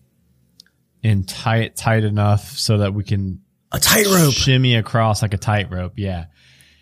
and 1.02 1.26
tie 1.28 1.58
it 1.58 1.76
tight 1.76 2.04
enough 2.04 2.58
so 2.58 2.78
that 2.78 2.92
we 2.94 3.04
can 3.04 3.40
A 3.72 3.78
tightrope. 3.80 4.32
shimmy 4.34 4.74
across 4.74 5.22
like 5.22 5.34
a 5.34 5.38
tightrope. 5.38 5.94
Yeah. 5.96 6.26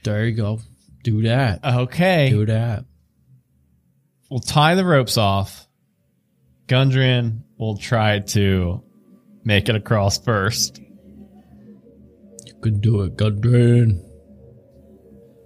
There 0.03 0.27
you 0.27 0.35
go. 0.35 0.61
Do 1.03 1.23
that. 1.23 1.65
Okay. 1.65 2.31
Do 2.31 2.47
that. 2.47 2.85
We'll 4.31 4.41
tie 4.41 4.75
the 4.75 4.85
ropes 4.85 5.17
off. 5.19 5.69
Gundren 6.67 7.43
will 7.59 7.77
try 7.77 8.21
to 8.21 8.83
make 9.45 9.69
it 9.69 9.77
across 9.77 10.19
first. 10.19 10.81
You 12.47 12.55
can 12.63 12.81
do 12.81 13.03
it, 13.03 13.17
Gundren. 13.17 14.03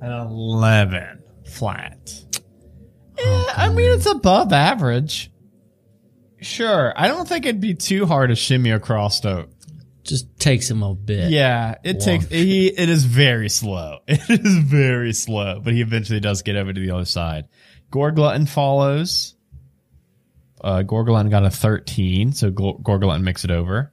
An 0.01 0.13
11 0.13 1.23
flat. 1.45 2.25
Eh, 3.29 3.53
I 3.57 3.69
mean, 3.71 3.91
it's 3.93 4.07
above 4.07 4.53
average. 4.53 5.31
Sure. 6.41 6.93
I 6.97 7.09
don't 7.09 7.29
think 7.29 7.47
it'd 7.47 7.61
be 7.61 7.75
too 7.75 8.07
hard 8.07 8.31
to 8.31 8.37
shimmy 8.37 8.71
across 8.71 9.21
though. 9.21 9.47
Just 10.05 10.39
takes 10.39 10.71
him 10.71 10.83
a 10.83 10.95
bit. 10.95 11.31
Yeah, 11.31 11.75
it 11.85 11.97
Long. 11.97 12.05
takes 12.05 12.29
he 12.29 12.69
it 12.69 12.89
is 12.89 13.05
very 13.05 13.49
slow. 13.49 13.99
It 14.07 14.41
is 14.47 14.57
very 14.59 15.13
slow, 15.13 15.61
but 15.63 15.73
he 15.75 15.81
eventually 15.83 16.21
does 16.21 16.43
get 16.43 16.57
over 16.57 16.73
to 16.73 16.81
the 16.81 16.93
other 16.93 17.05
side. 17.05 17.47
Gorglutton 17.91 18.49
follows. 18.49 19.35
Uh 20.63 20.83
Gorglutton 20.83 21.31
got 21.31 21.45
a 21.45 21.51
13, 21.51 22.33
so 22.33 22.51
Gor- 22.51 22.79
Gorglutton 22.81 23.23
makes 23.23 23.45
it 23.45 23.51
over. 23.51 23.93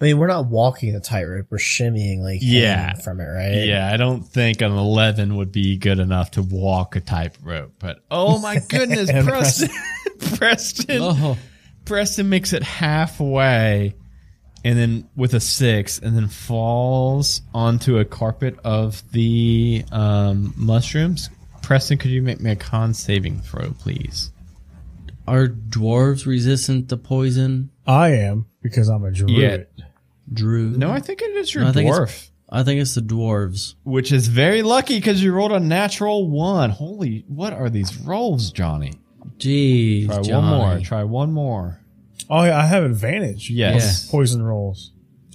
I 0.00 0.04
mean, 0.06 0.18
we're 0.18 0.28
not 0.28 0.46
walking 0.46 0.94
a 0.94 1.00
tightrope. 1.00 1.48
We're 1.50 1.58
shimmying 1.58 2.20
like 2.20 2.38
Yeah. 2.42 2.94
from 2.94 3.20
it, 3.20 3.24
right? 3.26 3.66
Yeah, 3.66 3.90
I 3.92 3.98
don't 3.98 4.22
think 4.22 4.62
an 4.62 4.72
11 4.72 5.36
would 5.36 5.52
be 5.52 5.76
good 5.76 5.98
enough 5.98 6.30
to 6.32 6.42
walk 6.42 6.96
a 6.96 7.00
tightrope. 7.00 7.74
but 7.78 7.98
oh 8.10 8.38
my 8.38 8.60
goodness, 8.68 9.10
And 9.10 9.26
Preston 9.28 9.68
Preston 10.36 10.98
Oh, 11.02 11.36
Preston 11.84 12.28
makes 12.30 12.52
it 12.54 12.62
halfway 12.62 13.94
and 14.64 14.78
then 14.78 15.08
with 15.16 15.34
a 15.34 15.40
six 15.40 15.98
and 15.98 16.16
then 16.16 16.28
falls 16.28 17.40
onto 17.54 17.98
a 17.98 18.04
carpet 18.04 18.58
of 18.64 19.02
the 19.12 19.84
um, 19.92 20.52
mushrooms. 20.56 21.30
Preston, 21.62 21.98
could 21.98 22.10
you 22.10 22.22
make 22.22 22.40
me 22.40 22.50
a 22.52 22.56
con 22.56 22.94
saving 22.94 23.40
throw, 23.40 23.70
please? 23.72 24.32
are 25.28 25.46
dwarves 25.46 26.26
resistant 26.26 26.88
to 26.88 26.96
poison? 26.96 27.70
I 27.86 28.08
am 28.14 28.46
because 28.62 28.88
I'm 28.88 29.04
a 29.04 29.12
druid. 29.12 29.68
Drew. 30.32 30.70
No, 30.70 30.90
I 30.90 31.00
think 31.00 31.22
it 31.22 31.34
is 31.36 31.52
your 31.54 31.64
No, 31.64 31.70
I 31.70 31.72
think 31.72 31.88
it's- 31.90 31.98
dwarf, 32.10 32.30
I 32.52 32.62
think 32.62 32.80
it's 32.80 32.94
the 32.94 33.00
dwarves. 33.00 33.74
which 33.84 34.12
is 34.12 34.26
very 34.28 34.62
lucky 34.62 34.96
because 34.96 35.22
you 35.22 35.32
rolled 35.32 35.52
a 35.52 35.60
natural 35.60 36.28
one. 36.28 36.70
Holy, 36.70 37.24
what 37.28 37.52
are 37.52 37.70
these 37.70 37.96
rolls, 37.98 38.50
Johnny? 38.52 38.92
Jeez, 39.38 40.06
Try 40.06 40.20
Johnny. 40.22 40.32
one 40.32 40.44
more. 40.58 40.80
Try 40.80 41.04
one 41.04 41.32
more. 41.32 41.80
Oh, 42.28 42.44
yeah, 42.44 42.58
I 42.58 42.66
have 42.66 42.84
advantage. 42.84 43.50
Yes. 43.50 44.04
Yeah. 44.06 44.10
Poison 44.10 44.42
rolls. 44.42 44.92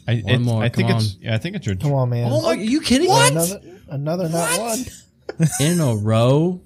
I, 0.07 0.17
One 0.17 0.33
it- 0.35 0.39
more, 0.41 0.63
I 0.63 0.69
think 0.69 0.89
come 0.89 0.97
it's. 0.97 1.17
Yeah, 1.19 1.33
I 1.35 1.37
think 1.39 1.55
it's 1.55 1.65
your. 1.65 1.75
Come 1.75 1.93
on, 1.93 2.09
man. 2.09 2.29
Oh 2.31 2.41
my, 2.43 2.47
are 2.49 2.55
you 2.55 2.79
kidding 2.81 3.09
me? 3.09 3.27
Another, 3.27 3.59
another 3.89 4.29
not 4.29 4.59
one. 4.59 4.79
In 5.59 5.79
a 5.79 5.95
row? 5.95 6.61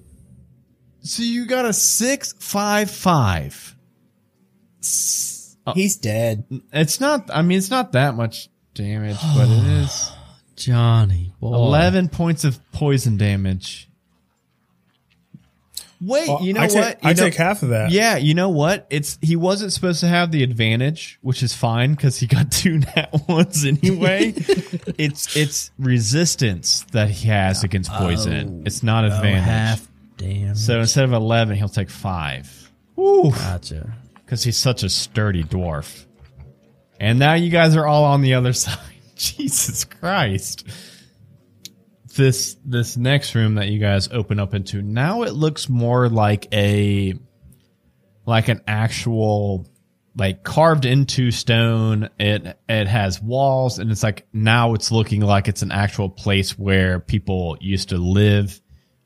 So 1.02 1.22
you 1.22 1.46
got 1.46 1.64
a 1.64 1.72
six 1.72 2.34
five 2.38 2.90
five. 2.90 3.74
Uh, 5.70 5.74
He's 5.74 5.96
dead. 5.96 6.44
It's 6.72 7.00
not. 7.00 7.30
I 7.32 7.42
mean, 7.42 7.58
it's 7.58 7.70
not 7.70 7.92
that 7.92 8.14
much 8.14 8.48
damage, 8.74 9.16
but 9.34 9.48
it 9.48 9.66
is 9.82 10.12
Johnny. 10.56 11.32
Boy. 11.40 11.54
eleven 11.54 12.08
points 12.08 12.44
of 12.44 12.58
poison 12.72 13.16
damage. 13.16 13.88
Wait, 16.02 16.28
Well, 16.28 16.42
you 16.42 16.54
know 16.54 16.60
I 16.62 16.64
what? 16.68 16.72
Take, 16.72 17.02
You 17.04 17.10
I 17.10 17.12
know- 17.12 17.22
take 17.24 17.34
half 17.34 17.62
of 17.62 17.68
that. 17.70 17.90
Yeah, 17.90 18.16
you 18.16 18.32
know 18.32 18.48
what? 18.48 18.86
It's 18.88 19.18
he 19.20 19.36
wasn't 19.36 19.70
supposed 19.74 20.00
to 20.00 20.08
have 20.08 20.32
the 20.32 20.42
advantage, 20.42 21.18
which 21.20 21.42
is 21.42 21.52
fine 21.54 21.90
because 21.90 22.18
he 22.18 22.26
got 22.26 22.50
two 22.52 22.78
nat 22.78 23.10
ones 23.28 23.66
anyway. 23.66 24.32
it's 24.96 25.36
it's 25.36 25.70
resistance 25.78 26.86
that 26.92 27.10
he 27.10 27.28
has 27.28 27.64
against 27.64 27.90
poison. 27.92 28.60
Oh, 28.60 28.62
it's 28.64 28.82
not 28.82 29.04
Oh, 29.04 29.08
advantage. 29.08 29.44
half. 29.44 29.88
Damn. 30.16 30.54
So 30.54 30.80
instead 30.80 31.04
of 31.04 31.12
eleven, 31.12 31.54
he'll 31.56 31.68
take 31.68 31.90
five. 31.90 32.70
Ooh, 32.98 33.30
gotcha. 33.30 33.92
Because 34.30 34.44
he's 34.44 34.56
such 34.56 34.84
a 34.84 34.88
sturdy 34.88 35.42
dwarf. 35.42 36.06
And 37.00 37.18
now 37.18 37.34
you 37.34 37.50
guys 37.50 37.74
are 37.74 37.84
all 37.84 38.04
on 38.04 38.22
the 38.22 38.34
other 38.34 38.52
side. 38.52 38.78
Jesus 39.16 39.82
Christ. 39.82 40.68
This 42.14 42.56
this 42.64 42.96
next 42.96 43.34
room 43.34 43.56
that 43.56 43.68
you 43.68 43.80
guys 43.80 44.08
open 44.12 44.38
up 44.38 44.54
into 44.54 44.82
now 44.82 45.22
it 45.22 45.32
looks 45.32 45.68
more 45.68 46.08
like 46.08 46.46
a 46.52 47.14
like 48.24 48.46
an 48.46 48.62
actual 48.68 49.68
like 50.16 50.44
carved 50.44 50.84
into 50.84 51.32
stone. 51.32 52.08
It 52.20 52.56
it 52.68 52.86
has 52.86 53.20
walls 53.20 53.80
and 53.80 53.90
it's 53.90 54.04
like 54.04 54.28
now 54.32 54.74
it's 54.74 54.92
looking 54.92 55.22
like 55.22 55.48
it's 55.48 55.62
an 55.62 55.72
actual 55.72 56.08
place 56.08 56.56
where 56.56 57.00
people 57.00 57.58
used 57.60 57.88
to 57.88 57.98
live 57.98 58.60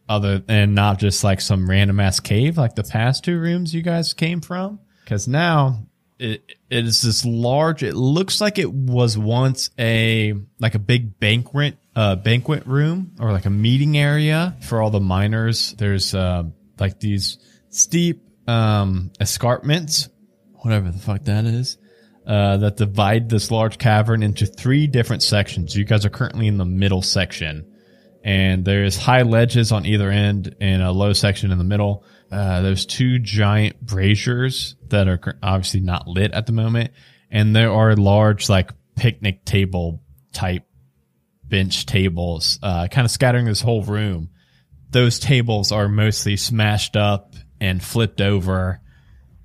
other 0.06 0.42
and 0.48 0.74
not 0.74 0.98
just 0.98 1.24
like 1.24 1.40
some 1.40 1.68
random 1.68 1.98
ass 1.98 2.20
cave 2.20 2.58
like 2.58 2.74
the 2.74 2.84
past 2.84 3.24
two 3.24 3.38
rooms 3.38 3.74
you 3.74 3.80
guys 3.80 4.12
came 4.12 4.42
from. 4.42 4.80
Because 5.04 5.28
now 5.28 5.86
it 6.18 6.44
it 6.70 6.84
is 6.84 7.02
this 7.02 7.24
large. 7.24 7.82
It 7.82 7.94
looks 7.94 8.40
like 8.40 8.58
it 8.58 8.72
was 8.72 9.18
once 9.18 9.70
a 9.78 10.34
like 10.58 10.74
a 10.74 10.78
big 10.78 11.18
banquet 11.18 11.76
uh 11.94 12.16
banquet 12.16 12.66
room 12.66 13.12
or 13.20 13.32
like 13.32 13.46
a 13.46 13.50
meeting 13.50 13.96
area 13.98 14.56
for 14.62 14.80
all 14.80 14.90
the 14.90 15.00
miners. 15.00 15.72
There's 15.72 16.14
uh 16.14 16.44
like 16.78 17.00
these 17.00 17.38
steep 17.68 18.22
um 18.48 19.10
escarpments, 19.20 20.08
whatever 20.54 20.90
the 20.90 20.98
fuck 20.98 21.24
that 21.24 21.44
is. 21.44 21.78
Uh, 22.26 22.56
that 22.56 22.78
divide 22.78 23.28
this 23.28 23.50
large 23.50 23.76
cavern 23.76 24.22
into 24.22 24.46
three 24.46 24.86
different 24.86 25.22
sections. 25.22 25.76
You 25.76 25.84
guys 25.84 26.06
are 26.06 26.10
currently 26.10 26.46
in 26.46 26.56
the 26.56 26.64
middle 26.64 27.02
section 27.02 27.70
and 28.24 28.64
there's 28.64 28.96
high 28.96 29.22
ledges 29.22 29.70
on 29.70 29.84
either 29.84 30.10
end 30.10 30.56
and 30.58 30.82
a 30.82 30.90
low 30.90 31.12
section 31.12 31.52
in 31.52 31.58
the 31.58 31.64
middle. 31.64 32.04
Uh, 32.34 32.62
there's 32.62 32.84
two 32.84 33.20
giant 33.20 33.80
braziers 33.80 34.74
that 34.88 35.06
are 35.06 35.38
obviously 35.40 35.78
not 35.78 36.08
lit 36.08 36.32
at 36.32 36.46
the 36.46 36.52
moment, 36.52 36.90
and 37.30 37.54
there 37.54 37.70
are 37.70 37.94
large 37.94 38.48
like 38.48 38.72
picnic 38.96 39.44
table 39.44 40.02
type 40.32 40.64
bench 41.44 41.86
tables, 41.86 42.58
uh, 42.60 42.88
kind 42.88 43.04
of 43.04 43.10
scattering 43.12 43.44
this 43.44 43.60
whole 43.60 43.84
room. 43.84 44.30
Those 44.90 45.20
tables 45.20 45.70
are 45.70 45.88
mostly 45.88 46.36
smashed 46.36 46.96
up 46.96 47.34
and 47.60 47.80
flipped 47.80 48.20
over 48.20 48.80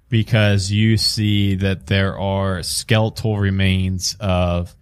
because 0.10 0.72
you 0.72 0.98
see 0.98 1.56
that 1.56 1.86
there 1.86 2.18
are 2.18 2.64
skeletal 2.64 3.38
remains 3.38 4.16
of 4.20 4.76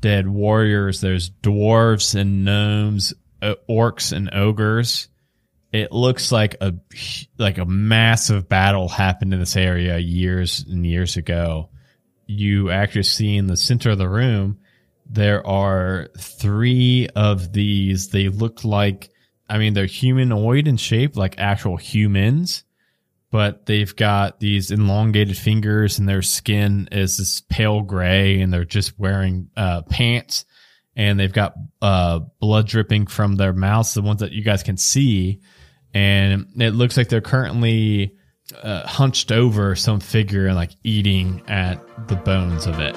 dead 0.00 0.28
warriors. 0.28 1.00
There's 1.00 1.30
dwarves 1.30 2.14
and 2.14 2.44
gnomes, 2.44 3.14
uh, 3.40 3.54
orcs 3.66 4.12
and 4.12 4.28
ogres. 4.34 5.08
It 5.72 5.92
looks 5.92 6.32
like 6.32 6.56
a 6.60 6.74
like 7.38 7.58
a 7.58 7.64
massive 7.64 8.48
battle 8.48 8.88
happened 8.88 9.32
in 9.32 9.40
this 9.40 9.56
area 9.56 9.98
years 9.98 10.64
and 10.68 10.86
years 10.86 11.16
ago. 11.16 11.70
You 12.26 12.70
actually 12.70 13.04
see 13.04 13.36
in 13.36 13.46
the 13.46 13.56
center 13.56 13.90
of 13.90 13.98
the 13.98 14.08
room 14.08 14.58
there 15.06 15.46
are 15.46 16.08
three 16.18 17.08
of 17.14 17.52
these. 17.52 18.08
They 18.08 18.28
look 18.28 18.64
like 18.64 19.10
I 19.48 19.58
mean 19.58 19.74
they're 19.74 19.86
humanoid 19.86 20.66
in 20.66 20.76
shape, 20.76 21.16
like 21.16 21.38
actual 21.38 21.76
humans 21.76 22.64
but 23.30 23.66
they've 23.66 23.94
got 23.94 24.40
these 24.40 24.70
elongated 24.70 25.36
fingers 25.36 25.98
and 25.98 26.08
their 26.08 26.22
skin 26.22 26.88
is 26.90 27.16
this 27.16 27.40
pale 27.42 27.80
gray 27.80 28.40
and 28.40 28.52
they're 28.52 28.64
just 28.64 28.98
wearing 28.98 29.48
uh, 29.56 29.82
pants 29.82 30.44
and 30.96 31.18
they've 31.18 31.32
got 31.32 31.54
uh, 31.80 32.18
blood 32.40 32.66
dripping 32.66 33.06
from 33.06 33.36
their 33.36 33.52
mouths, 33.52 33.94
the 33.94 34.02
ones 34.02 34.20
that 34.20 34.32
you 34.32 34.42
guys 34.42 34.62
can 34.62 34.76
see. 34.76 35.40
And 35.94 36.46
it 36.58 36.70
looks 36.70 36.96
like 36.96 37.08
they're 37.08 37.20
currently 37.20 38.16
uh, 38.62 38.86
hunched 38.86 39.32
over 39.32 39.74
some 39.74 40.00
figure 40.00 40.46
and 40.46 40.56
like 40.56 40.72
eating 40.82 41.42
at 41.48 41.80
the 42.08 42.16
bones 42.16 42.66
of 42.66 42.80
it. 42.80 42.94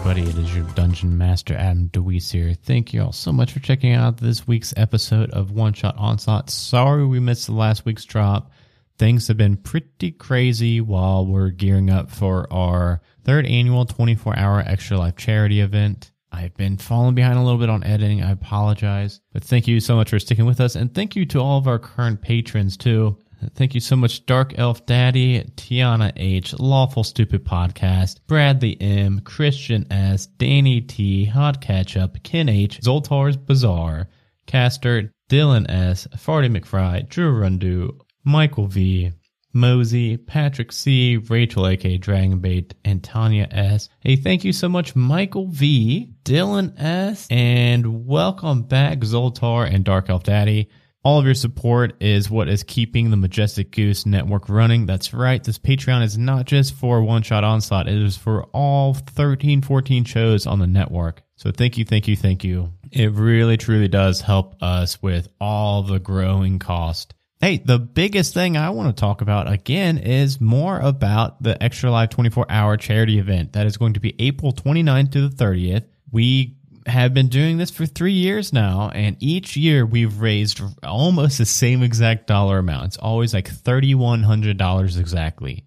Everybody. 0.00 0.30
It 0.30 0.38
is 0.38 0.54
your 0.54 0.64
Dungeon 0.68 1.18
Master, 1.18 1.54
Adam 1.54 1.88
DeWeese 1.88 2.30
here. 2.30 2.54
Thank 2.54 2.94
you 2.94 3.02
all 3.02 3.12
so 3.12 3.32
much 3.32 3.52
for 3.52 3.60
checking 3.60 3.92
out 3.92 4.16
this 4.16 4.48
week's 4.48 4.72
episode 4.78 5.30
of 5.32 5.50
One 5.50 5.74
Shot 5.74 5.94
Onslaught. 5.98 6.48
Sorry 6.48 7.04
we 7.04 7.20
missed 7.20 7.44
the 7.44 7.52
last 7.52 7.84
week's 7.84 8.06
drop. 8.06 8.50
Things 8.96 9.28
have 9.28 9.36
been 9.36 9.58
pretty 9.58 10.12
crazy 10.12 10.80
while 10.80 11.26
we're 11.26 11.50
gearing 11.50 11.90
up 11.90 12.10
for 12.10 12.50
our 12.50 13.02
third 13.24 13.44
annual 13.44 13.84
24 13.84 14.38
hour 14.38 14.60
Extra 14.60 14.96
Life 14.96 15.16
charity 15.16 15.60
event. 15.60 16.12
I've 16.32 16.56
been 16.56 16.78
falling 16.78 17.14
behind 17.14 17.38
a 17.38 17.42
little 17.42 17.60
bit 17.60 17.68
on 17.68 17.84
editing. 17.84 18.22
I 18.22 18.30
apologize. 18.30 19.20
But 19.34 19.44
thank 19.44 19.68
you 19.68 19.80
so 19.80 19.96
much 19.96 20.08
for 20.08 20.18
sticking 20.18 20.46
with 20.46 20.62
us. 20.62 20.76
And 20.76 20.94
thank 20.94 21.14
you 21.14 21.26
to 21.26 21.40
all 21.40 21.58
of 21.58 21.68
our 21.68 21.78
current 21.78 22.22
patrons, 22.22 22.78
too. 22.78 23.18
Thank 23.54 23.74
you 23.74 23.80
so 23.80 23.96
much, 23.96 24.26
Dark 24.26 24.58
Elf 24.58 24.86
Daddy, 24.86 25.42
Tiana 25.56 26.12
H, 26.16 26.58
Lawful 26.58 27.04
Stupid 27.04 27.44
Podcast, 27.44 28.20
Bradley 28.26 28.80
M, 28.80 29.20
Christian 29.20 29.90
S, 29.90 30.26
Danny 30.26 30.80
T, 30.80 31.24
Hot 31.24 31.60
Ketchup, 31.60 32.22
Ken 32.22 32.48
H, 32.48 32.80
Zoltar's 32.80 33.36
Bazaar, 33.36 34.08
Caster, 34.46 35.12
Dylan 35.30 35.70
S, 35.70 36.06
Farty 36.16 36.54
McFry, 36.54 37.08
Drew 37.08 37.32
Rundu, 37.32 37.98
Michael 38.24 38.66
V, 38.66 39.12
Mosey, 39.52 40.16
Patrick 40.16 40.70
C, 40.70 41.16
Rachel 41.16 41.66
aka 41.66 41.98
Dragonbait, 41.98 42.72
and 42.84 43.02
Tanya 43.02 43.48
S. 43.50 43.88
Hey, 44.00 44.16
thank 44.16 44.44
you 44.44 44.52
so 44.52 44.68
much, 44.68 44.94
Michael 44.94 45.48
V, 45.48 46.14
Dylan 46.24 46.80
S, 46.80 47.26
and 47.30 48.06
welcome 48.06 48.62
back, 48.62 48.98
Zoltar 49.00 49.72
and 49.72 49.84
Dark 49.84 50.08
Elf 50.08 50.22
Daddy. 50.22 50.68
All 51.02 51.18
of 51.18 51.24
your 51.24 51.34
support 51.34 51.94
is 52.02 52.28
what 52.28 52.50
is 52.50 52.62
keeping 52.62 53.10
the 53.10 53.16
Majestic 53.16 53.70
Goose 53.70 54.04
network 54.04 54.50
running. 54.50 54.84
That's 54.84 55.14
right. 55.14 55.42
This 55.42 55.58
Patreon 55.58 56.02
is 56.02 56.18
not 56.18 56.44
just 56.44 56.74
for 56.74 57.02
One 57.02 57.22
Shot 57.22 57.42
Onslaught. 57.42 57.88
It 57.88 57.94
is 57.94 58.18
for 58.18 58.44
all 58.52 58.92
13, 58.92 59.62
14 59.62 60.04
shows 60.04 60.46
on 60.46 60.58
the 60.58 60.66
network. 60.66 61.22
So 61.36 61.52
thank 61.52 61.78
you, 61.78 61.86
thank 61.86 62.06
you, 62.06 62.16
thank 62.16 62.44
you. 62.44 62.74
It 62.92 63.12
really, 63.12 63.56
truly 63.56 63.88
does 63.88 64.20
help 64.20 64.62
us 64.62 65.00
with 65.00 65.28
all 65.40 65.82
the 65.82 65.98
growing 65.98 66.58
cost. 66.58 67.14
Hey, 67.40 67.62
the 67.64 67.78
biggest 67.78 68.34
thing 68.34 68.58
I 68.58 68.68
want 68.68 68.94
to 68.94 69.00
talk 69.00 69.22
about 69.22 69.50
again 69.50 69.96
is 69.96 70.38
more 70.38 70.78
about 70.78 71.42
the 71.42 71.60
Extra 71.62 71.90
Life 71.90 72.10
24 72.10 72.44
hour 72.50 72.76
charity 72.76 73.18
event 73.18 73.54
that 73.54 73.66
is 73.66 73.78
going 73.78 73.94
to 73.94 74.00
be 74.00 74.14
April 74.18 74.52
29th 74.52 75.12
to 75.12 75.28
the 75.28 75.34
30th. 75.34 75.86
We 76.12 76.58
have 76.86 77.14
been 77.14 77.28
doing 77.28 77.58
this 77.58 77.70
for 77.70 77.86
three 77.86 78.12
years 78.12 78.52
now, 78.52 78.90
and 78.94 79.16
each 79.20 79.56
year 79.56 79.84
we've 79.84 80.20
raised 80.20 80.60
almost 80.82 81.38
the 81.38 81.46
same 81.46 81.82
exact 81.82 82.26
dollar 82.26 82.58
amount. 82.58 82.86
It's 82.86 82.96
always 82.96 83.34
like 83.34 83.50
$3,100 83.50 84.98
exactly. 84.98 85.64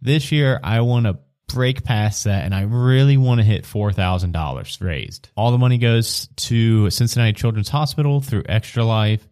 This 0.00 0.32
year, 0.32 0.60
I 0.62 0.80
want 0.80 1.06
to 1.06 1.18
break 1.48 1.84
past 1.84 2.24
that, 2.24 2.44
and 2.44 2.54
I 2.54 2.62
really 2.62 3.16
want 3.16 3.40
to 3.40 3.44
hit 3.44 3.64
$4,000 3.64 4.80
raised. 4.80 5.28
All 5.36 5.50
the 5.50 5.58
money 5.58 5.78
goes 5.78 6.28
to 6.36 6.90
Cincinnati 6.90 7.32
Children's 7.32 7.68
Hospital 7.68 8.20
through 8.20 8.44
Extra 8.48 8.84
Life, 8.84 9.26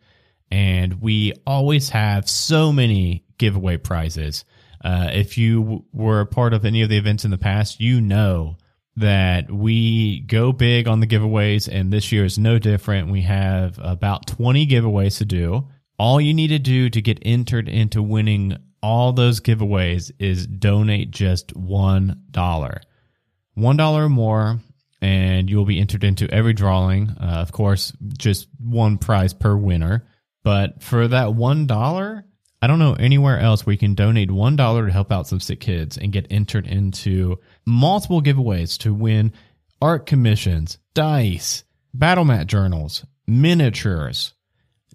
and 0.51 1.01
we 1.01 1.33
always 1.47 1.91
have 1.91 2.28
so 2.28 2.72
many 2.72 3.24
giveaway 3.39 3.76
prizes. 3.76 4.45
Uh, 4.83 5.11
if 5.12 5.39
you 5.39 5.85
were 5.93 6.20
a 6.20 6.26
part 6.26 6.55
of 6.55 6.64
any 6.64 6.83
of 6.83 6.89
the 6.89 6.97
events 6.97 7.24
in 7.24 7.31
the 7.31 7.39
past, 7.39 7.81
you 7.81 8.01
know 8.01 8.57
that 9.01 9.51
we 9.51 10.21
go 10.21 10.53
big 10.53 10.87
on 10.89 11.01
the 11.01 11.07
giveaways, 11.07 11.69
and 11.69 11.93
this 11.93 12.13
year 12.13 12.25
is 12.25 12.39
no 12.39 12.59
different. 12.59 13.11
We 13.11 13.23
have 13.23 13.79
about 13.83 14.27
20 14.27 14.67
giveaways 14.67 15.19
to 15.19 15.25
do. 15.25 15.69
All 15.99 16.21
you 16.21 16.33
need 16.33 16.49
to 16.49 16.59
do 16.59 16.89
to 16.89 17.03
get 17.03 17.19
entered 17.23 17.69
into 17.69 18.03
winning 18.03 18.57
all 18.83 19.13
those 19.13 19.41
giveaways 19.41 20.11
is 20.19 20.47
donate 20.47 21.11
just 21.11 21.55
$1. 21.55 22.17
$1 22.33 23.95
or 23.95 24.09
more, 24.09 24.61
and 25.03 25.51
you'll 25.51 25.65
be 25.65 25.81
entered 25.81 26.05
into 26.05 26.31
every 26.31 26.53
drawing. 26.53 27.11
Uh, 27.11 27.37
of 27.41 27.53
course, 27.53 27.93
just 28.17 28.49
one 28.59 28.99
prize 28.99 29.35
per 29.35 29.57
winner. 29.57 30.07
But 30.43 30.83
for 30.83 31.07
that 31.09 31.29
$1, 31.29 32.25
I 32.63 32.67
don't 32.67 32.79
know 32.79 32.95
anywhere 32.95 33.39
else 33.39 33.65
where 33.65 33.73
you 33.73 33.79
can 33.79 33.95
donate 33.95 34.29
$1 34.29 34.87
to 34.87 34.93
help 34.93 35.11
out 35.11 35.27
some 35.27 35.41
sick 35.41 35.61
kids 35.61 35.97
and 35.97 36.13
get 36.13 36.27
entered 36.31 36.67
into 36.67 37.39
multiple 37.65 38.23
giveaways 38.23 38.77
to 38.79 38.93
win 38.93 39.33
art 39.81 40.05
commissions, 40.05 40.79
dice, 40.93 41.65
battle 41.95 42.25
mat 42.25 42.47
journals, 42.47 43.07
miniatures, 43.27 44.35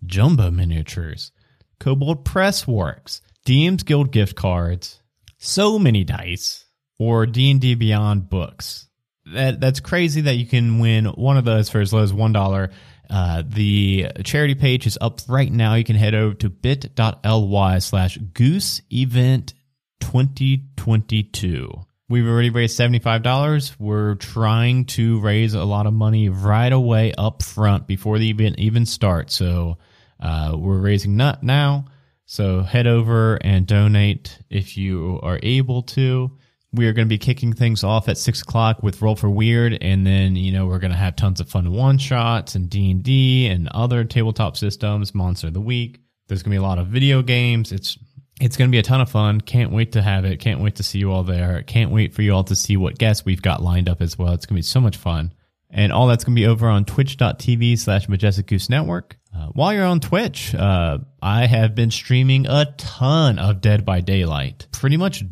jumbo 0.05 0.51
miniatures, 0.51 1.31
Kobold 1.79 2.23
Press 2.23 2.67
Works, 2.67 3.21
DM's 3.45 3.83
Guild 3.83 4.11
gift 4.11 4.35
cards, 4.35 5.01
so 5.37 5.79
many 5.79 6.03
dice, 6.03 6.65
or 6.99 7.25
D&D 7.25 7.75
Beyond 7.75 8.29
books. 8.29 8.87
That 9.33 9.59
that's 9.59 9.79
crazy 9.79 10.21
that 10.21 10.35
you 10.35 10.45
can 10.45 10.77
win 10.77 11.05
one 11.05 11.37
of 11.37 11.45
those 11.45 11.69
for 11.69 11.81
as 11.81 11.91
low 11.91 12.03
as 12.03 12.13
one 12.13 12.31
dollar. 12.31 12.69
Uh, 13.09 13.43
the 13.45 14.07
charity 14.23 14.55
page 14.55 14.87
is 14.87 14.97
up 15.01 15.19
right 15.27 15.51
now. 15.51 15.75
You 15.75 15.83
can 15.83 15.95
head 15.95 16.15
over 16.15 16.35
to 16.35 16.49
bit.ly 16.49 17.79
slash 17.79 18.17
goose 18.17 18.81
event 18.91 19.53
2022. 20.01 21.69
We've 22.07 22.27
already 22.27 22.51
raised 22.51 22.79
$75. 22.79 23.75
We're 23.79 24.15
trying 24.15 24.85
to 24.85 25.19
raise 25.21 25.55
a 25.55 25.63
lot 25.63 25.87
of 25.87 25.93
money 25.93 26.29
right 26.29 26.71
away 26.71 27.13
up 27.17 27.41
front 27.41 27.87
before 27.87 28.19
the 28.19 28.29
event 28.29 28.59
even 28.59 28.85
starts. 28.85 29.35
So 29.35 29.79
uh, 30.19 30.55
we're 30.55 30.79
raising 30.79 31.17
nut 31.17 31.41
now. 31.41 31.85
So 32.27 32.61
head 32.61 32.85
over 32.85 33.35
and 33.35 33.65
donate 33.65 34.37
if 34.49 34.77
you 34.77 35.19
are 35.23 35.39
able 35.41 35.81
to. 35.83 36.37
We 36.75 36.87
are 36.87 36.93
going 36.93 37.07
to 37.07 37.09
be 37.09 37.17
kicking 37.17 37.53
things 37.53 37.83
off 37.83 38.09
at 38.09 38.17
six 38.17 38.41
o'clock 38.41 38.83
with 38.83 39.01
Roll 39.01 39.15
for 39.15 39.29
Weird, 39.29 39.77
and 39.81 40.05
then 40.05 40.35
you 40.35 40.51
know 40.51 40.65
we're 40.65 40.79
going 40.79 40.91
to 40.91 40.97
have 40.97 41.15
tons 41.15 41.39
of 41.39 41.49
fun 41.49 41.71
one 41.71 41.97
shots 41.97 42.55
and 42.55 42.69
D 42.69 42.91
and 42.91 43.03
D 43.03 43.47
and 43.47 43.67
other 43.69 44.03
tabletop 44.03 44.57
systems. 44.57 45.15
Monster 45.15 45.47
of 45.47 45.53
the 45.53 45.61
Week. 45.61 45.99
There's 46.27 46.43
going 46.43 46.51
to 46.51 46.59
be 46.59 46.63
a 46.63 46.67
lot 46.67 46.79
of 46.79 46.87
video 46.87 47.21
games. 47.21 47.71
It's 47.71 47.97
it's 48.41 48.57
going 48.57 48.69
to 48.69 48.71
be 48.71 48.79
a 48.79 48.83
ton 48.83 49.01
of 49.01 49.09
fun. 49.09 49.41
Can't 49.41 49.71
wait 49.71 49.93
to 49.93 50.01
have 50.01 50.25
it. 50.25 50.39
Can't 50.39 50.59
wait 50.59 50.75
to 50.75 50.83
see 50.83 50.99
you 50.99 51.11
all 51.11 51.23
there. 51.23 51.63
Can't 51.63 51.91
wait 51.91 52.13
for 52.13 52.21
you 52.21 52.33
all 52.33 52.43
to 52.45 52.55
see 52.55 52.75
what 52.75 52.97
guests 52.97 53.25
we've 53.25 53.41
got 53.41 53.63
lined 53.63 53.87
up 53.87 54.01
as 54.01 54.17
well. 54.17 54.33
It's 54.33 54.45
going 54.45 54.55
to 54.55 54.59
be 54.59 54.63
so 54.63 54.81
much 54.81 54.97
fun. 54.97 55.33
And 55.69 55.91
all 55.91 56.07
that's 56.07 56.23
going 56.23 56.35
to 56.35 56.41
be 56.41 56.47
over 56.47 56.67
on 56.67 56.85
twitch.tv 56.85 57.79
slash 57.79 58.07
Majestic 58.09 58.47
Goose 58.47 58.69
Network. 58.69 59.17
Uh, 59.35 59.47
while 59.47 59.73
you're 59.73 59.85
on 59.85 59.99
Twitch, 59.99 60.55
uh, 60.55 60.99
I 61.21 61.45
have 61.45 61.75
been 61.75 61.91
streaming 61.91 62.47
a 62.47 62.73
ton 62.77 63.39
of 63.39 63.59
Dead 63.59 63.85
by 63.85 63.99
Daylight, 63.99 64.67
pretty 64.71 64.95
much 64.95 65.23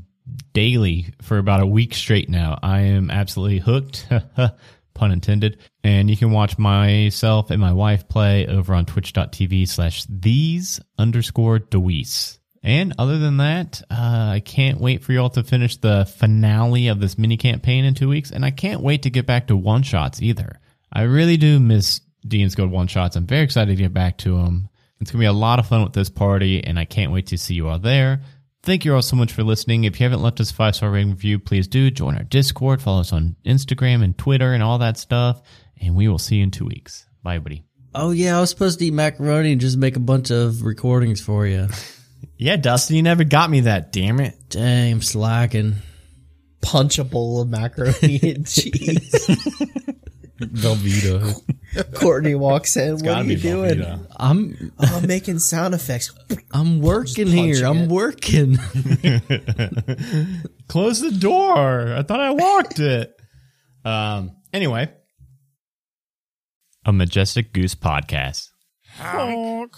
daily 0.54 1.14
for 1.22 1.38
about 1.38 1.62
a 1.62 1.68
week 1.68 1.94
straight 1.94 2.30
now. 2.30 2.60
I 2.62 2.82
am 2.82 3.10
absolutely 3.10 3.60
hooked, 3.60 4.08
pun 4.94 5.12
intended. 5.12 5.60
And 5.84 6.10
you 6.10 6.18
can 6.18 6.32
watch 6.32 6.58
myself 6.58 7.52
and 7.52 7.60
my 7.60 7.74
wife 7.74 8.08
play 8.08 8.48
over 8.48 8.74
on 8.74 8.86
twitch.tv 8.86 9.68
slash 9.68 10.06
these 10.10 10.80
underscore 10.98 11.60
Deweese. 11.60 12.40
And 12.66 12.94
other 12.98 13.20
than 13.20 13.38
that, 13.38 13.82
uh, 13.92 14.32
I 14.36 14.42
can't 14.44 14.80
wait 14.80 15.04
for 15.04 15.12
y'all 15.12 15.30
to 15.32 15.44
finish 15.44 15.76
the 15.78 16.06
finale 16.06 16.88
of 16.88 17.02
this 17.02 17.18
mini 17.18 17.36
campaign 17.36 17.84
in 17.84 17.94
two 17.94 18.08
weeks. 18.08 18.32
And 18.32 18.46
I 18.46 18.52
can't 18.52 18.82
wait 18.82 19.04
to 19.04 19.10
get 19.10 19.26
back 19.26 19.48
to 19.48 19.58
one 19.58 19.84
shots 19.84 20.22
either. 20.22 20.60
I 20.92 21.04
really 21.04 21.36
do 21.36 21.60
miss 21.60 22.00
DM's 22.26 22.56
Guild 22.56 22.72
one 22.72 22.88
shots. 22.88 23.18
I'm 23.18 23.28
very 23.28 23.44
excited 23.44 23.76
to 23.76 23.82
get 23.82 23.94
back 23.94 24.18
to 24.20 24.38
them. 24.38 24.70
It's 25.02 25.12
going 25.12 25.20
to 25.20 25.24
be 25.24 25.26
a 25.26 25.34
lot 25.34 25.60
of 25.60 25.68
fun 25.68 25.84
with 25.84 25.92
this 25.92 26.10
party, 26.10 26.64
and 26.64 26.80
I 26.80 26.86
can't 26.86 27.12
wait 27.12 27.28
to 27.28 27.38
see 27.38 27.56
you 27.56 27.68
all 27.68 27.80
there. 27.80 28.22
Thank 28.64 28.86
you 28.86 28.96
all 28.96 29.02
so 29.02 29.18
much 29.18 29.34
for 29.34 29.44
listening. 29.44 29.84
If 29.84 30.00
you 30.00 30.06
haven't 30.06 30.22
left 30.22 30.40
us 30.40 30.50
a 30.52 30.54
five 30.54 30.76
star 30.76 30.90
rating 30.90 31.12
review, 31.12 31.38
please 31.38 31.68
do 31.68 31.92
join 31.92 32.16
our 32.16 32.24
Discord, 32.24 32.82
follow 32.82 33.02
us 33.02 33.12
on 33.12 33.36
Instagram 33.46 34.04
and 34.04 34.18
Twitter 34.18 34.54
and 34.54 34.64
all 34.64 34.78
that 34.78 34.98
stuff. 34.98 35.42
And 35.82 35.96
we 35.96 36.08
will 36.08 36.18
see 36.20 36.38
you 36.38 36.44
in 36.44 36.52
two 36.52 36.66
weeks. 36.66 37.06
Bye, 37.22 37.40
buddy. 37.40 37.66
Oh 37.94 38.12
yeah, 38.12 38.38
I 38.38 38.40
was 38.40 38.50
supposed 38.50 38.80
to 38.80 38.86
eat 38.86 38.94
macaroni 38.94 39.52
and 39.52 39.62
just 39.62 39.78
make 39.78 39.98
a 39.98 40.00
bunch 40.00 40.32
of 40.32 40.64
recordings 40.64 41.22
for 41.22 41.46
you. 41.46 41.68
Yeah, 42.36 42.56
Dustin, 42.58 42.96
you 42.98 43.04
never 43.04 43.24
got 43.24 43.50
me 43.50 43.62
that. 43.62 43.94
Damn 43.94 44.20
it. 44.20 44.36
Dang, 44.50 44.94
I'm 44.94 45.02
slacking. 45.02 45.76
Punch 46.62 46.98
a 47.00 47.04
bowl 47.04 47.42
of 47.42 47.48
macaroni 47.48 48.20
and 48.24 48.46
cheese. 48.48 49.28
Velveeta. 50.40 51.40
Courtney 51.96 52.36
walks 52.36 52.78
in. 52.78 52.96
What 52.98 53.08
are 53.08 53.24
you 53.24 53.38
doing? 53.38 53.80
Velveeta. 53.80 54.08
I'm 54.18 54.72
Oh, 54.80 55.00
I'm 55.02 55.08
making 55.08 55.40
sound 55.40 55.74
effects. 55.74 56.14
I'm 56.52 56.82
working 56.82 57.28
here. 57.28 57.66
I'm 57.66 57.84
it. 57.84 57.90
working. 57.90 58.58
Close 60.68 61.00
the 61.02 61.12
door. 61.18 61.94
I 61.94 62.04
thought 62.04 62.20
I 62.20 62.30
locked 62.30 62.80
it. 62.80 63.16
Um. 63.86 64.32
Anyway, 64.54 64.92
a 66.86 66.94
majestic 66.94 67.54
goose 67.54 67.76
podcast. 67.76 68.50
Honk. 68.98 69.76